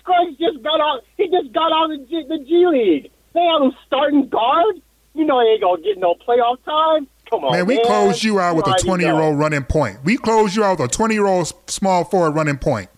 Scruggs 0.09 0.39
just 0.39 0.63
got 0.63 0.81
out. 0.81 1.03
He 1.17 1.29
just 1.29 1.53
got 1.53 1.73
out 1.73 1.91
of 1.93 2.01
the 2.01 2.07
G, 2.07 2.25
the 2.29 2.39
G 2.45 2.67
League. 2.67 3.11
They 3.35 3.41
have 3.41 3.63
him 3.63 3.73
starting 3.87 4.29
guard. 4.29 4.81
You 5.15 5.25
know 5.25 5.41
he 5.41 5.49
ain't 5.49 5.63
gonna 5.63 5.83
get 5.83 5.99
no 5.99 6.15
playoff 6.15 6.57
time. 6.65 7.07
Come 7.29 7.45
on, 7.45 7.53
Man, 7.53 7.67
we 7.67 7.77
man. 7.77 7.85
closed 7.85 8.23
you 8.25 8.41
out 8.41 8.57
with 8.57 8.67
a 8.67 8.75
twenty 8.83 9.05
year 9.05 9.15
old 9.21 9.39
running 9.39 9.65
point. 9.65 9.99
We 10.05 10.17
closed 10.17 10.57
you 10.57 10.65
out 10.65 10.79
with 10.79 10.91
a 10.91 10.95
20 10.95 11.15
year 11.15 11.27
old 11.27 11.53
small 11.71 12.05
forward 12.05 12.31
running 12.33 12.57
point. 12.57 12.89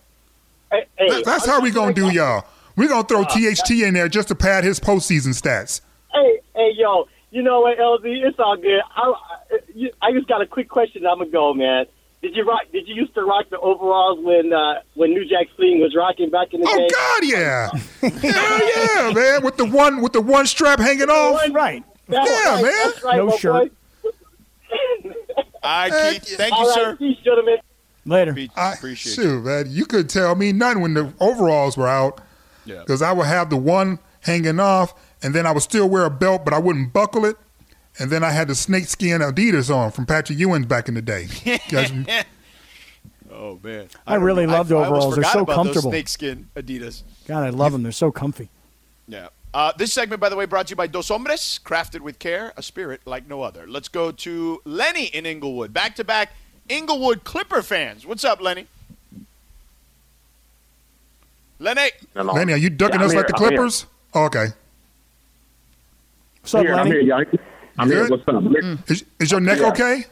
Hey, 0.71 0.85
hey, 0.97 1.21
that's 1.23 1.45
I'm 1.47 1.55
how 1.55 1.61
we 1.61 1.69
going 1.71 1.93
to 1.93 2.01
do 2.01 2.07
that. 2.07 2.13
y'all. 2.13 2.45
We're 2.77 2.87
gonna 2.87 3.03
throw 3.05 3.23
Uh, 3.23 3.25
THT 3.25 3.71
in 3.71 3.93
there 3.93 4.07
just 4.07 4.29
to 4.29 4.35
pad 4.35 4.63
his 4.63 4.79
postseason 4.79 5.29
stats. 5.39 5.81
Hey, 6.13 6.39
hey, 6.55 6.71
yo, 6.77 7.09
you 7.31 7.41
know 7.41 7.59
what, 7.59 7.77
LZ? 7.77 8.03
It's 8.05 8.39
all 8.39 8.55
good. 8.55 8.79
I, 8.95 9.13
I, 9.51 9.89
I 10.01 10.11
just 10.13 10.27
got 10.27 10.41
a 10.41 10.45
quick 10.45 10.69
question. 10.69 11.05
I'm 11.05 11.17
gonna 11.19 11.29
go, 11.29 11.53
man. 11.53 11.85
Did 12.21 12.35
you 12.35 12.43
rock? 12.45 12.61
Did 12.71 12.87
you 12.87 12.93
used 12.95 13.15
to 13.15 13.23
rock 13.23 13.49
the 13.49 13.59
overalls 13.59 14.19
when 14.23 14.53
uh, 14.53 14.81
when 14.93 15.09
New 15.11 15.25
Jack 15.25 15.47
Swing 15.55 15.79
was 15.79 15.95
rocking 15.95 16.29
back 16.29 16.53
in 16.53 16.61
the 16.61 16.67
Oh 16.69 16.77
day? 16.77 16.87
Oh 16.93 17.19
God, 17.19 17.27
yeah, 17.27 17.69
hell 18.31 19.07
yeah, 19.07 19.13
man, 19.13 19.43
with 19.43 19.57
the 19.57 19.65
one 19.65 20.01
with 20.01 20.13
the 20.13 20.21
one 20.21 20.45
strap 20.45 20.79
hanging 20.79 21.09
off. 21.09 21.41
Right. 21.51 21.83
That's 22.07 22.29
yeah, 22.29 22.53
right, 22.53 22.63
man. 22.63 22.71
That's 22.85 23.03
right, 23.03 23.25
my 23.25 23.37
boy. 23.37 23.69
All 25.63 25.89
right, 25.89 26.13
Keith. 26.13 26.37
Thank 26.37 26.51
you, 26.51 26.57
All 26.57 26.67
right, 26.67 26.75
sir. 26.75 26.95
peace, 26.97 27.17
gentlemen. 27.23 27.57
Later. 28.05 28.35
I, 28.55 28.73
appreciate 28.73 29.13
shoot, 29.13 29.43
man, 29.43 29.65
you 29.69 29.85
could 29.85 30.09
tell 30.09 30.35
me 30.35 30.51
nothing 30.51 30.81
when 30.81 30.93
the 30.95 31.13
overalls 31.19 31.77
were 31.77 31.87
out. 31.87 32.19
Yeah. 32.65 32.79
Because 32.79 33.01
I 33.01 33.11
would 33.11 33.27
have 33.27 33.49
the 33.49 33.57
one 33.57 33.99
hanging 34.21 34.59
off, 34.59 34.93
and 35.21 35.33
then 35.35 35.45
I 35.45 35.51
would 35.51 35.63
still 35.63 35.87
wear 35.87 36.05
a 36.05 36.09
belt, 36.09 36.43
but 36.43 36.53
I 36.53 36.59
wouldn't 36.59 36.93
buckle 36.93 37.25
it. 37.25 37.37
And 37.99 38.09
then 38.09 38.23
I 38.23 38.31
had 38.31 38.47
the 38.47 38.55
snakeskin 38.55 39.21
Adidas 39.21 39.73
on 39.73 39.91
from 39.91 40.05
Patrick 40.05 40.39
Ewing 40.39 40.63
back 40.63 40.87
in 40.87 40.93
the 40.95 41.01
day. 41.01 41.27
Guys, 41.69 41.91
Oh 43.33 43.59
man, 43.63 43.87
I 44.05 44.15
really 44.15 44.43
don't- 44.45 44.53
love 44.53 44.67
the 44.67 44.77
I 44.77 44.85
overalls. 44.87 45.15
They're 45.15 45.23
so 45.25 45.41
about 45.41 45.55
comfortable. 45.55 45.89
Those 45.91 45.99
snakeskin 45.99 46.49
Adidas. 46.55 47.03
God, 47.27 47.43
I 47.43 47.49
love 47.49 47.71
them. 47.71 47.83
They're 47.83 47.91
so 47.91 48.11
comfy. 48.11 48.49
Yeah. 49.07 49.29
Uh, 49.53 49.73
this 49.77 49.91
segment, 49.91 50.21
by 50.21 50.29
the 50.29 50.35
way, 50.37 50.45
brought 50.45 50.67
to 50.67 50.71
you 50.71 50.75
by 50.77 50.87
Dos 50.87 51.09
Hombres, 51.09 51.59
crafted 51.65 51.99
with 52.01 52.19
care, 52.19 52.53
a 52.55 52.63
spirit 52.63 53.01
like 53.05 53.27
no 53.27 53.41
other. 53.41 53.65
Let's 53.67 53.89
go 53.89 54.11
to 54.11 54.61
Lenny 54.63 55.05
in 55.07 55.25
Inglewood. 55.25 55.73
Back 55.73 55.95
to 55.97 56.03
back 56.05 56.31
Inglewood 56.69 57.23
Clipper 57.25 57.61
fans. 57.61 58.05
What's 58.05 58.23
up, 58.23 58.39
Lenny? 58.41 58.67
Lenny. 61.59 61.89
Lenny, 62.15 62.53
are 62.53 62.57
you 62.57 62.69
ducking 62.69 62.99
Yeah, 62.99 63.05
I'm 63.05 63.09
us 63.09 63.15
like 63.15 63.27
the 63.27 63.33
Clippers? 63.33 63.85
Oh, 64.13 64.25
okay. 64.25 64.47
What's 66.41 66.55
up, 66.55 66.61
Here, 66.65 66.73
I'm 66.75 66.87
Lenny? 66.89 67.09
Here, 67.77 68.05
y'all. 68.07 68.19
I'm 68.33 68.41
You 68.41 68.43
here. 68.45 68.53
What's 68.55 68.83
up? 68.85 68.89
Is, 68.91 69.05
is 69.19 69.31
your 69.31 69.39
neck 69.39 69.59
Yeah. 69.59 69.69
okay? 69.69 70.05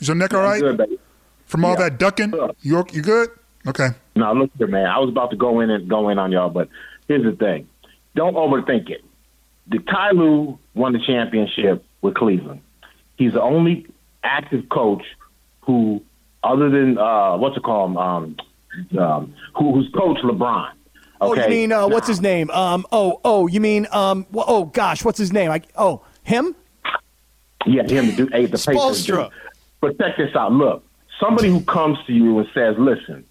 Is 0.00 0.08
your 0.08 0.14
neck 0.16 0.34
all 0.34 0.42
right? 0.42 0.62
I'm 0.62 0.76
good, 0.76 0.78
baby. 0.78 0.98
From 1.46 1.64
all 1.64 1.72
Yeah. 1.72 1.88
that 1.90 1.98
ducking? 1.98 2.32
You 2.62 2.84
you 2.92 3.02
good? 3.02 3.28
Okay. 3.66 3.88
No, 4.16 4.32
look 4.32 4.50
here, 4.58 4.66
man. 4.66 4.86
I 4.86 4.98
was 4.98 5.08
about 5.10 5.30
to 5.30 5.36
go 5.36 5.60
in 5.60 5.70
and 5.70 5.88
go 5.88 6.08
in 6.08 6.18
on 6.18 6.32
y'all, 6.32 6.50
but 6.50 6.68
here's 7.08 7.22
the 7.24 7.32
thing: 7.32 7.68
don't 8.16 8.34
overthink 8.34 8.90
it. 8.90 9.04
The 9.68 9.78
Ty 9.78 10.10
Lue 10.12 10.58
won 10.74 10.92
the 10.92 10.98
championship 10.98 11.84
with 12.00 12.14
Cleveland. 12.14 12.60
He's 13.16 13.34
the 13.34 13.42
only 13.42 13.86
active 14.24 14.68
coach 14.68 15.04
who, 15.60 16.02
other 16.42 16.68
than 16.70 16.98
uh, 16.98 17.36
what's 17.36 17.56
it 17.56 17.62
called, 17.62 17.96
um, 17.96 18.36
um, 18.98 19.34
who, 19.54 19.72
who's 19.74 19.88
coached 19.94 20.22
LeBron. 20.24 20.70
Oh, 21.20 21.32
Okay, 21.32 21.44
you 21.44 21.48
mean 21.50 21.70
uh, 21.72 21.86
what's 21.86 22.08
his 22.08 22.20
name? 22.20 22.50
Um, 22.50 22.84
oh, 22.90 23.20
oh, 23.24 23.46
you 23.46 23.60
mean 23.60 23.86
um, 23.92 24.24
wh- 24.34 24.42
oh 24.48 24.64
gosh, 24.64 25.04
what's 25.04 25.18
his 25.18 25.32
name? 25.32 25.52
I, 25.52 25.60
oh, 25.76 26.02
him? 26.24 26.56
Yeah, 27.66 27.82
him 27.82 28.10
to 28.10 28.16
do 28.16 28.28
hey, 28.32 28.46
the. 28.46 28.56
Spoelstra. 28.56 29.28
do. 29.28 29.36
But 29.80 29.98
check 29.98 30.16
this 30.16 30.34
out. 30.34 30.52
Look, 30.52 30.84
somebody 31.20 31.48
who 31.48 31.62
comes 31.62 31.98
to 32.06 32.12
you 32.12 32.38
and 32.38 32.48
says, 32.54 32.76
"Listen, 32.78 33.24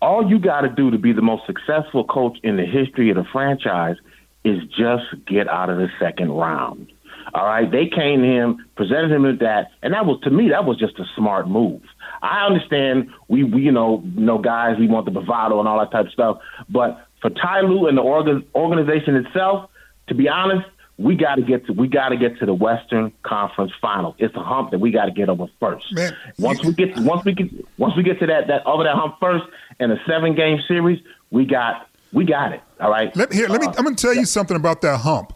all 0.00 0.28
you 0.28 0.38
got 0.38 0.62
to 0.62 0.68
do 0.68 0.90
to 0.90 0.98
be 0.98 1.12
the 1.12 1.22
most 1.22 1.46
successful 1.46 2.04
coach 2.04 2.38
in 2.42 2.56
the 2.56 2.64
history 2.64 3.10
of 3.10 3.16
the 3.16 3.24
franchise 3.24 3.96
is 4.44 4.62
just 4.76 5.04
get 5.26 5.48
out 5.48 5.70
of 5.70 5.78
the 5.78 5.88
second 5.98 6.32
round." 6.32 6.92
All 7.34 7.44
right, 7.44 7.70
they 7.70 7.86
came 7.86 8.22
to 8.22 8.26
him, 8.26 8.66
presented 8.74 9.10
him 9.10 9.22
with 9.22 9.40
that, 9.40 9.70
and 9.82 9.92
that 9.92 10.06
was 10.06 10.20
to 10.22 10.30
me 10.30 10.48
that 10.50 10.64
was 10.64 10.78
just 10.78 10.98
a 10.98 11.04
smart 11.14 11.48
move. 11.48 11.82
I 12.22 12.46
understand 12.46 13.10
we, 13.28 13.44
we 13.44 13.62
you 13.62 13.72
know 13.72 14.02
know 14.14 14.38
guys 14.38 14.78
we 14.78 14.88
want 14.88 15.04
the 15.04 15.10
bravado 15.10 15.58
and 15.58 15.68
all 15.68 15.78
that 15.78 15.90
type 15.90 16.06
of 16.06 16.12
stuff, 16.12 16.38
but 16.68 17.06
for 17.20 17.30
Ty 17.30 17.62
Lue 17.62 17.86
and 17.86 17.98
the 17.98 18.02
organ, 18.02 18.44
organization 18.54 19.16
itself, 19.16 19.68
to 20.08 20.14
be 20.14 20.28
honest, 20.28 20.66
we 20.98 21.14
got 21.14 21.36
to 21.36 21.42
get 21.42 21.64
to 21.66 21.72
we 21.72 21.86
got 21.86 22.08
to 22.08 22.16
get 22.16 22.38
to 22.40 22.46
the 22.46 22.54
Western 22.54 23.12
Conference 23.22 23.72
Finals. 23.80 24.16
It's 24.18 24.34
a 24.34 24.42
hump 24.42 24.72
that 24.72 24.80
we 24.80 24.90
got 24.90 25.04
to 25.04 25.12
get 25.12 25.28
over 25.28 25.46
first. 25.60 25.86
Man, 25.92 26.14
once 26.38 26.62
we 26.64 26.72
get 26.72 26.98
once 26.98 27.24
we 27.24 27.32
get 27.32 27.48
once 27.78 27.96
we 27.96 28.02
get 28.02 28.18
to 28.18 28.26
that 28.26 28.48
that 28.48 28.66
over 28.66 28.82
that 28.82 28.96
hump 28.96 29.16
first 29.20 29.44
in 29.78 29.90
a 29.90 29.96
seven 30.06 30.34
game 30.34 30.58
series, 30.66 31.00
we 31.30 31.46
got 31.46 31.88
we 32.12 32.24
got 32.24 32.52
it. 32.52 32.60
All 32.80 32.90
right. 32.90 33.14
Let, 33.16 33.32
here, 33.32 33.48
let 33.48 33.60
me. 33.60 33.68
Uh, 33.68 33.74
I'm 33.78 33.84
going 33.84 33.94
to 33.94 34.02
tell 34.02 34.14
you 34.14 34.24
something 34.24 34.56
about 34.56 34.80
that 34.82 34.98
hump, 34.98 35.32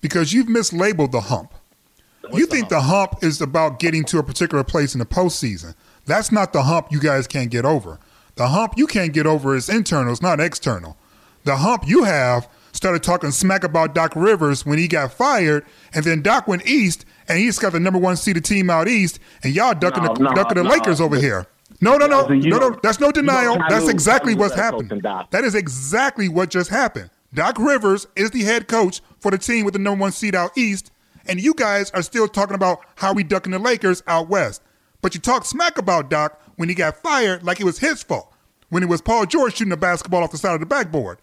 because 0.00 0.32
you've 0.32 0.46
mislabeled 0.46 1.12
the 1.12 1.22
hump. 1.22 1.54
you 2.32 2.46
think 2.46 2.68
the 2.68 2.82
hump 2.82 3.22
is 3.22 3.40
about 3.40 3.78
getting 3.78 4.04
to 4.04 4.18
a 4.18 4.22
particular 4.22 4.62
place 4.62 4.94
in 4.94 4.98
the 4.98 5.06
postseason. 5.06 5.74
That's 6.04 6.30
not 6.30 6.52
the 6.52 6.64
hump 6.64 6.88
you 6.90 7.00
guys 7.00 7.26
can't 7.26 7.50
get 7.50 7.64
over. 7.64 7.98
The 8.34 8.48
hump 8.48 8.74
you 8.76 8.86
can't 8.86 9.12
get 9.12 9.26
over 9.26 9.56
is 9.56 9.68
internal. 9.68 10.12
It's 10.12 10.22
not 10.22 10.38
external. 10.38 10.96
The 11.44 11.56
hump 11.56 11.88
you 11.88 12.04
have 12.04 12.48
started 12.78 13.02
talking 13.02 13.32
smack 13.32 13.64
about 13.64 13.92
Doc 13.92 14.12
Rivers 14.14 14.64
when 14.64 14.78
he 14.78 14.86
got 14.86 15.12
fired, 15.12 15.66
and 15.92 16.04
then 16.04 16.22
Doc 16.22 16.46
went 16.46 16.64
east, 16.64 17.04
and 17.26 17.36
he's 17.36 17.58
got 17.58 17.72
the 17.72 17.80
number 17.80 17.98
one 17.98 18.16
seeded 18.16 18.44
team 18.44 18.70
out 18.70 18.86
east, 18.86 19.18
and 19.42 19.52
y'all 19.52 19.74
ducking 19.74 20.04
No, 20.04 20.14
the 20.14 20.22
no, 20.22 20.32
ducking 20.32 20.58
the 20.58 20.62
no. 20.62 20.70
Lakers 20.70 21.00
over 21.00 21.16
here. 21.16 21.46
No, 21.80 21.96
no, 21.96 22.06
no, 22.06 22.28
no, 22.28 22.58
no. 22.58 22.78
That's 22.80 23.00
no 23.00 23.10
denial. 23.10 23.58
That's 23.68 23.88
exactly 23.88 24.36
what's 24.36 24.54
happened. 24.54 25.02
That 25.02 25.42
is 25.42 25.56
exactly 25.56 26.28
what 26.28 26.50
just 26.50 26.70
happened. 26.70 27.10
Doc 27.34 27.58
Rivers 27.58 28.06
is 28.14 28.30
the 28.30 28.42
head 28.44 28.68
coach 28.68 29.00
for 29.18 29.32
the 29.32 29.38
team 29.38 29.64
with 29.64 29.74
the 29.74 29.80
number 29.80 30.00
one 30.02 30.12
seed 30.12 30.36
out 30.36 30.56
east, 30.56 30.92
and 31.26 31.40
you 31.40 31.54
guys 31.54 31.90
are 31.90 32.02
still 32.02 32.28
talking 32.28 32.54
about 32.54 32.78
how 32.94 33.12
we 33.12 33.24
ducking 33.24 33.50
the 33.52 33.58
Lakers 33.58 34.04
out 34.06 34.28
west. 34.28 34.62
But 35.02 35.16
you 35.16 35.20
talk 35.20 35.44
smack 35.44 35.78
about 35.78 36.10
Doc 36.10 36.40
when 36.54 36.68
he 36.68 36.76
got 36.76 36.96
fired 36.96 37.42
like 37.42 37.60
it 37.60 37.64
was 37.64 37.80
his 37.80 38.04
fault, 38.04 38.32
when 38.68 38.84
it 38.84 38.88
was 38.88 39.02
Paul 39.02 39.26
George 39.26 39.56
shooting 39.56 39.70
the 39.70 39.76
basketball 39.76 40.22
off 40.22 40.30
the 40.30 40.38
side 40.38 40.54
of 40.54 40.60
the 40.60 40.66
backboard. 40.66 41.18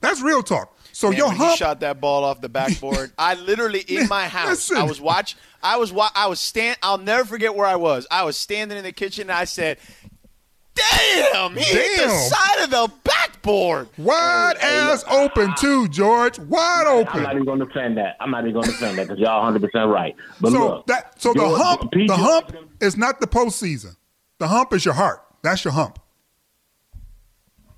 That's 0.00 0.20
real 0.20 0.42
talk. 0.42 0.76
So 0.92 1.08
Man, 1.08 1.18
your 1.18 1.28
when 1.28 1.36
he 1.36 1.44
hump, 1.44 1.58
shot 1.58 1.80
that 1.80 2.00
ball 2.00 2.24
off 2.24 2.40
the 2.40 2.48
backboard. 2.48 3.12
I 3.18 3.34
literally 3.34 3.80
in 3.80 4.08
my 4.08 4.28
house. 4.28 4.70
I 4.70 4.84
was 4.84 5.00
watch. 5.00 5.36
I 5.62 5.76
was 5.76 5.92
wa- 5.92 6.10
I 6.14 6.26
was 6.26 6.38
stand. 6.40 6.76
I'll 6.82 6.98
never 6.98 7.24
forget 7.24 7.54
where 7.54 7.66
I 7.66 7.76
was. 7.76 8.06
I 8.10 8.24
was 8.24 8.36
standing 8.36 8.76
in 8.76 8.84
the 8.84 8.92
kitchen. 8.92 9.22
and 9.22 9.32
I 9.32 9.44
said, 9.44 9.78
"Damn, 10.74 11.56
he 11.56 11.62
hit 11.64 11.96
the 11.98 12.08
side 12.08 12.64
of 12.64 12.70
the 12.70 12.92
backboard." 13.04 13.88
wide 13.98 14.54
ass 14.60 15.04
open 15.10 15.54
too, 15.58 15.88
George, 15.88 16.38
wide 16.38 16.84
open. 16.86 17.16
I'm 17.18 17.22
not 17.22 17.32
even 17.32 17.44
going 17.44 17.58
to 17.60 17.66
defend 17.66 17.96
that. 17.98 18.16
I'm 18.20 18.30
not 18.30 18.40
even 18.42 18.54
going 18.54 18.66
to 18.66 18.72
defend 18.72 18.98
that 18.98 19.08
because 19.08 19.18
y'all 19.18 19.42
100 19.42 19.62
percent 19.62 19.90
right. 19.90 20.14
But 20.40 20.52
so 20.52 20.58
look, 20.58 20.86
that 20.86 21.20
so 21.20 21.32
the 21.32 21.48
hump 21.48 21.90
P. 21.92 22.06
the 22.06 22.16
hump 22.16 22.54
is 22.80 22.96
not 22.96 23.20
the 23.20 23.26
postseason. 23.26 23.96
The 24.38 24.48
hump 24.48 24.72
is 24.72 24.84
your 24.84 24.94
heart. 24.94 25.22
That's 25.42 25.64
your 25.64 25.72
hump. 25.72 25.98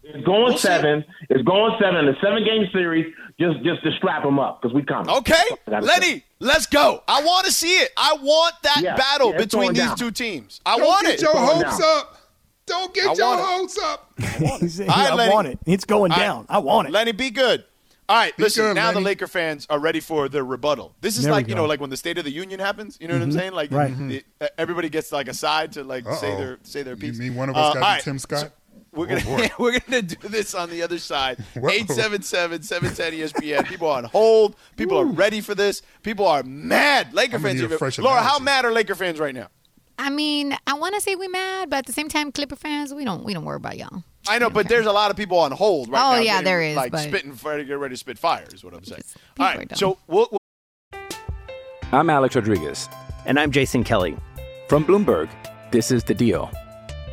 It's 0.06 0.24
going 0.26 0.56
seven. 0.58 1.04
It's 1.30 1.42
going 1.42 1.76
seven. 1.80 2.06
The 2.06 2.14
seven 2.22 2.44
game 2.44 2.66
series. 2.72 3.12
Just 3.40 3.62
just 3.64 3.82
to 3.82 3.90
strap 3.98 4.22
them 4.22 4.38
up 4.38 4.60
because 4.62 4.74
we 4.74 4.82
come. 4.84 5.08
Okay, 5.08 5.42
Lenny, 5.66 6.24
let's 6.38 6.66
go. 6.66 7.02
I 7.08 7.22
want 7.24 7.46
to 7.46 7.52
see 7.52 7.72
it. 7.78 7.90
I 7.96 8.16
want 8.20 8.54
that 8.62 8.80
Yeah, 8.82 8.94
battle 8.96 9.32
yeah, 9.32 9.38
between 9.38 9.70
these 9.72 9.82
down. 9.82 9.96
two 9.96 10.10
teams. 10.12 10.60
I 10.64 10.76
want 10.76 11.08
it. 11.08 11.18
Don't 11.18 11.34
want 11.34 11.46
get 11.48 11.56
it. 11.56 11.60
your 11.60 11.66
hopes 11.66 11.78
down. 11.78 11.98
up. 11.98 12.16
Don't 12.66 12.94
get 12.94 13.06
I 13.08 13.14
your 13.14 13.26
want 13.26 13.40
it. 13.40 13.46
hopes 13.46 13.78
up. 13.78 14.12
He's- 14.60 14.80
All 14.80 14.86
right, 14.86 15.10
I 15.10 15.14
Lenny. 15.14 15.34
want 15.34 15.48
it. 15.48 15.58
It's 15.66 15.84
going 15.84 16.12
All 16.12 16.18
right. 16.18 16.24
down. 16.24 16.46
I 16.48 16.58
want 16.58 16.88
it. 16.88 16.92
Lenny, 16.92 17.10
be 17.12 17.30
good. 17.30 17.64
All 18.08 18.16
right, 18.16 18.36
Be 18.36 18.42
listen. 18.44 18.64
good, 18.66 18.74
now 18.74 18.92
the 18.92 19.00
Laker 19.00 19.26
fans 19.26 19.66
are 19.70 19.78
ready 19.80 19.98
for 19.98 20.28
their 20.28 20.44
rebuttal. 20.44 20.94
This 21.00 21.16
is 21.16 21.24
There 21.24 21.32
like 21.32 21.48
you 21.48 21.54
know, 21.54 21.64
like 21.64 21.80
when 21.80 21.88
the 21.90 21.96
State 21.96 22.18
of 22.18 22.24
the 22.24 22.30
Union 22.30 22.60
happens. 22.60 22.98
You 23.00 23.08
know 23.08 23.14
what 23.14 23.22
I'm 23.22 23.30
Mm-hmm. 23.30 23.36
Mhm. 23.36 23.40
saying? 23.40 23.52
Like, 23.52 23.72
Right. 23.72 23.92
it- 24.12 24.24
uh, 24.40 24.46
everybody 24.58 24.90
gets 24.90 25.10
like 25.10 25.26
a 25.28 25.34
side 25.34 25.72
to 25.72 25.82
like 25.82 26.04
say 26.04 26.32
Uh-oh. 26.32 26.36
their 26.38 26.58
say 26.62 26.82
their 26.82 26.94
You 26.94 27.00
piece. 27.00 27.18
mean 27.18 27.34
one 27.34 27.48
of 27.48 27.56
Uh, 27.56 27.60
us 27.60 27.66
all 27.68 27.74
got 27.74 27.80
right, 27.80 28.02
Tim 28.02 28.18
Scott? 28.18 28.52
We're 28.94 29.04
Oh, 29.04 29.08
gonna 29.08 29.24
boy. 29.24 29.50
we're 29.58 29.78
gonna 29.80 30.02
do 30.02 30.28
this 30.28 30.54
on 30.54 30.70
the 30.70 30.82
other 30.82 30.98
side. 30.98 31.38
Whoa. 31.54 31.68
877-710 31.70 33.18
ESPN. 33.18 33.66
People 33.66 33.88
are 33.88 33.98
on 33.98 34.04
hold. 34.04 34.56
People 34.76 34.98
are 34.98 35.04
ready 35.06 35.40
for 35.40 35.54
this. 35.54 35.82
People 36.02 36.26
are 36.26 36.42
mad. 36.42 37.12
Laker 37.12 37.36
I'm 37.36 37.42
gonna 37.42 37.48
fans. 37.50 37.60
need 37.60 37.62
a 37.62 37.66
even- 37.66 37.78
fresh 37.78 37.98
Laura, 37.98 38.20
how 38.20 38.36
analogy. 38.36 38.44
mad 38.44 38.64
are 38.66 38.72
Laker 38.72 38.94
fans 38.94 39.18
right 39.18 39.34
now? 39.34 39.48
I 39.98 40.10
mean, 40.10 40.56
I 40.66 40.74
want 40.74 40.94
to 40.96 41.00
say 41.00 41.14
we 41.14 41.28
mad, 41.28 41.70
but 41.70 41.76
at 41.78 41.86
the 41.86 41.92
same 41.92 42.08
time, 42.08 42.32
Clipper 42.32 42.56
fans, 42.56 42.92
we 42.92 43.04
don't 43.04 43.24
we 43.24 43.32
don't 43.34 43.44
worry 43.44 43.56
about 43.56 43.76
y'all. 43.76 44.02
I 44.26 44.38
know, 44.38 44.48
but 44.50 44.68
there's 44.68 44.86
a 44.86 44.92
lot 44.92 45.10
of 45.10 45.16
people 45.16 45.38
on 45.38 45.52
hold 45.52 45.88
right 45.88 46.00
Oh, 46.00 46.12
now. 46.16 46.18
yeah, 46.20 46.32
getting, 46.32 46.44
there 46.46 46.62
is, 46.62 46.76
Like 46.76 46.92
but- 46.92 46.98
spitting, 47.02 47.38
ready, 47.44 47.64
get 47.64 47.78
ready 47.78 47.94
to 47.94 47.98
spit 47.98 48.18
fire 48.18 48.46
is 48.52 48.64
what 48.64 48.74
I'm 48.74 48.82
saying. 48.84 49.02
people 49.34 49.44
All 49.44 49.52
are 49.52 49.58
right, 49.58 49.68
dumb. 49.68 49.76
so 49.76 49.98
we'll, 50.06 50.28
we'll 50.30 50.38
I'm 51.92 52.10
Alex 52.10 52.34
Rodriguez. 52.34 52.88
And 53.26 53.38
I'm 53.38 53.50
Jason 53.52 53.84
Kelly. 53.84 54.16
From 54.68 54.84
Bloomberg, 54.84 55.28
this 55.70 55.90
is 55.90 56.02
The 56.04 56.14
Deal. 56.14 56.50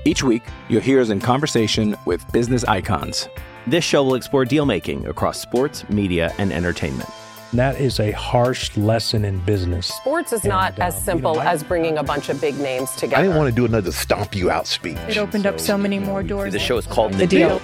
Each 0.05 0.23
week, 0.23 0.43
you'll 0.69 0.81
hear 0.81 0.99
us 0.99 1.09
in 1.09 1.19
conversation 1.19 1.95
with 2.05 2.29
business 2.31 2.63
icons. 2.63 3.29
This 3.67 3.83
show 3.83 4.03
will 4.03 4.15
explore 4.15 4.45
deal 4.45 4.65
making 4.65 5.05
across 5.05 5.39
sports, 5.39 5.87
media, 5.89 6.33
and 6.39 6.51
entertainment. 6.51 7.09
That 7.53 7.79
is 7.79 7.99
a 7.99 8.11
harsh 8.11 8.75
lesson 8.77 9.25
in 9.25 9.37
business. 9.39 9.87
Sports 9.87 10.31
is 10.33 10.43
not 10.45 10.73
And, 10.73 10.81
uh, 10.83 10.85
as 10.85 10.95
you 10.95 11.01
simple 11.01 11.35
know, 11.35 11.41
I- 11.41 11.51
as 11.51 11.63
bringing 11.63 11.97
a 11.97 12.03
bunch 12.03 12.29
of 12.29 12.39
big 12.41 12.57
names 12.57 12.89
together. 12.91 13.17
I 13.17 13.21
didn't 13.23 13.37
want 13.37 13.49
to 13.49 13.55
do 13.55 13.65
another 13.65 13.91
stomp 13.91 14.33
you 14.35 14.49
out 14.49 14.65
speech. 14.67 14.97
It 15.09 15.17
opened 15.17 15.45
up 15.45 15.59
so 15.59 15.77
many 15.77 15.99
more 15.99 16.23
doors. 16.23 16.53
The 16.53 16.59
show 16.59 16.77
is 16.77 16.87
called 16.87 17.13
The 17.13 17.27
Deal. 17.27 17.61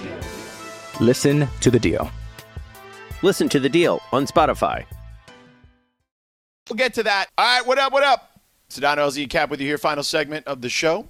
Listen 1.00 1.48
to 1.60 1.70
The 1.70 1.78
Deal. 1.80 2.10
Listen 3.22 3.48
to 3.48 3.58
The 3.58 3.68
Deal 3.68 4.00
on 4.12 4.26
Spotify. 4.26 4.84
we'll 6.68 6.76
get 6.76 6.92
to 6.94 7.02
that. 7.02 7.28
All 7.38 7.46
right, 7.46 7.66
what 7.66 7.78
up? 7.78 7.92
What 7.94 8.04
up? 8.04 8.38
Sedano 8.68 8.98
LZ 8.98 9.26
Cap 9.30 9.48
with 9.48 9.58
you 9.58 9.66
here. 9.66 9.78
Final 9.78 10.04
segment 10.04 10.46
of 10.46 10.60
the 10.60 10.68
show. 10.68 11.08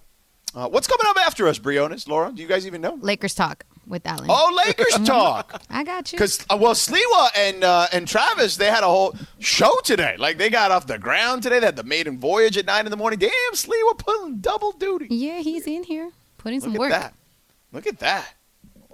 Uh, 0.55 0.68
what's 0.68 0.86
coming 0.86 1.07
up 1.09 1.16
after 1.26 1.46
us, 1.49 1.59
Briones? 1.59 2.09
Laura, 2.09 2.32
do 2.34 2.42
you 2.42 2.49
guys 2.49 2.66
even 2.66 2.80
know? 2.80 2.99
Lakers 3.01 3.34
talk 3.34 3.64
with 3.86 4.07
Allen. 4.07 4.26
Oh, 4.28 4.62
Lakers 4.66 4.99
talk. 5.07 5.62
I 5.70 5.84
got 5.84 6.12
you. 6.12 6.16
Because 6.16 6.44
uh, 6.51 6.59
well, 6.61 6.74
Sliwa 6.74 7.28
and 7.36 7.64
uh, 7.64 7.86
and 7.92 8.07
Travis, 8.07 8.57
they 8.57 8.66
had 8.66 8.82
a 8.84 8.88
whole 8.88 9.14
show 9.38 9.74
today. 9.84 10.16
Like 10.18 10.38
they 10.38 10.51
got 10.51 10.70
off 10.70 10.86
the 10.86 10.99
ground 10.99 11.42
today. 11.42 11.61
They 11.61 11.66
had 11.66 11.76
the 11.76 11.84
maiden 11.84 12.18
voyage 12.18 12.57
at 12.57 12.66
nine 12.66 12.86
in 12.86 12.90
the 12.90 12.96
morning. 12.96 13.18
Damn, 13.18 13.30
Sliwa 13.53 13.99
pulling 13.99 14.38
double 14.38 14.72
duty. 14.72 15.09
Yeah, 15.11 15.40
he's 15.40 15.66
in 15.66 15.84
here 15.84 16.11
putting 16.38 16.61
some 16.61 16.72
work. 16.72 16.80
Look 16.80 16.90
work. 16.90 16.92
at 16.92 17.03
that. 17.03 17.14
Look 17.72 17.86
at 17.86 17.99
that. 18.01 18.34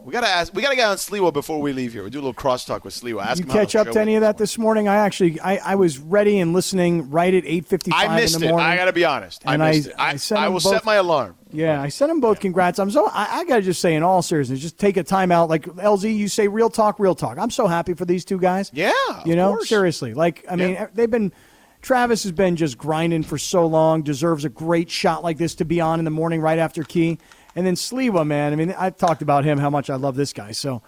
We 0.05 0.13
gotta 0.13 0.29
ask. 0.29 0.53
We 0.55 0.61
gotta 0.61 0.77
get 0.77 0.87
on 0.89 0.97
Sliwa 0.99 1.33
before 1.33 1.63
we 1.63 1.73
leave 1.73 1.95
here. 1.95 2.05
We 2.05 2.11
do 2.11 2.19
a 2.19 2.21
little 2.21 2.35
crosstalk 2.35 2.85
with 2.85 2.95
Sliwa. 2.95 3.25
Ask 3.25 3.41
you 3.41 3.47
catch 3.47 3.75
up 3.75 3.91
to 3.91 4.01
any 4.01 4.17
of 4.17 4.21
that 4.21 4.37
this 4.37 4.59
morning? 4.59 4.87
I 4.87 4.97
actually, 4.97 5.41
I, 5.41 5.57
I 5.57 5.75
was 5.77 5.99
ready 5.99 6.39
and 6.41 6.53
listening 6.53 7.11
right 7.11 7.33
at 7.33 7.45
eight 7.47 7.65
fifty-five 7.67 8.11
I 8.11 8.17
missed 8.17 8.35
in 8.35 8.43
the 8.43 8.49
it. 8.49 8.55
I 8.55 8.77
gotta 8.77 8.93
be 8.93 9.05
honest. 9.07 9.43
And 9.47 9.63
I 9.63 9.69
I- 9.69 9.73
missed 9.73 9.89
it. 9.89 9.95
I, 9.97 10.19
I 10.41 10.45
I 10.45 10.49
will 10.49 10.61
both- 10.61 10.73
set 10.75 10.85
my 10.85 10.97
alarm. 10.97 11.37
Yeah, 11.51 11.81
I 11.81 11.89
sent 11.89 12.11
them 12.11 12.21
both 12.21 12.41
congrats. 12.41 12.79
I'm 12.79 12.91
so 12.91 13.07
I, 13.07 13.29
I 13.41 13.45
got 13.45 13.57
to 13.57 13.63
just 13.63 13.81
say, 13.81 13.95
in 13.95 14.03
all 14.03 14.23
seriousness, 14.23 14.59
just 14.61 14.77
take 14.77 14.97
a 14.97 15.05
time 15.05 15.31
out. 15.33 15.49
Like 15.49 15.63
LZ, 15.67 16.15
you 16.15 16.27
say, 16.29 16.49
real 16.49 16.69
talk, 16.69 16.99
real 16.99 17.15
talk. 17.15 17.39
I'm 17.39 17.51
so 17.51 17.67
happy 17.69 17.95
for 17.95 18.05
these 18.05 18.25
two 18.25 18.39
guys. 18.39 18.71
Yeah, 18.75 18.93
you 19.25 19.37
know, 19.37 19.61
seriously. 19.61 20.13
Like, 20.15 20.45
I 20.51 20.57
mean, 20.57 20.87
they've 20.95 21.11
been. 21.11 21.33
Travis 21.81 22.23
has 22.23 22.33
been 22.33 22.57
just 22.57 22.79
grinding 22.79 23.23
for 23.23 23.37
so 23.37 23.67
long. 23.67 24.03
Deserves 24.03 24.45
a 24.47 24.49
great 24.49 24.91
shot 24.91 25.23
like 25.23 25.37
this 25.39 25.55
to 25.57 25.65
be 25.67 25.81
on 25.83 25.99
in 25.99 26.05
the 26.07 26.11
morning 26.11 26.41
right 26.41 26.59
after 26.59 26.83
key. 26.83 27.19
And 27.57 27.67
then 27.67 27.75
Sliwa, 27.75 28.27
man. 28.27 28.53
I 28.53 28.57
mean, 28.57 28.75
I've 28.77 28.97
talked 28.97 29.23
about 29.23 29.45
him 29.45 29.59
how 29.59 29.71
much 29.71 29.89
I 29.91 29.97
love 29.97 30.17
this 30.17 30.33
guy. 30.33 30.53
So 30.53 30.83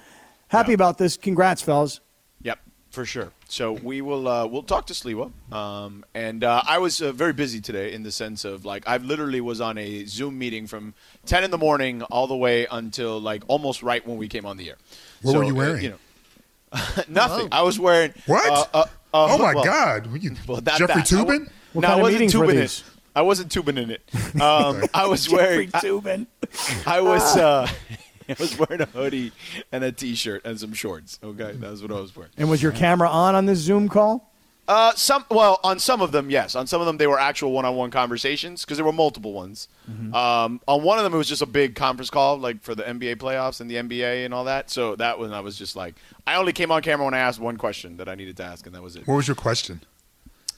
happy 0.48 0.72
about 0.72 0.98
this. 0.98 1.16
Congrats, 1.16 1.62
fellas. 1.62 2.00
Yep, 2.42 2.58
for 2.90 3.04
sure. 3.04 3.30
So 3.48 3.72
we 3.72 4.00
will 4.00 4.26
uh, 4.26 4.46
we'll 4.46 4.64
talk 4.64 4.86
to 4.88 4.92
Sliwa. 4.92 5.30
Um, 5.52 6.04
and 6.14 6.42
uh, 6.42 6.62
I 6.66 6.78
was 6.78 7.00
uh, 7.00 7.12
very 7.12 7.32
busy 7.32 7.60
today 7.60 7.92
in 7.92 8.02
the 8.02 8.10
sense 8.10 8.44
of 8.44 8.64
like 8.64 8.82
I 8.88 8.96
literally 8.96 9.40
was 9.40 9.60
on 9.60 9.78
a 9.78 10.04
Zoom 10.06 10.38
meeting 10.38 10.66
from 10.66 10.94
ten 11.24 11.44
in 11.44 11.50
the 11.52 11.58
morning 11.58 12.02
all 12.02 12.26
the 12.26 12.36
way 12.36 12.66
until 12.70 13.20
like 13.20 13.44
almost 13.46 13.82
right 13.84 14.04
when 14.06 14.16
we 14.16 14.26
came 14.26 14.44
on 14.44 14.56
the 14.56 14.70
air. 14.70 14.76
What 15.22 15.32
So, 15.32 15.38
were 15.38 15.44
you 15.44 15.52
uh, 15.52 15.56
wearing? 15.56 15.84
you 15.84 15.90
know, 15.90 16.78
nothing. 17.08 17.48
I 17.52 17.62
was 17.62 17.78
wearing 17.78 18.12
What? 18.26 18.50
Uh, 18.50 18.64
uh, 18.74 18.78
uh, 18.80 18.86
Oh, 19.14 19.38
my 19.38 19.54
well- 19.54 19.64
God. 19.64 20.08
Were 20.08 20.16
you 20.18 20.34
well, 20.46 20.60
that, 20.60 20.78
Jeffrey 20.78 21.02
that. 21.02 21.12
I 21.12 21.16
Toobin? 21.16 21.48
What 21.72 21.82
no, 21.82 21.88
kind 21.88 21.92
I 21.92 21.92
of 21.98 22.02
wasn't 22.02 22.12
meetings 22.20 22.36
were 22.36 22.44
tubing 22.46 22.60
these? 22.60 22.78
it. 22.80 22.84
I 23.16 23.22
wasn't 23.22 23.50
tubing 23.50 23.78
in 23.78 23.90
it. 23.90 24.02
Um, 24.36 24.84
I 24.92 25.06
was 25.06 25.30
wearing. 25.30 25.70
I, 25.72 25.80
I 26.86 27.00
was. 27.00 27.36
Uh, 27.38 27.66
I 28.28 28.36
was 28.38 28.58
wearing 28.58 28.82
a 28.82 28.86
hoodie 28.86 29.32
and 29.72 29.82
a 29.82 29.90
t-shirt 29.90 30.44
and 30.44 30.60
some 30.60 30.74
shorts. 30.74 31.18
Okay, 31.22 31.52
that's 31.54 31.80
what 31.80 31.90
I 31.90 32.00
was 32.00 32.14
wearing. 32.14 32.32
And 32.36 32.50
was 32.50 32.62
your 32.62 32.72
camera 32.72 33.08
on 33.08 33.34
on 33.34 33.46
this 33.46 33.60
Zoom 33.60 33.88
call? 33.88 34.30
Uh, 34.68 34.92
some 34.94 35.24
well, 35.30 35.58
on 35.64 35.78
some 35.78 36.02
of 36.02 36.12
them, 36.12 36.28
yes. 36.28 36.54
On 36.54 36.66
some 36.66 36.82
of 36.82 36.86
them, 36.86 36.98
they 36.98 37.06
were 37.06 37.18
actual 37.18 37.52
one-on-one 37.52 37.90
conversations 37.90 38.62
because 38.62 38.76
there 38.76 38.84
were 38.84 38.92
multiple 38.92 39.32
ones. 39.32 39.68
Um, 39.88 40.60
on 40.66 40.82
one 40.82 40.98
of 40.98 41.04
them, 41.04 41.14
it 41.14 41.18
was 41.18 41.28
just 41.28 41.42
a 41.42 41.46
big 41.46 41.76
conference 41.76 42.10
call, 42.10 42.36
like 42.38 42.62
for 42.62 42.74
the 42.74 42.82
NBA 42.82 43.16
playoffs 43.16 43.60
and 43.60 43.70
the 43.70 43.76
NBA 43.76 44.24
and 44.26 44.34
all 44.34 44.44
that. 44.44 44.68
So 44.70 44.96
that 44.96 45.18
one, 45.18 45.32
I 45.32 45.40
was 45.40 45.56
just 45.56 45.76
like, 45.76 45.94
I 46.26 46.34
only 46.34 46.52
came 46.52 46.70
on 46.70 46.82
camera 46.82 47.04
when 47.06 47.14
I 47.14 47.20
asked 47.20 47.40
one 47.40 47.56
question 47.56 47.96
that 47.98 48.08
I 48.08 48.16
needed 48.16 48.36
to 48.38 48.44
ask, 48.44 48.66
and 48.66 48.74
that 48.74 48.82
was 48.82 48.96
it. 48.96 49.06
What 49.06 49.14
was 49.14 49.28
your 49.28 49.36
question? 49.36 49.80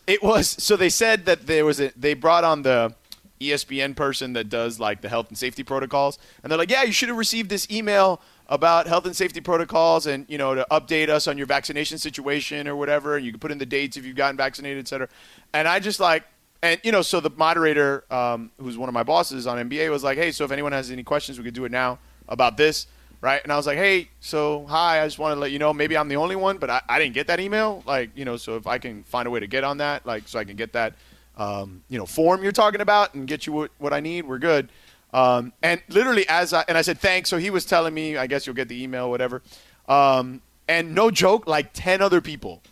It 0.09 0.22
was 0.22 0.48
so 0.48 0.74
they 0.74 0.88
said 0.88 1.26
that 1.26 1.46
there 1.46 1.66
was 1.66 1.80
a 1.80 1.92
they 1.94 2.14
brought 2.14 2.42
on 2.42 2.62
the 2.62 2.94
ESPN 3.42 3.94
person 3.94 4.32
that 4.32 4.48
does 4.48 4.80
like 4.80 5.02
the 5.02 5.09
health 5.11 5.28
and 5.28 5.36
safety 5.36 5.62
protocols, 5.62 6.18
and 6.42 6.50
they're 6.50 6.59
like, 6.59 6.70
yeah, 6.70 6.82
you 6.82 6.92
should 6.92 7.11
have 7.11 7.18
received 7.18 7.50
this 7.50 7.70
email 7.70 8.22
about 8.46 8.86
health 8.86 9.04
and 9.04 9.14
safety 9.14 9.42
protocols 9.42 10.06
and 10.06 10.24
you 10.26 10.38
know 10.38 10.54
to 10.54 10.66
update 10.70 11.11
us 11.11 11.28
on 11.28 11.36
your 11.36 11.46
vaccination 11.46 11.98
situation 11.98 12.66
or 12.66 12.74
whatever, 12.74 13.18
and 13.18 13.26
you 13.26 13.32
can 13.32 13.38
put 13.38 13.50
in 13.50 13.59
the 13.59 13.66
dates 13.66 13.98
if 13.98 14.06
you've 14.06 14.16
gotten 14.16 14.34
vaccinated, 14.38 14.78
et 14.78 14.88
cetera. 14.88 15.09
And 15.52 15.68
I 15.68 15.78
just 15.78 16.00
like. 16.00 16.24
And 16.61 16.80
you 16.82 16.90
know, 16.90 17.02
so 17.02 17.20
the 17.20 17.30
moderator, 17.30 18.02
um, 18.12 18.50
who's 18.59 18.76
one 18.76 18.88
of 18.88 18.92
my 18.92 19.04
bosses 19.04 19.46
on 19.46 19.59
NBA, 19.59 19.90
was 19.92 20.02
like, 20.02 20.18
"Hey, 20.18 20.32
so 20.32 20.44
if 20.44 20.50
anyone 20.50 20.72
has 20.72 20.90
any 20.90 21.04
questions, 21.04 21.38
we 21.38 21.44
could 21.44 21.54
do 21.54 21.64
it 21.66 21.70
now 21.70 22.00
about 22.28 22.56
this, 22.56 22.88
right?" 23.20 23.42
And 23.42 23.52
I 23.52 23.56
was 23.56 23.66
like, 23.66 23.78
"Hey, 23.78 24.10
so 24.20 24.66
hi, 24.68 25.02
I 25.02 25.06
just 25.06 25.18
wanted 25.18 25.36
to 25.36 25.40
let 25.40 25.50
you 25.52 25.58
know, 25.58 25.72
maybe 25.72 25.96
I'm 25.96 26.08
the 26.08 26.16
only 26.16 26.36
one, 26.36 26.58
but 26.58 26.70
I, 26.70 26.80
I 26.88 26.98
didn't 26.98 27.14
get 27.14 27.26
that 27.28 27.40
email, 27.40 27.82
like, 27.86 28.10
you 28.14 28.24
know, 28.24 28.36
so 28.36 28.56
if 28.56 28.66
I 28.66 28.78
can 28.78 29.02
find 29.04 29.26
a 29.26 29.30
way 29.30 29.40
to 29.40 29.46
get 29.46 29.64
on 29.64 29.78
that, 29.78 30.06
like, 30.06 30.28
so 30.28 30.38
I 30.38 30.44
can 30.44 30.56
get 30.56 30.72
that, 30.72 30.94
um, 31.36 31.82
you 31.88 31.98
know, 31.98 32.06
form 32.06 32.42
you're 32.42 32.52
talking 32.52 32.80
about 32.80 33.14
and 33.14 33.26
get 33.26 33.46
you 33.46 33.52
what, 33.52 33.70
what 33.78 33.92
I 33.92 34.00
need, 34.00 34.26
we're 34.26 34.38
good." 34.38 34.70
Um, 35.12 35.52
and 35.62 35.82
literally, 35.88 36.28
as 36.28 36.52
I 36.52 36.64
and 36.68 36.76
I 36.76 36.82
said 36.82 36.98
thanks, 36.98 37.30
so 37.30 37.38
he 37.38 37.50
was 37.50 37.64
telling 37.64 37.94
me, 37.94 38.16
I 38.16 38.26
guess 38.26 38.46
you'll 38.46 38.56
get 38.56 38.68
the 38.68 38.82
email, 38.82 39.08
whatever. 39.10 39.42
Um, 39.88 40.42
and 40.68 40.94
no 40.94 41.10
joke, 41.10 41.46
like 41.46 41.70
ten 41.72 42.02
other 42.02 42.20
people 42.20 42.62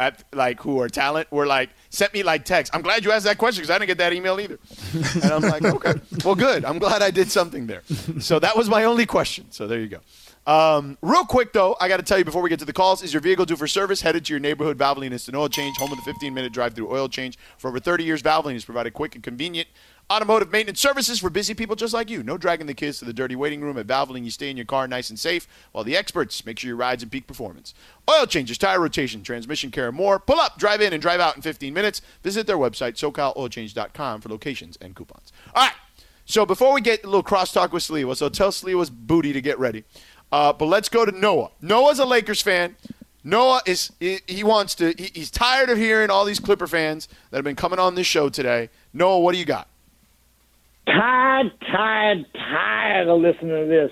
at 0.00 0.24
like 0.32 0.60
who 0.60 0.80
are 0.80 0.88
talent 0.88 1.30
were 1.30 1.46
like 1.46 1.70
sent 1.90 2.12
me 2.12 2.22
like 2.22 2.44
text. 2.44 2.74
I'm 2.74 2.82
glad 2.82 3.04
you 3.04 3.12
asked 3.12 3.24
that 3.24 3.38
question 3.38 3.62
because 3.62 3.70
I 3.70 3.78
didn't 3.78 3.88
get 3.88 3.98
that 3.98 4.12
email 4.12 4.40
either. 4.40 4.58
And 5.22 5.24
I'm 5.24 5.42
like, 5.42 5.64
okay, 5.64 5.94
well, 6.24 6.34
good. 6.34 6.64
I'm 6.64 6.78
glad 6.78 7.02
I 7.02 7.10
did 7.10 7.30
something 7.30 7.66
there. 7.66 7.82
So 8.20 8.38
that 8.38 8.56
was 8.56 8.68
my 8.68 8.84
only 8.84 9.06
question. 9.06 9.46
So 9.50 9.66
there 9.66 9.80
you 9.80 9.88
go. 9.88 10.00
Um, 10.46 10.98
real 11.00 11.24
quick 11.24 11.52
though, 11.52 11.74
I 11.80 11.88
got 11.88 11.96
to 11.96 12.02
tell 12.02 12.18
you 12.18 12.24
before 12.24 12.42
we 12.42 12.50
get 12.50 12.58
to 12.58 12.64
the 12.64 12.72
calls: 12.72 13.02
Is 13.02 13.14
your 13.14 13.22
vehicle 13.22 13.46
due 13.46 13.56
for 13.56 13.66
service? 13.66 14.02
Headed 14.02 14.26
to 14.26 14.32
your 14.32 14.40
neighborhood 14.40 14.76
Valvoline 14.76 15.12
Instant 15.12 15.36
Oil 15.36 15.48
Change, 15.48 15.76
home 15.78 15.90
of 15.92 16.04
the 16.04 16.10
15-minute 16.10 16.52
drive-through 16.52 16.92
oil 16.92 17.08
change. 17.08 17.38
For 17.56 17.68
over 17.68 17.80
30 17.80 18.04
years, 18.04 18.22
Valvoline 18.22 18.52
has 18.52 18.64
provided 18.64 18.92
quick 18.92 19.14
and 19.14 19.24
convenient 19.24 19.68
automotive 20.10 20.52
maintenance 20.52 20.80
services 20.80 21.20
for 21.20 21.30
busy 21.30 21.54
people 21.54 21.76
just 21.76 21.94
like 21.94 22.10
you. 22.10 22.22
No 22.22 22.36
dragging 22.36 22.66
the 22.66 22.74
kids 22.74 22.98
to 22.98 23.04
the 23.04 23.12
dirty 23.12 23.36
waiting 23.36 23.60
room 23.60 23.78
at 23.78 23.86
Valvoline. 23.86 24.24
You 24.24 24.30
stay 24.30 24.50
in 24.50 24.56
your 24.56 24.66
car 24.66 24.86
nice 24.86 25.10
and 25.10 25.18
safe, 25.18 25.48
while 25.72 25.84
the 25.84 25.96
experts 25.96 26.44
make 26.44 26.58
sure 26.58 26.68
your 26.68 26.76
ride's 26.76 27.02
in 27.02 27.10
peak 27.10 27.26
performance. 27.26 27.74
Oil 28.08 28.26
changes, 28.26 28.58
tire 28.58 28.80
rotation, 28.80 29.22
transmission 29.22 29.70
care, 29.70 29.90
more. 29.90 30.18
Pull 30.18 30.38
up, 30.40 30.58
drive 30.58 30.80
in, 30.80 30.92
and 30.92 31.00
drive 31.00 31.20
out 31.20 31.36
in 31.36 31.42
15 31.42 31.72
minutes. 31.72 32.02
Visit 32.22 32.46
their 32.46 32.58
website, 32.58 32.94
SoCalOilChange.com, 32.94 34.20
for 34.20 34.28
locations 34.28 34.76
and 34.80 34.94
coupons. 34.94 35.32
All 35.54 35.64
right. 35.64 35.74
So 36.26 36.46
before 36.46 36.72
we 36.72 36.80
get 36.80 37.04
a 37.04 37.06
little 37.06 37.22
crosstalk 37.22 37.72
with 37.72 37.82
Sliwa, 37.82 38.16
so 38.16 38.28
tell 38.28 38.50
Sliwa's 38.50 38.90
booty 38.90 39.32
to 39.32 39.40
get 39.40 39.58
ready. 39.58 39.84
Uh, 40.32 40.52
but 40.52 40.66
let's 40.66 40.88
go 40.88 41.04
to 41.04 41.12
Noah. 41.12 41.50
Noah's 41.60 41.98
a 41.98 42.04
Lakers 42.06 42.40
fan. 42.40 42.76
Noah 43.22 43.62
is 43.66 43.92
he, 44.00 44.20
he 44.26 44.44
wants 44.44 44.74
to. 44.76 44.94
He, 44.96 45.10
he's 45.14 45.30
tired 45.30 45.70
of 45.70 45.78
hearing 45.78 46.10
all 46.10 46.24
these 46.24 46.40
Clipper 46.40 46.66
fans 46.66 47.08
that 47.30 47.38
have 47.38 47.44
been 47.44 47.56
coming 47.56 47.78
on 47.78 47.94
this 47.94 48.06
show 48.06 48.28
today. 48.28 48.68
Noah, 48.92 49.20
what 49.20 49.32
do 49.32 49.38
you 49.38 49.44
got? 49.44 49.68
Tired, 50.86 51.52
tired, 51.70 52.26
tired 52.34 53.08
of 53.08 53.20
listening 53.20 53.50
to 53.50 53.66
this. 53.66 53.90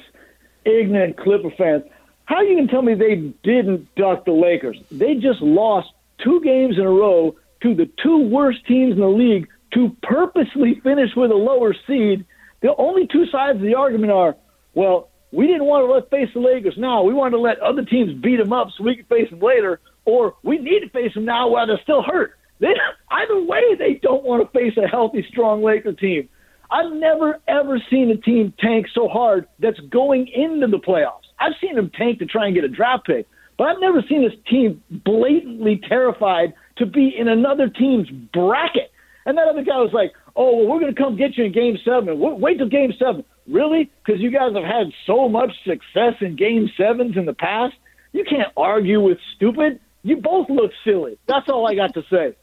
Ignorant 0.65 1.17
Clipper 1.17 1.51
fans. 1.57 1.85
How 2.25 2.41
you 2.43 2.57
can 2.57 2.69
tell 2.69 2.83
me 2.83 2.95
they 2.95 3.17
didn't 3.43 3.95
duck 3.95 4.25
the 4.25 4.33
Lakers? 4.33 4.79
They 4.91 5.15
just 5.15 5.41
lost 5.43 5.89
two 6.23 6.41
games 6.43 6.79
in 6.79 6.85
a 6.85 6.91
row 6.91 7.35
to 7.63 7.75
the 7.75 7.91
two 8.03 8.29
worst 8.29 8.65
teams 8.67 8.95
in 8.95 9.01
the 9.01 9.07
league 9.07 9.49
to 9.75 9.97
purposely 10.03 10.81
finish 10.83 11.11
with 11.17 11.31
a 11.31 11.35
lower 11.35 11.75
seed. 11.87 12.25
The 12.61 12.75
only 12.77 13.07
two 13.07 13.27
sides 13.27 13.57
of 13.57 13.63
the 13.63 13.75
argument 13.75 14.13
are, 14.13 14.37
well, 14.75 15.11
we 15.33 15.47
didn't 15.47 15.65
want 15.65 15.87
to 15.87 15.93
let 15.93 16.11
face 16.11 16.29
the 16.35 16.41
Lakers 16.41 16.75
now. 16.77 17.03
We 17.03 17.15
wanted 17.15 17.37
to 17.37 17.43
let 17.43 17.59
other 17.61 17.85
teams 17.85 18.13
beat 18.23 18.37
them 18.37 18.53
up 18.53 18.69
so 18.77 18.85
we 18.85 18.97
could 18.97 19.09
face 19.09 19.31
them 19.31 19.41
later, 19.41 19.81
or 20.05 20.35
we 20.43 20.59
need 20.59 20.81
to 20.81 20.91
face 20.91 21.15
them 21.15 21.25
now 21.25 21.49
while 21.49 21.67
they're 21.67 21.81
still 21.83 22.03
hurt. 22.03 22.39
They, 22.61 22.75
either 23.11 23.43
way, 23.43 23.75
they 23.79 23.95
don't 23.95 24.25
want 24.25 24.43
to 24.43 24.59
face 24.59 24.77
a 24.77 24.87
healthy, 24.87 25.27
strong 25.29 25.63
Laker 25.63 25.93
team. 25.93 26.29
I've 26.73 26.93
never 26.93 27.39
ever 27.47 27.79
seen 27.91 28.11
a 28.11 28.17
team 28.17 28.55
tank 28.59 28.87
so 28.95 29.07
hard 29.07 29.47
that's 29.59 29.79
going 29.91 30.27
into 30.29 30.67
the 30.69 30.79
playoffs. 30.79 31.29
I've 31.39 31.53
seen 31.61 31.77
them 31.77 31.91
tank 31.91 32.21
to 32.21 32.27
try 32.27 32.47
and 32.47 32.55
get 32.55 32.65
a 32.65 32.69
draft 32.69 33.07
pick, 33.07 33.27
but 33.59 33.65
I've 33.65 33.81
never 33.81 34.03
seen 34.09 34.23
this 34.23 34.39
team 34.49 34.83
blatantly 34.91 35.81
terrified 35.87 36.55
to 36.79 36.87
be 36.87 37.15
in 37.17 37.29
another 37.29 37.69
team's 37.69 38.09
bracket. 38.09 38.91
And 39.27 39.37
that 39.37 39.49
other 39.49 39.63
guy 39.63 39.77
was 39.77 39.93
like, 39.93 40.13
"Oh, 40.35 40.57
well, 40.57 40.67
we're 40.67 40.81
going 40.81 40.95
to 40.95 41.01
come 41.01 41.17
get 41.17 41.37
you 41.37 41.45
in 41.45 41.53
Game 41.53 41.77
Seven. 41.85 42.19
Wait, 42.19 42.39
wait 42.39 42.59
till 42.59 42.69
Game 42.69 42.93
Seven. 42.99 43.25
Really? 43.47 43.91
Because 44.05 44.21
you 44.21 44.31
guys 44.31 44.55
have 44.55 44.65
had 44.65 44.93
so 45.07 45.29
much 45.29 45.53
success 45.65 46.15
in 46.21 46.37
Game 46.37 46.71
Sevens 46.77 47.17
in 47.17 47.27
the 47.27 47.35
past. 47.35 47.75
You 48.13 48.25
can't 48.25 48.53
argue 48.57 49.01
with 49.01 49.19
stupid. 49.37 49.79
You 50.03 50.17
both 50.17 50.49
look 50.49 50.73
silly. 50.85 51.19
That's 51.29 51.49
all 51.51 51.69
I 51.69 51.75
got 51.75 51.95
to 51.95 52.03
say." 52.11 52.35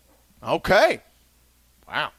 Okay. 0.44 1.02
Wow. 1.88 2.12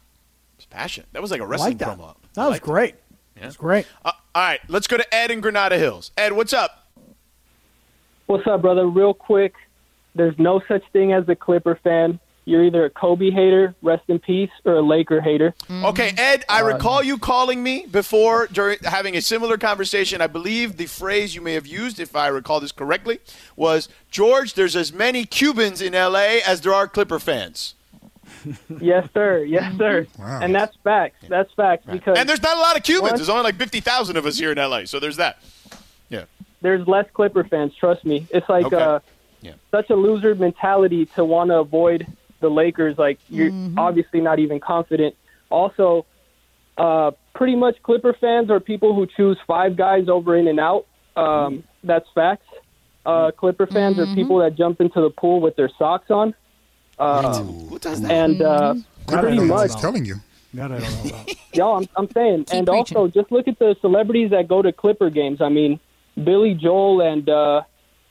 It's 0.61 0.67
passion. 0.67 1.07
That 1.13 1.23
was 1.23 1.31
like 1.31 1.41
a 1.41 1.47
wrestling 1.47 1.79
that. 1.79 1.89
promo. 1.97 2.15
That 2.35 2.51
was 2.51 2.61
great. 2.61 2.95
Yeah. 3.35 3.45
That's 3.45 3.57
great. 3.57 3.87
Uh, 4.05 4.13
all 4.35 4.43
right, 4.43 4.61
let's 4.69 4.87
go 4.87 4.99
to 4.99 5.15
Ed 5.15 5.31
in 5.31 5.41
Granada 5.41 5.79
Hills. 5.79 6.11
Ed, 6.19 6.35
what's 6.35 6.53
up? 6.53 6.87
What's 8.27 8.47
up, 8.47 8.61
brother? 8.61 8.87
Real 8.87 9.15
quick, 9.15 9.55
there's 10.15 10.39
no 10.39 10.61
such 10.69 10.83
thing 10.93 11.15
as 11.15 11.27
a 11.31 11.35
Clipper 11.35 11.81
fan. 11.83 12.21
You're 12.45 12.63
either 12.63 12.85
a 12.85 12.91
Kobe 12.91 13.31
hater, 13.31 13.75
rest 13.81 14.03
in 14.09 14.19
peace, 14.19 14.51
or 14.67 14.75
a 14.75 14.83
Laker 14.83 15.23
hater. 15.23 15.55
Okay, 15.71 16.13
Ed, 16.19 16.45
I 16.51 16.61
Uh, 16.61 16.67
recall 16.75 17.03
you 17.03 17.17
calling 17.17 17.63
me 17.63 17.87
before 17.91 18.47
during 18.53 18.77
having 18.85 19.17
a 19.17 19.23
similar 19.23 19.57
conversation. 19.57 20.21
I 20.21 20.27
believe 20.27 20.77
the 20.77 20.85
phrase 20.87 21.35
you 21.35 21.41
may 21.41 21.55
have 21.55 21.67
used, 21.67 21.99
if 21.99 22.15
I 22.15 22.27
recall 22.29 22.61
this 22.61 22.73
correctly, 22.73 23.21
was 23.57 23.89
George, 24.11 24.53
there's 24.55 24.77
as 24.77 24.93
many 24.93 25.25
Cubans 25.25 25.81
in 25.81 25.95
LA 25.95 26.41
as 26.47 26.61
there 26.61 26.75
are 26.75 26.87
Clipper 26.87 27.19
fans. 27.19 27.77
Yes, 28.81 29.09
sir. 29.15 29.45
Yes, 29.45 29.77
sir. 29.77 30.07
Wow. 30.19 30.41
And 30.43 30.55
that's 30.55 30.77
facts. 30.85 31.25
That's 31.29 31.53
facts 31.55 31.85
because 31.91 32.19
And 32.19 32.29
there's 32.29 32.43
not 32.43 32.57
a 32.57 32.61
lot 32.61 32.77
of 32.77 32.83
Cubans. 32.83 33.13
What? 33.13 33.17
There's 33.17 33.29
only 33.29 33.43
like 33.45 33.57
50,000 33.57 34.17
of 34.17 34.27
us 34.27 34.39
here 34.39 34.53
in 34.53 34.59
LA. 34.59 34.85
So 34.85 34.99
there's 35.01 35.17
that. 35.17 35.43
Yeah. 36.09 36.25
there's 36.63 36.87
less 36.87 37.07
Clipper 37.13 37.45
fans. 37.45 37.75
Trust 37.75 38.05
me. 38.05 38.27
It's 38.31 38.49
like 38.49 38.67
Okay. 38.67 38.77
uh, 38.77 39.01
Yeah. 39.43 39.53
such 39.71 39.91
a 39.91 39.95
loser 39.95 40.35
mentality 40.35 41.07
to 41.17 41.25
want 41.25 41.51
to 41.51 41.57
avoid 41.59 42.07
the 42.41 42.51
Lakers. 42.51 42.99
Like 42.99 43.19
you're 43.29 43.53
obviously 43.77 44.21
not 44.21 44.39
even 44.39 44.61
confident. 44.61 45.15
Also, 45.51 46.05
uh, 46.77 47.13
pretty 47.35 47.57
much 47.57 47.83
Clipper 47.83 48.13
fans 48.13 48.51
are 48.51 48.61
people 48.61 48.95
who 48.95 49.07
choose 49.07 49.39
five 49.47 49.77
guys 49.77 50.09
over 50.09 50.37
in 50.37 50.49
and 50.49 50.59
out. 50.61 50.87
Um, 51.17 51.65
that's 51.85 52.09
facts. 52.15 52.47
Uh, 53.07 53.31
Clipper 53.31 53.67
fans 53.67 53.99
are 53.99 54.07
people 54.15 54.39
that 54.39 54.55
jump 54.57 54.81
into 54.81 55.01
the 55.01 55.11
pool 55.11 55.41
with 55.41 55.57
their 55.57 55.71
socks 55.79 56.11
on. 56.11 56.35
Uh, 57.01 57.43
Who 57.43 57.79
does 57.79 58.01
that? 58.03 58.11
and 58.11 58.43
uh, 58.43 58.75
I 59.09 59.13
pretty 59.21 59.37
don't 59.39 59.49
know. 59.49 59.55
much, 59.55 59.69
Just 59.71 59.81
telling 59.81 60.05
you. 60.05 60.17
That 60.55 60.73
I 60.73 60.79
don't 60.81 61.05
know 61.05 61.11
about. 61.11 61.31
Yo, 61.55 61.77
I'm, 61.77 61.89
I'm 61.97 62.11
saying, 62.11 62.47
and 62.53 62.69
also 62.69 63.07
just 63.09 63.31
look 63.33 63.47
at 63.49 63.59
the 63.59 63.77
celebrities 63.81 64.31
that 64.31 64.49
go 64.49 64.63
to 64.63 64.73
Clipper 64.73 65.09
games. 65.11 65.41
I 65.41 65.49
mean, 65.49 65.79
Billy 66.23 66.55
Joel 66.55 67.01
and 67.03 67.29
uh, 67.29 67.63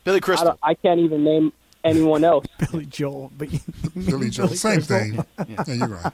Billy 0.06 0.18
I, 0.18 0.20
Crystal. 0.22 0.48
don't- 0.50 0.60
I 0.64 0.74
can't 0.74 1.00
even 1.02 1.24
name 1.24 1.52
anyone 1.84 2.24
else. 2.24 2.46
Billy 2.72 2.86
Joel, 2.86 3.32
but 3.38 3.50
Billy 4.06 4.30
Joel, 4.30 4.48
same 4.50 4.82
thing. 4.82 5.24
Yeah, 5.48 5.64
you're 5.68 5.88
right. 5.88 6.14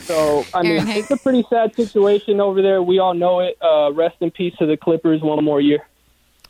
So 0.00 0.44
I 0.54 0.62
mean, 0.62 0.72
Aaron, 0.72 0.86
hey- 0.86 1.00
it's 1.00 1.10
a 1.10 1.16
pretty 1.16 1.44
sad 1.48 1.74
situation 1.74 2.40
over 2.40 2.60
there. 2.62 2.82
We 2.82 2.98
all 2.98 3.14
know 3.14 3.40
it. 3.40 3.56
Uh, 3.62 3.92
rest 3.92 4.16
in 4.20 4.30
peace 4.30 4.54
to 4.58 4.66
the 4.66 4.76
Clippers. 4.76 5.20
One 5.22 5.42
more 5.44 5.60
year. 5.60 5.86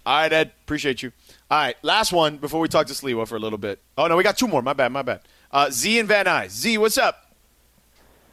All 0.06 0.22
right, 0.22 0.32
Ed. 0.32 0.52
Appreciate 0.64 1.02
you. 1.02 1.12
All 1.50 1.58
right, 1.58 1.76
last 1.82 2.12
one 2.12 2.36
before 2.36 2.60
we 2.60 2.68
talk 2.68 2.88
to 2.88 2.92
Sliwa 2.92 3.26
for 3.26 3.36
a 3.36 3.38
little 3.38 3.56
bit. 3.58 3.80
Oh 3.96 4.06
no, 4.06 4.16
we 4.16 4.22
got 4.22 4.36
two 4.36 4.48
more. 4.48 4.60
My 4.60 4.74
bad. 4.74 4.92
My 4.92 5.00
bad. 5.00 5.22
Uh, 5.50 5.70
Z 5.70 5.98
and 5.98 6.06
Van 6.06 6.26
Nuys. 6.26 6.50
Z, 6.50 6.76
what's 6.76 6.98
up? 6.98 7.32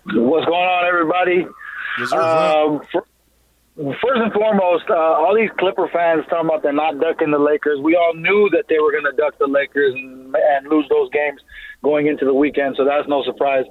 What's 0.04 0.46
going 0.46 0.52
on, 0.52 0.86
everybody? 0.86 1.48
Yes. 1.98 2.12
Um, 2.12 2.82
fir- 2.92 3.96
first 4.02 4.22
and 4.22 4.34
foremost, 4.34 4.84
uh, 4.90 4.96
all 4.96 5.34
these 5.34 5.50
Clipper 5.58 5.88
fans 5.94 6.26
talking 6.30 6.50
about 6.50 6.62
they're 6.62 6.74
not 6.74 7.00
ducking 7.00 7.32
the 7.32 7.40
Lakers. 7.40 7.80
We 7.82 7.96
all 7.96 8.14
knew 8.16 8.50
that 8.52 8.66
they 8.68 8.80
were 8.80 8.92
going 8.92 9.06
to 9.06 9.14
duck 9.16 9.38
the 9.40 9.48
Lakers 9.48 9.94
and, 9.94 10.36
and 10.36 10.68
lose 10.68 10.86
those 10.90 11.10
games 11.12 11.40
going 11.84 12.08
into 12.08 12.26
the 12.26 12.34
weekend, 12.34 12.76
so 12.78 12.84
that's 12.84 13.08
no 13.08 13.24
surprise. 13.24 13.64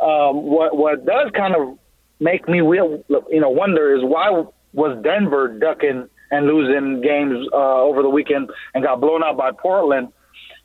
Um, 0.00 0.42
what 0.42 0.74
what 0.74 1.04
does 1.04 1.30
kind 1.36 1.54
of 1.54 1.78
make 2.18 2.48
me 2.48 2.58
you 2.58 3.04
know 3.40 3.50
wonder 3.50 3.94
is 3.94 4.02
why 4.02 4.44
was 4.72 4.98
Denver 5.02 5.48
ducking 5.48 6.08
and 6.30 6.46
losing 6.46 7.00
games 7.00 7.46
uh, 7.52 7.82
over 7.82 8.02
the 8.02 8.10
weekend 8.10 8.50
and 8.74 8.84
got 8.84 9.00
blown 9.00 9.22
out 9.22 9.36
by 9.36 9.50
Portland? 9.52 10.08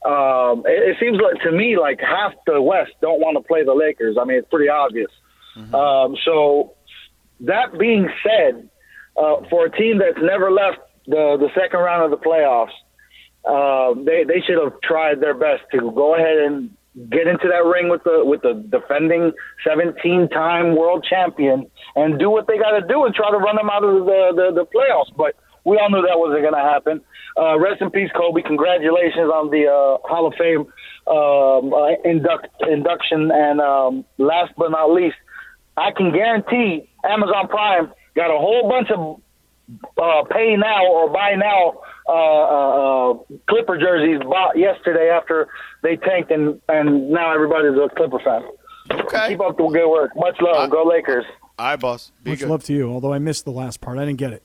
Um, 0.05 0.63
it, 0.65 0.89
it 0.89 0.97
seems 0.99 1.19
like 1.21 1.41
to 1.43 1.51
me 1.51 1.77
like 1.77 1.99
half 1.99 2.33
the 2.47 2.61
West 2.61 2.91
don't 3.01 3.19
want 3.19 3.37
to 3.37 3.43
play 3.43 3.63
the 3.63 3.73
Lakers. 3.73 4.17
I 4.19 4.25
mean, 4.25 4.37
it's 4.37 4.49
pretty 4.49 4.69
obvious. 4.69 5.11
Um, 5.73 6.15
so 6.23 6.73
that 7.41 7.77
being 7.77 8.09
said, 8.23 8.69
uh, 9.17 9.37
for 9.49 9.65
a 9.65 9.71
team 9.71 9.99
that's 9.99 10.21
never 10.21 10.51
left 10.51 10.79
the 11.05 11.37
the 11.39 11.49
second 11.53 11.79
round 11.79 12.11
of 12.11 12.11
the 12.11 12.25
playoffs, 12.25 12.71
uh, 13.45 13.93
they 14.03 14.23
they 14.23 14.41
should 14.41 14.57
have 14.61 14.79
tried 14.81 15.19
their 15.19 15.33
best 15.33 15.63
to 15.73 15.91
go 15.91 16.15
ahead 16.15 16.37
and 16.37 16.75
get 17.09 17.27
into 17.27 17.47
that 17.47 17.65
ring 17.65 17.89
with 17.89 18.03
the 18.03 18.23
with 18.23 18.41
the 18.41 18.53
defending 18.69 19.31
17 19.67 20.29
time 20.29 20.75
world 20.75 21.05
champion 21.09 21.65
and 21.95 22.19
do 22.19 22.29
what 22.29 22.47
they 22.47 22.57
got 22.57 22.77
to 22.77 22.85
do 22.87 23.05
and 23.05 23.15
try 23.15 23.31
to 23.31 23.37
run 23.37 23.55
them 23.55 23.69
out 23.69 23.83
of 23.83 24.05
the 24.05 24.31
the, 24.35 24.63
the 24.63 24.65
playoffs. 24.65 25.15
But 25.15 25.35
we 25.63 25.77
all 25.77 25.89
knew 25.89 26.01
that 26.01 26.17
wasn't 26.17 26.41
going 26.41 26.53
to 26.53 26.59
happen. 26.59 27.01
Uh, 27.37 27.57
rest 27.59 27.81
in 27.81 27.89
peace, 27.91 28.09
Kobe. 28.15 28.41
Congratulations 28.41 29.29
on 29.29 29.49
the 29.49 29.67
uh, 29.67 30.07
Hall 30.07 30.27
of 30.27 30.33
Fame 30.35 30.67
um, 31.07 31.73
uh, 31.73 31.95
induct, 32.03 32.47
induction. 32.67 33.31
And 33.31 33.61
um, 33.61 34.05
last 34.17 34.53
but 34.57 34.71
not 34.71 34.91
least, 34.91 35.15
I 35.77 35.91
can 35.91 36.11
guarantee 36.11 36.89
Amazon 37.03 37.47
Prime 37.47 37.91
got 38.15 38.29
a 38.29 38.37
whole 38.37 38.69
bunch 38.69 38.89
of 38.91 39.21
uh, 39.97 40.23
pay 40.29 40.55
now 40.57 40.85
or 40.85 41.09
buy 41.09 41.35
now 41.35 41.79
uh, 42.07 42.11
uh, 42.11 43.11
uh, 43.11 43.13
Clipper 43.47 43.77
jerseys 43.77 44.21
bought 44.27 44.57
yesterday 44.57 45.09
after 45.09 45.47
they 45.83 45.95
tanked, 45.95 46.31
and, 46.31 46.59
and 46.67 47.09
now 47.09 47.33
everybody's 47.33 47.77
a 47.77 47.87
Clipper 47.95 48.19
fan. 48.19 48.43
Okay. 48.91 49.29
Keep 49.29 49.41
up 49.41 49.57
the 49.57 49.67
good 49.67 49.89
work. 49.89 50.11
Much 50.15 50.35
love. 50.41 50.69
Go 50.69 50.83
Lakers. 50.83 51.23
All 51.57 51.67
right, 51.67 51.79
boss. 51.79 52.11
Be 52.23 52.31
Much 52.31 52.39
good. 52.39 52.49
love 52.49 52.63
to 52.65 52.73
you. 52.73 52.91
Although 52.91 53.13
I 53.13 53.19
missed 53.19 53.45
the 53.45 53.51
last 53.51 53.79
part, 53.79 53.97
I 53.97 54.05
didn't 54.05 54.17
get 54.19 54.33
it. 54.33 54.43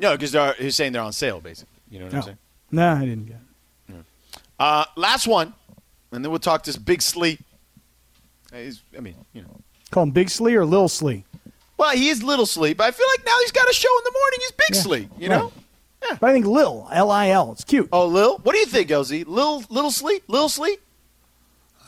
No, 0.00 0.16
because 0.16 0.56
he's 0.58 0.74
saying 0.74 0.92
they're 0.92 1.02
on 1.02 1.12
sale, 1.12 1.40
basically. 1.40 1.78
You 1.90 1.98
know 1.98 2.06
what 2.06 2.14
I'm 2.14 2.22
saying? 2.22 2.38
Nah, 2.70 2.96
I 2.96 3.04
didn't 3.04 3.26
get 3.26 3.36
it. 3.36 4.04
Uh, 4.58 4.84
last 4.96 5.26
one, 5.26 5.54
and 6.12 6.24
then 6.24 6.30
we'll 6.30 6.38
talk 6.38 6.62
to 6.64 6.68
this 6.68 6.76
Big 6.76 7.00
Sli. 7.00 7.38
He's, 8.52 8.82
I 8.96 9.00
mean, 9.00 9.14
you 9.32 9.42
know. 9.42 9.60
Call 9.90 10.04
him 10.04 10.10
Big 10.10 10.28
Sli 10.28 10.52
or 10.54 10.64
Lil 10.66 10.88
Sli. 10.88 11.24
Well, 11.76 11.96
he 11.96 12.08
is 12.08 12.22
Little 12.22 12.44
Sli, 12.44 12.76
but 12.76 12.84
I 12.84 12.90
feel 12.90 13.06
like 13.16 13.24
now 13.24 13.36
he's 13.40 13.52
got 13.52 13.68
a 13.68 13.72
show 13.72 13.88
in 13.98 14.04
the 14.04 14.12
morning. 14.12 14.38
He's 14.40 14.52
Big 14.52 15.08
Sli, 15.10 15.20
you 15.22 15.28
know? 15.30 15.52
Yeah. 16.02 16.16
But 16.20 16.30
I 16.30 16.32
think 16.34 16.46
Lil, 16.46 16.88
L 16.92 17.10
I 17.10 17.30
L. 17.30 17.52
It's 17.52 17.64
cute. 17.64 17.88
Oh, 17.92 18.06
Lil? 18.06 18.38
What 18.38 18.52
do 18.52 18.58
you 18.58 18.66
think, 18.66 18.90
LZ? 18.90 19.26
Lil, 19.26 19.64
Little 19.70 19.90
Sli? 19.90 20.20
Lil 20.28 20.48
Sli? 20.48 20.76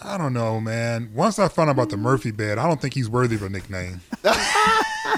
I 0.04 0.18
don't 0.18 0.32
know, 0.32 0.60
man. 0.60 1.10
Once 1.14 1.38
I 1.38 1.48
found 1.48 1.68
out 1.68 1.74
about 1.74 1.90
the 1.90 1.96
Murphy 1.96 2.32
bed, 2.32 2.58
I 2.58 2.66
don't 2.66 2.80
think 2.80 2.94
he's 2.94 3.08
worthy 3.08 3.36
of 3.36 3.42
a 3.42 3.48
nickname. 3.48 4.00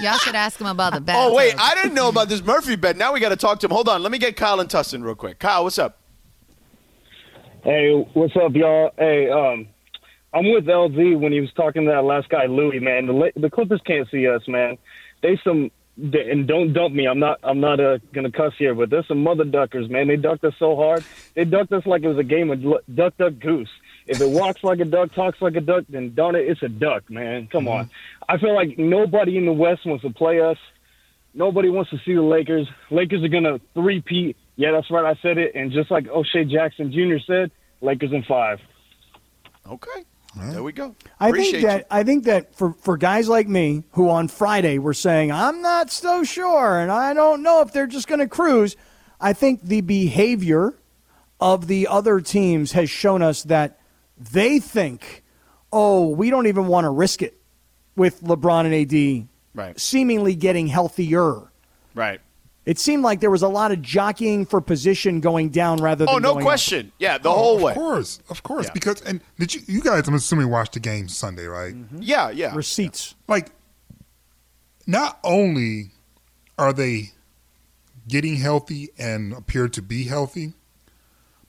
Y'all 0.01 0.17
should 0.19 0.35
ask 0.35 0.59
him 0.59 0.67
about 0.67 0.93
the 0.93 1.01
bed. 1.01 1.15
Oh, 1.17 1.33
wait, 1.33 1.55
I 1.57 1.73
didn't 1.75 1.93
know 1.93 2.09
about 2.09 2.29
this 2.29 2.43
Murphy 2.43 2.75
bed. 2.75 2.97
Now 2.97 3.13
we 3.13 3.19
got 3.19 3.29
to 3.29 3.35
talk 3.35 3.59
to 3.61 3.67
him. 3.67 3.71
Hold 3.71 3.89
on. 3.89 4.03
Let 4.03 4.11
me 4.11 4.17
get 4.17 4.35
Kyle 4.35 4.59
and 4.59 4.69
Tustin 4.69 5.03
real 5.03 5.15
quick. 5.15 5.39
Kyle, 5.39 5.63
what's 5.63 5.79
up? 5.79 5.99
Hey, 7.63 7.93
what's 8.13 8.35
up, 8.35 8.53
y'all? 8.53 8.91
Hey, 8.97 9.29
um, 9.29 9.67
I'm 10.33 10.51
with 10.51 10.65
LZ 10.65 11.19
when 11.19 11.31
he 11.31 11.39
was 11.39 11.51
talking 11.53 11.85
to 11.85 11.91
that 11.91 12.03
last 12.03 12.29
guy, 12.29 12.45
Louis. 12.45 12.79
Man, 12.79 13.07
the 13.07 13.31
the 13.35 13.49
Clippers 13.49 13.81
can't 13.87 14.07
see 14.11 14.27
us, 14.27 14.41
man. 14.47 14.77
They 15.23 15.39
some 15.43 15.71
they, 15.97 16.29
and 16.29 16.47
don't 16.47 16.73
dump 16.73 16.93
me. 16.93 17.07
I'm 17.07 17.19
not. 17.19 17.39
I'm 17.41 17.59
not 17.59 17.79
uh, 17.79 17.99
gonna 18.13 18.31
cuss 18.31 18.53
here, 18.59 18.75
but 18.75 18.89
there's 18.89 19.07
some 19.07 19.23
mother 19.23 19.45
duckers, 19.45 19.89
man. 19.89 20.07
They 20.07 20.17
ducked 20.17 20.43
us 20.43 20.53
so 20.59 20.75
hard. 20.75 21.03
They 21.35 21.45
ducked 21.45 21.71
us 21.71 21.85
like 21.85 22.03
it 22.03 22.07
was 22.07 22.17
a 22.17 22.23
game 22.23 22.51
of 22.51 22.61
duck, 22.93 23.17
duck, 23.17 23.39
goose. 23.39 23.69
If 24.07 24.21
it 24.21 24.29
walks 24.29 24.63
like 24.63 24.79
a 24.79 24.85
duck, 24.85 25.13
talks 25.13 25.41
like 25.41 25.55
a 25.55 25.61
duck, 25.61 25.85
then 25.89 26.13
darn 26.13 26.35
it, 26.35 26.47
it's 26.47 26.61
a 26.61 26.69
duck, 26.69 27.09
man. 27.09 27.47
Come 27.47 27.67
on. 27.67 27.85
Mm-hmm. 27.85 28.23
I 28.29 28.37
feel 28.37 28.53
like 28.53 28.77
nobody 28.77 29.37
in 29.37 29.45
the 29.45 29.53
West 29.53 29.85
wants 29.85 30.03
to 30.03 30.11
play 30.11 30.39
us. 30.39 30.57
Nobody 31.33 31.69
wants 31.69 31.89
to 31.89 31.97
see 32.05 32.13
the 32.13 32.21
Lakers. 32.21 32.67
Lakers 32.91 33.23
are 33.23 33.27
gonna 33.27 33.59
three-peat. 33.73 34.37
Yeah, 34.55 34.71
that's 34.71 34.89
right. 34.91 35.05
I 35.05 35.19
said 35.21 35.37
it. 35.37 35.53
And 35.55 35.71
just 35.71 35.91
like 35.91 36.07
O'Shea 36.07 36.45
Jackson 36.45 36.91
Jr. 36.91 37.17
said, 37.25 37.51
Lakers 37.81 38.13
in 38.13 38.23
five. 38.23 38.59
Okay. 39.67 40.05
There 40.35 40.63
we 40.63 40.73
go. 40.73 40.95
I 41.19 41.29
Appreciate 41.29 41.51
think 41.51 41.63
that 41.63 41.79
you. 41.79 41.85
I 41.91 42.03
think 42.03 42.25
that 42.25 42.55
for, 42.55 42.73
for 42.73 42.97
guys 42.97 43.29
like 43.29 43.47
me 43.47 43.83
who 43.91 44.09
on 44.09 44.27
Friday 44.27 44.79
were 44.79 44.93
saying 44.93 45.31
I'm 45.31 45.61
not 45.61 45.91
so 45.91 46.23
sure 46.23 46.77
and 46.79 46.91
I 46.91 47.13
don't 47.13 47.41
know 47.41 47.61
if 47.61 47.71
they're 47.71 47.87
just 47.87 48.07
going 48.07 48.19
to 48.19 48.27
cruise, 48.27 48.75
I 49.19 49.33
think 49.33 49.61
the 49.61 49.81
behavior 49.81 50.73
of 51.39 51.67
the 51.67 51.87
other 51.87 52.19
teams 52.19 52.73
has 52.73 52.89
shown 52.89 53.21
us 53.21 53.43
that 53.43 53.79
they 54.17 54.59
think, 54.59 55.23
oh, 55.71 56.09
we 56.09 56.29
don't 56.29 56.47
even 56.47 56.67
want 56.67 56.85
to 56.85 56.89
risk 56.89 57.21
it 57.21 57.37
with 57.95 58.21
LeBron 58.21 58.65
and 58.65 58.73
AD 59.23 59.27
Right. 59.53 59.79
seemingly 59.79 60.35
getting 60.35 60.67
healthier. 60.67 61.49
Right. 61.93 62.19
It 62.65 62.77
seemed 62.79 63.03
like 63.03 63.19
there 63.21 63.29
was 63.31 63.41
a 63.43 63.47
lot 63.47 63.71
of 63.71 63.81
jockeying 63.81 64.47
for 64.47 64.59
position 64.59 65.21
going 65.21 65.49
down 65.49 65.77
rather 65.77 66.03
oh, 66.09 66.15
than 66.15 66.15
Oh, 66.15 66.17
no 66.17 66.33
going 66.33 66.43
up. 66.43 66.47
question. 66.47 66.91
Yeah, 66.99 67.17
the 67.19 67.29
Oh, 67.29 67.33
whole 67.33 67.59
way. 67.59 67.71
Of 67.71 67.77
course, 67.77 68.19
of 68.29 68.43
course. 68.43 68.69
Because 68.71 69.01
and 69.01 69.21
did 69.39 69.53
you 69.53 69.61
you 69.67 69.81
guys? 69.81 70.07
I'm 70.07 70.13
assuming 70.15 70.49
watched 70.49 70.73
the 70.73 70.79
game 70.79 71.07
Sunday, 71.07 71.45
right? 71.45 71.73
Mm-hmm. 71.73 71.99
Yeah, 72.01 72.31
yeah. 72.31 72.55
Receipts. 72.55 73.15
Like, 73.27 73.51
not 74.87 75.19
only 75.23 75.91
are 76.57 76.73
they 76.73 77.11
getting 78.07 78.35
healthy 78.37 78.89
and 78.97 79.31
appear 79.33 79.67
to 79.69 79.81
be 79.81 80.03
healthy, 80.05 80.53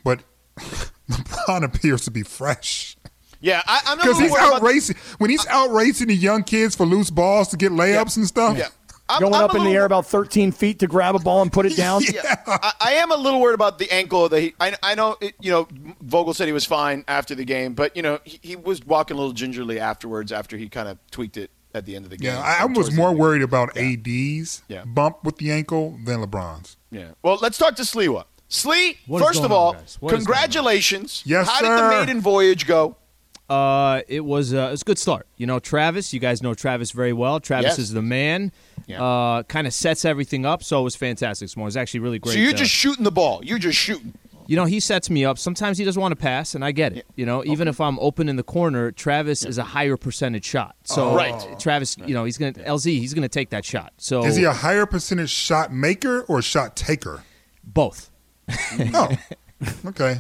but 0.05 0.21
LeBron 1.11 1.65
appears 1.65 2.05
to 2.05 2.11
be 2.11 2.23
fresh. 2.23 2.97
Yeah, 3.41 3.63
I, 3.67 3.81
I'm 3.87 3.99
not 3.99 4.05
Because 4.07 4.19
he's 4.21 4.31
worried 4.31 4.43
out 4.43 4.49
about- 4.59 4.63
racing 4.63 4.97
when 5.19 5.31
he's 5.31 5.47
out 5.47 5.71
racing 5.73 6.09
the 6.09 6.15
young 6.17 6.43
kids 6.43 6.75
for 6.75 6.87
loose 6.87 7.11
balls 7.11 7.49
to 7.49 7.57
get 7.57 7.71
layups 7.73 8.17
and 8.17 8.27
stuff. 8.27 8.57
Yeah. 8.59 8.69
I'm- 9.09 9.21
going 9.21 9.35
I'm 9.35 9.45
up 9.45 9.55
in 9.55 9.63
the 9.63 9.71
air 9.71 9.85
about 9.85 10.07
13 10.07 10.51
feet 10.51 10.81
to 10.81 10.89
grab 10.89 11.15
a 11.15 11.21
ball 11.21 11.41
and 11.43 11.53
put 11.53 11.65
it 11.65 11.77
down. 11.77 12.03
I, 12.47 12.73
I 12.81 12.93
am 12.95 13.13
a 13.13 13.17
little 13.17 13.41
worried 13.41 13.55
about 13.55 13.79
the 13.79 13.89
ankle. 13.93 14.29
That 14.29 14.41
he, 14.41 14.55
I, 14.59 14.75
I 14.83 14.95
know, 14.97 15.17
it, 15.21 15.35
you 15.41 15.53
know, 15.53 15.69
Vogel 16.01 16.35
said 16.35 16.47
he 16.49 16.53
was 16.53 16.65
fine 16.65 17.05
after 17.07 17.37
the 17.37 17.45
game, 17.45 17.75
but 17.75 17.95
you 17.97 18.03
know, 18.03 18.19
he, 18.25 18.41
he 18.43 18.57
was 18.57 18.85
walking 18.85 19.17
a 19.17 19.21
little 19.21 19.33
gingerly 19.35 19.79
afterwards 19.79 20.33
after 20.33 20.57
he 20.57 20.69
kind 20.69 20.89
of 20.89 20.99
tweaked 21.13 21.37
it 21.37 21.53
at 21.73 21.85
the 21.85 21.95
end 21.95 22.05
of 22.05 22.11
the 22.11 22.17
game. 22.17 22.33
Yeah, 22.33 22.41
I, 22.41 22.63
I 22.63 22.65
was 22.65 22.93
more 22.97 23.13
worried 23.15 23.43
about 23.43 23.77
AD's 23.77 24.63
Yeah. 24.67 24.85
bump 24.85 25.23
with 25.23 25.37
the 25.37 25.53
ankle 25.53 26.01
than 26.05 26.21
LeBron's. 26.25 26.77
Yeah. 26.91 27.11
Well, 27.23 27.39
let's 27.41 27.59
talk 27.59 27.77
to 27.77 27.83
Sliwa. 27.83 28.25
Sli, 28.49 28.97
What 29.07 29.21
is 29.23 29.27
first 29.29 29.43
of 29.45 29.51
all, 29.53 29.73
guys? 29.75 29.97
What 30.01 30.13
is 30.15 30.19
congratulations. 30.19 31.23
Yes, 31.27 31.49
How 31.49 31.61
did 31.61 31.71
the 31.71 31.89
maiden 31.89 32.21
voyage 32.21 32.67
go? 32.67 32.97
Uh, 33.49 34.03
it 34.09 34.25
was 34.25 34.53
uh, 34.53 34.59
it 34.69 34.71
was 34.73 34.83
a 34.83 34.85
good 34.85 34.99
start. 34.99 35.27
You 35.37 35.47
know, 35.47 35.59
Travis. 35.59 36.13
You 36.13 36.19
guys 36.21 36.43
know 36.43 36.53
Travis 36.55 36.91
very 36.91 37.13
well. 37.13 37.39
Travis 37.39 37.71
Yes. 37.73 37.79
is 37.79 37.93
the 37.93 38.03
man. 38.03 38.51
Yeah. 38.87 39.03
Uh, 39.03 39.43
kind 39.45 39.67
of 39.67 39.73
sets 39.73 40.05
everything 40.05 40.45
up. 40.45 40.63
So 40.65 40.81
it 40.81 40.85
was 40.85 40.97
fantastic. 40.97 41.47
This 41.47 41.57
morning. 41.57 41.67
It 41.67 41.69
was 41.69 41.77
actually 41.77 42.01
really 42.01 42.19
great. 42.19 42.33
So 42.35 42.39
you're 42.41 42.51
uh, 42.51 42.55
just 42.57 42.73
shooting 42.73 43.05
the 43.05 43.13
ball. 43.13 43.45
You're 43.45 43.59
just 43.59 43.79
shooting. 43.79 44.15
You 44.49 44.55
know, 44.55 44.65
he 44.65 44.79
sets 44.79 45.11
me 45.11 45.25
up. 45.25 45.39
Sometimes 45.39 45.77
he 45.79 45.85
doesn't 45.85 46.01
want 46.01 46.13
to 46.13 46.17
pass, 46.17 46.55
and 46.55 46.65
I 46.65 46.71
get 46.71 46.97
it. 46.97 47.05
You 47.17 47.27
know, 47.27 47.45
even 47.45 47.67
if 47.67 47.81
I'm 47.81 47.99
open 47.99 48.29
in 48.29 48.37
the 48.37 48.45
corner, 48.45 48.93
Travis 48.93 49.45
is 49.45 49.59
a 49.59 49.65
higher 49.65 49.97
percentage 49.97 50.45
shot. 50.45 50.77
So 50.85 51.11
Oh. 51.11 51.17
Right. 51.17 51.59
Travis, 51.59 51.97
you 52.05 52.15
know, 52.15 52.25
he's 52.25 52.39
gonna 52.39 52.53
LZ. 52.53 52.85
He's 52.99 53.13
gonna 53.15 53.29
take 53.29 53.51
that 53.51 53.65
shot. 53.65 53.93
So 53.99 54.25
Is 54.25 54.37
he 54.37 54.45
a 54.45 54.53
higher 54.53 54.87
percentage 54.87 55.31
shot 55.31 55.73
maker 55.73 56.21
or 56.23 56.43
shot 56.43 56.77
taker? 56.77 57.23
both? 57.65 58.11
oh, 58.95 59.09
okay. 59.87 60.19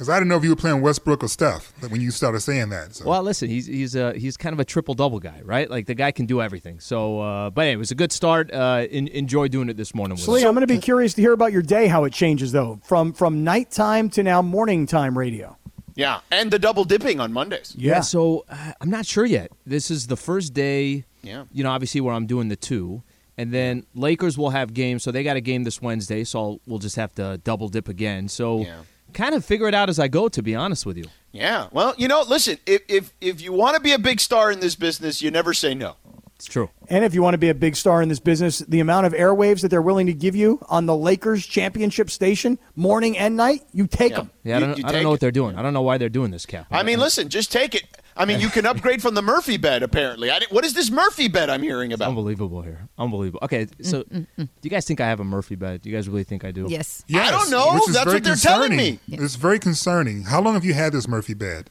Because 0.00 0.08
I 0.08 0.16
didn't 0.16 0.28
know 0.28 0.38
if 0.38 0.44
you 0.44 0.48
were 0.48 0.56
playing 0.56 0.80
Westbrook 0.80 1.22
or 1.22 1.28
Steph 1.28 1.74
when 1.90 2.00
you 2.00 2.10
started 2.10 2.40
saying 2.40 2.70
that. 2.70 2.94
So. 2.94 3.06
Well, 3.06 3.22
listen, 3.22 3.50
he's 3.50 3.66
he's 3.66 3.94
uh, 3.94 4.14
he's 4.14 4.38
kind 4.38 4.54
of 4.54 4.58
a 4.58 4.64
triple 4.64 4.94
double 4.94 5.20
guy, 5.20 5.42
right? 5.44 5.68
Like 5.68 5.84
the 5.84 5.94
guy 5.94 6.10
can 6.10 6.24
do 6.24 6.40
everything. 6.40 6.80
So, 6.80 7.20
uh, 7.20 7.50
but 7.50 7.60
anyway, 7.60 7.74
it 7.74 7.76
was 7.76 7.90
a 7.90 7.94
good 7.94 8.10
start. 8.10 8.50
Uh, 8.50 8.86
in, 8.90 9.08
enjoy 9.08 9.48
doing 9.48 9.68
it 9.68 9.76
this 9.76 9.94
morning. 9.94 10.16
With 10.16 10.24
Sli, 10.24 10.38
us. 10.38 10.44
I'm 10.44 10.54
going 10.54 10.66
to 10.66 10.72
be 10.72 10.78
curious 10.78 11.12
to 11.14 11.20
hear 11.20 11.34
about 11.34 11.52
your 11.52 11.60
day, 11.60 11.86
how 11.86 12.04
it 12.04 12.14
changes 12.14 12.50
though, 12.50 12.80
from 12.82 13.12
from 13.12 13.44
nighttime 13.44 14.08
to 14.10 14.22
now 14.22 14.40
morning 14.40 14.86
time 14.86 15.18
radio. 15.18 15.58
Yeah, 15.96 16.20
and 16.30 16.50
the 16.50 16.58
double 16.58 16.84
dipping 16.84 17.20
on 17.20 17.30
Mondays. 17.34 17.74
Yeah. 17.76 18.00
So 18.00 18.46
uh, 18.48 18.72
I'm 18.80 18.88
not 18.88 19.04
sure 19.04 19.26
yet. 19.26 19.52
This 19.66 19.90
is 19.90 20.06
the 20.06 20.16
first 20.16 20.54
day. 20.54 21.04
Yeah. 21.22 21.44
You 21.52 21.62
know, 21.62 21.70
obviously 21.70 22.00
where 22.00 22.14
I'm 22.14 22.24
doing 22.24 22.48
the 22.48 22.56
two, 22.56 23.02
and 23.40 23.52
then 23.52 23.86
Lakers 23.94 24.36
will 24.36 24.50
have 24.50 24.74
games. 24.74 25.02
So 25.02 25.10
they 25.10 25.22
got 25.22 25.36
a 25.36 25.40
game 25.40 25.64
this 25.64 25.80
Wednesday. 25.80 26.24
So 26.24 26.38
I'll, 26.38 26.60
we'll 26.66 26.78
just 26.78 26.96
have 26.96 27.12
to 27.14 27.38
double 27.44 27.68
dip 27.68 27.88
again. 27.88 28.28
So 28.28 28.60
Yeah. 28.60 28.80
kind 29.14 29.34
of 29.34 29.44
figure 29.44 29.66
it 29.68 29.74
out 29.74 29.88
as 29.88 29.98
I 29.98 30.08
go. 30.08 30.28
To 30.28 30.42
be 30.42 30.54
honest 30.54 30.84
with 30.86 30.96
you. 30.96 31.04
Yeah. 31.32 31.68
Well, 31.72 31.94
you 31.96 32.08
know, 32.08 32.22
listen, 32.28 32.58
if 32.66 32.82
if 32.88 33.12
if 33.20 33.40
you 33.40 33.52
want 33.52 33.76
to 33.76 33.80
be 33.82 33.92
a 33.92 33.98
big 33.98 34.20
star 34.20 34.50
in 34.52 34.60
this 34.60 34.74
business, 34.76 35.22
you 35.22 35.30
never 35.30 35.54
say 35.54 35.74
no. 35.74 35.96
It's 36.36 36.46
true. 36.46 36.70
And 36.88 37.04
if 37.04 37.12
you 37.14 37.22
want 37.22 37.34
to 37.34 37.38
be 37.38 37.50
a 37.50 37.54
big 37.54 37.76
star 37.76 38.00
in 38.00 38.08
this 38.08 38.18
business, 38.18 38.60
the 38.60 38.80
amount 38.80 39.04
of 39.06 39.12
airwaves 39.12 39.60
that 39.60 39.68
they're 39.68 39.82
willing 39.82 40.06
to 40.06 40.14
give 40.14 40.34
you 40.34 40.58
on 40.70 40.86
the 40.86 40.96
Lakers 40.96 41.44
championship 41.46 42.08
station, 42.10 42.58
morning 42.76 43.18
and 43.18 43.36
night, 43.36 43.60
you 43.74 43.86
take 43.86 44.14
them. 44.14 44.30
Yeah, 44.42 44.56
I 44.56 44.60
don't, 44.60 44.84
I 44.86 44.92
don't 44.92 45.02
know 45.02 45.10
what 45.10 45.20
they're 45.20 45.30
doing. 45.30 45.56
I 45.56 45.62
don't 45.62 45.74
know 45.74 45.82
why 45.82 45.98
they're 45.98 46.08
doing 46.08 46.30
this, 46.30 46.46
Cap. 46.46 46.66
I 46.70 46.82
mean, 46.82 46.98
listen, 46.98 47.28
just 47.28 47.52
take 47.52 47.74
it. 47.74 47.84
I 48.16 48.24
mean, 48.24 48.40
you 48.40 48.48
can 48.48 48.66
upgrade 48.66 49.00
from 49.02 49.14
the 49.14 49.22
Murphy 49.22 49.56
bed. 49.56 49.82
Apparently, 49.82 50.30
I 50.30 50.40
what 50.50 50.64
is 50.64 50.74
this 50.74 50.90
Murphy 50.90 51.28
bed 51.28 51.48
I'm 51.50 51.62
hearing 51.62 51.92
about? 51.92 52.08
Unbelievable 52.08 52.62
here. 52.62 52.88
Unbelievable. 52.98 53.40
Okay, 53.42 53.66
mm, 53.66 53.86
so 53.86 54.02
mm, 54.04 54.26
mm. 54.26 54.26
do 54.36 54.48
you 54.62 54.70
guys 54.70 54.86
think 54.86 55.00
I 55.00 55.06
have 55.08 55.20
a 55.20 55.24
Murphy 55.24 55.54
bed? 55.54 55.82
Do 55.82 55.90
you 55.90 55.96
guys 55.96 56.08
really 56.08 56.24
think 56.24 56.44
I 56.44 56.50
do? 56.50 56.66
Yes. 56.68 57.04
Yes, 57.06 57.28
I 57.28 57.30
don't 57.30 57.50
know. 57.50 57.80
That's 57.86 58.04
very 58.04 58.16
what 58.16 58.24
they're 58.24 58.36
telling 58.36 58.70
concerning. 58.70 59.00
me. 59.08 59.24
It's 59.24 59.36
very 59.36 59.58
concerning. 59.58 60.24
How 60.24 60.40
long 60.40 60.54
have 60.54 60.64
you 60.64 60.74
had 60.74 60.92
this 60.92 61.08
Murphy 61.08 61.34
bed? 61.34 61.70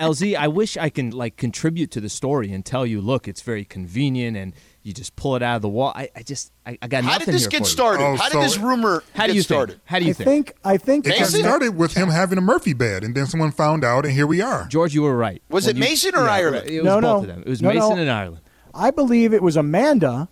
LZ, 0.00 0.36
I 0.36 0.48
wish 0.48 0.76
I 0.76 0.90
can 0.90 1.10
like 1.10 1.36
contribute 1.36 1.90
to 1.92 2.00
the 2.00 2.08
story 2.08 2.52
and 2.52 2.64
tell 2.64 2.86
you, 2.86 3.00
look, 3.00 3.28
it's 3.28 3.42
very 3.42 3.64
convenient 3.64 4.36
and 4.36 4.52
you 4.82 4.92
just 4.94 5.14
pull 5.14 5.36
it 5.36 5.42
out 5.42 5.56
of 5.56 5.62
the 5.62 5.68
wall. 5.68 5.92
I, 5.94 6.08
I 6.16 6.22
just, 6.22 6.52
I, 6.64 6.78
I 6.80 6.88
got 6.88 7.04
How 7.04 7.12
nothing 7.12 7.26
did 7.26 7.34
this 7.34 7.42
here 7.42 7.50
get 7.50 7.66
started? 7.66 8.02
Oh, 8.02 8.16
How 8.16 8.28
did 8.30 8.40
this 8.42 8.56
rumor 8.58 9.02
How 9.14 9.24
do 9.24 9.28
get 9.28 9.36
you 9.36 9.42
started? 9.42 9.72
think? 9.74 9.82
How 9.84 9.98
do 9.98 10.04
you 10.06 10.10
I 10.10 10.14
think? 10.14 10.26
think 10.26 10.54
I 10.64 10.76
think 10.78 11.06
It 11.06 11.18
got 11.18 11.28
started 11.28 11.76
with 11.76 11.92
him 11.94 12.08
having 12.08 12.38
a 12.38 12.40
Murphy 12.40 12.72
bed, 12.72 13.04
and 13.04 13.14
then 13.14 13.26
someone 13.26 13.50
found 13.52 13.84
out, 13.84 14.04
and 14.06 14.14
here 14.14 14.26
we 14.26 14.40
are. 14.40 14.66
George, 14.68 14.94
you 14.94 15.02
were 15.02 15.16
right. 15.16 15.42
Was 15.50 15.66
When 15.66 15.76
it 15.76 15.78
you- 15.78 15.84
Mason 15.84 16.14
or 16.14 16.24
yeah, 16.24 16.32
Ireland? 16.32 16.68
It 16.70 16.78
was 16.82 16.84
No, 16.86 16.94
both 16.96 17.02
no. 17.02 17.16
of 17.18 17.26
them. 17.26 17.42
It 17.44 17.48
was 17.48 17.60
No, 17.62 17.68
Mason 17.68 17.96
no. 17.96 18.02
and 18.02 18.10
Ireland. 18.10 18.42
I 18.74 18.90
believe 18.90 19.34
it 19.34 19.42
was 19.42 19.56
Amanda 19.56 20.28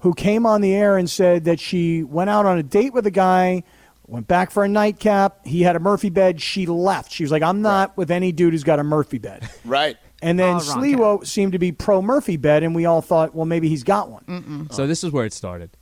who 0.00 0.14
came 0.14 0.46
on 0.46 0.60
the 0.62 0.72
air 0.74 0.96
and 0.96 1.10
said 1.10 1.44
that 1.44 1.60
she 1.60 2.02
went 2.02 2.30
out 2.30 2.46
on 2.46 2.56
a 2.56 2.62
date 2.62 2.94
with 2.94 3.06
a 3.06 3.10
guy, 3.10 3.62
went 4.06 4.26
back 4.26 4.50
for 4.50 4.64
a 4.64 4.68
nightcap. 4.68 5.46
He 5.46 5.60
had 5.62 5.76
a 5.76 5.80
Murphy 5.80 6.08
bed. 6.08 6.40
She 6.40 6.64
left. 6.64 7.12
She 7.12 7.22
was 7.22 7.30
like, 7.30 7.42
I'm 7.42 7.60
not 7.60 7.96
with 7.98 8.10
any 8.10 8.32
dude 8.32 8.54
who's 8.54 8.64
got 8.64 8.78
a 8.78 8.84
Murphy 8.84 9.18
bed. 9.18 9.46
Right. 9.64 9.98
And 10.22 10.38
then 10.38 10.56
Oh, 10.56 10.58
Sliwa 10.58 11.26
seemed 11.26 11.52
to 11.52 11.58
be 11.58 11.72
pro 11.72 12.02
Murphy 12.02 12.36
bed, 12.36 12.62
and 12.62 12.74
we 12.74 12.84
all 12.84 13.00
thought, 13.00 13.34
well, 13.34 13.46
maybe 13.46 13.68
he's 13.68 13.82
got 13.84 14.10
one. 14.10 14.68
So 14.70 14.86
this 14.86 15.02
is 15.02 15.10
where 15.12 15.24
it 15.24 15.32
started. 15.32 15.76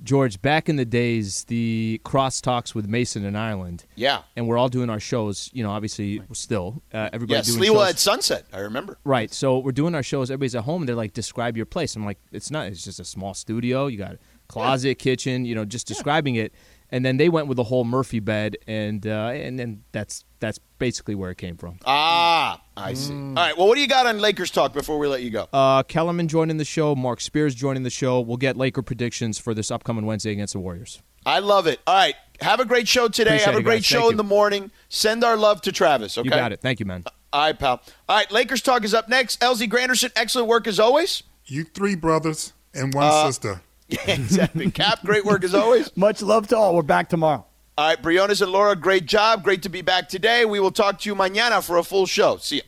George, 0.00 0.40
back 0.40 0.68
in 0.68 0.76
the 0.76 0.84
days, 0.84 1.42
the 1.44 2.00
crosstalks 2.04 2.72
with 2.72 2.86
Mason 2.86 3.24
and 3.24 3.36
Ireland, 3.36 3.84
Yeah. 3.96 4.22
and 4.36 4.46
we're 4.46 4.56
all 4.56 4.68
doing 4.68 4.90
our 4.90 5.00
shows. 5.00 5.50
You 5.52 5.64
know, 5.64 5.70
obviously, 5.70 6.22
still 6.32 6.82
uh, 6.94 7.10
everybody 7.12 7.38
Yeah. 7.38 7.42
doing 7.58 7.72
Sliwa 7.74 7.88
at 7.90 7.98
sunset. 7.98 8.44
I 8.52 8.60
remember. 8.60 8.98
Right. 9.02 9.32
So 9.32 9.58
we're 9.58 9.72
doing 9.72 9.96
our 9.96 10.04
shows. 10.04 10.30
Everybody's 10.30 10.54
at 10.54 10.62
home. 10.64 10.82
And 10.82 10.88
they're 10.88 10.94
like, 10.94 11.14
describe 11.14 11.56
your 11.56 11.66
place. 11.66 11.96
I'm 11.96 12.04
like, 12.04 12.18
it's 12.30 12.48
not. 12.48 12.68
It's 12.68 12.84
just 12.84 13.00
a 13.00 13.04
small 13.04 13.34
studio. 13.34 13.88
You 13.88 13.98
got 13.98 14.12
a 14.12 14.18
closet, 14.46 15.00
kitchen. 15.00 15.44
You 15.44 15.56
know, 15.56 15.64
just 15.64 15.88
describing 15.88 16.36
it. 16.36 16.52
And 16.90 17.04
then 17.04 17.16
they 17.16 17.28
went 17.28 17.48
with 17.48 17.56
the 17.56 17.64
whole 17.64 17.84
Murphy 17.84 18.20
bed, 18.20 18.56
and 18.68 19.04
uh, 19.04 19.30
and 19.34 19.58
then 19.58 19.82
that's 19.90 20.24
that's 20.40 20.58
basically 20.78 21.14
where 21.14 21.30
it 21.30 21.38
came 21.38 21.56
from. 21.56 21.78
Ah, 21.84 22.60
I 22.76 22.94
see. 22.94 23.12
All 23.12 23.34
right. 23.34 23.56
Well, 23.56 23.66
what 23.68 23.74
do 23.74 23.80
you 23.80 23.88
got 23.88 24.06
on 24.06 24.18
Lakers 24.20 24.50
talk 24.50 24.72
before 24.72 24.98
we 24.98 25.06
let 25.08 25.22
you 25.22 25.30
go? 25.30 25.48
Uh, 25.52 25.82
Kellerman 25.82 26.28
joining 26.28 26.56
the 26.58 26.64
show. 26.64 26.94
Mark 26.94 27.20
Spears 27.20 27.54
joining 27.54 27.82
the 27.82 27.90
show. 27.90 28.20
We'll 28.20 28.36
get 28.36 28.56
Laker 28.56 28.82
predictions 28.82 29.38
for 29.38 29.54
this 29.54 29.70
upcoming 29.70 30.06
Wednesday 30.06 30.32
against 30.32 30.52
the 30.52 30.60
Warriors. 30.60 31.02
I 31.26 31.40
love 31.40 31.66
it. 31.66 31.80
All 31.86 31.94
right. 31.94 32.14
Have 32.40 32.60
a 32.60 32.64
great 32.64 32.86
show 32.88 33.08
today. 33.08 33.30
Appreciate 33.30 33.46
Have 33.52 33.60
a 33.60 33.62
great 33.62 33.76
guys. 33.78 33.84
show 33.86 33.98
Thank 34.00 34.12
in 34.12 34.12
you. 34.12 34.16
the 34.18 34.24
morning. 34.24 34.70
Send 34.88 35.24
our 35.24 35.36
love 35.36 35.60
to 35.62 35.72
Travis. 35.72 36.16
Okay. 36.16 36.24
You 36.26 36.30
got 36.30 36.52
it. 36.52 36.60
Thank 36.60 36.78
you, 36.80 36.86
man. 36.86 37.04
All 37.32 37.40
right, 37.42 37.58
pal. 37.58 37.82
All 38.08 38.16
right. 38.16 38.30
Lakers 38.30 38.62
talk 38.62 38.84
is 38.84 38.94
up 38.94 39.08
next. 39.08 39.40
LZ 39.40 39.68
Granderson, 39.68 40.10
excellent 40.16 40.48
work 40.48 40.66
as 40.66 40.78
always. 40.80 41.22
You 41.46 41.64
three 41.64 41.96
brothers 41.96 42.52
and 42.72 42.94
one 42.94 43.04
Uh, 43.04 43.26
sister. 43.26 43.60
exactly. 44.06 44.70
Cap, 44.70 45.00
great 45.04 45.24
work 45.24 45.42
as 45.44 45.54
always. 45.54 45.90
Much 45.96 46.22
love 46.22 46.46
to 46.48 46.56
all. 46.56 46.74
We're 46.76 46.82
back 46.82 47.08
tomorrow. 47.08 47.44
All 47.78 47.86
right, 47.86 48.02
Briones 48.02 48.42
and 48.42 48.50
Laura, 48.50 48.74
great 48.74 49.06
job. 49.06 49.44
Great 49.44 49.62
to 49.62 49.68
be 49.68 49.82
back 49.82 50.08
today. 50.08 50.44
We 50.44 50.58
will 50.58 50.72
talk 50.72 50.98
to 50.98 51.08
you 51.08 51.14
mañana 51.14 51.62
for 51.64 51.76
a 51.76 51.84
full 51.84 52.06
show. 52.06 52.36
See 52.38 52.56
ya. 52.56 52.62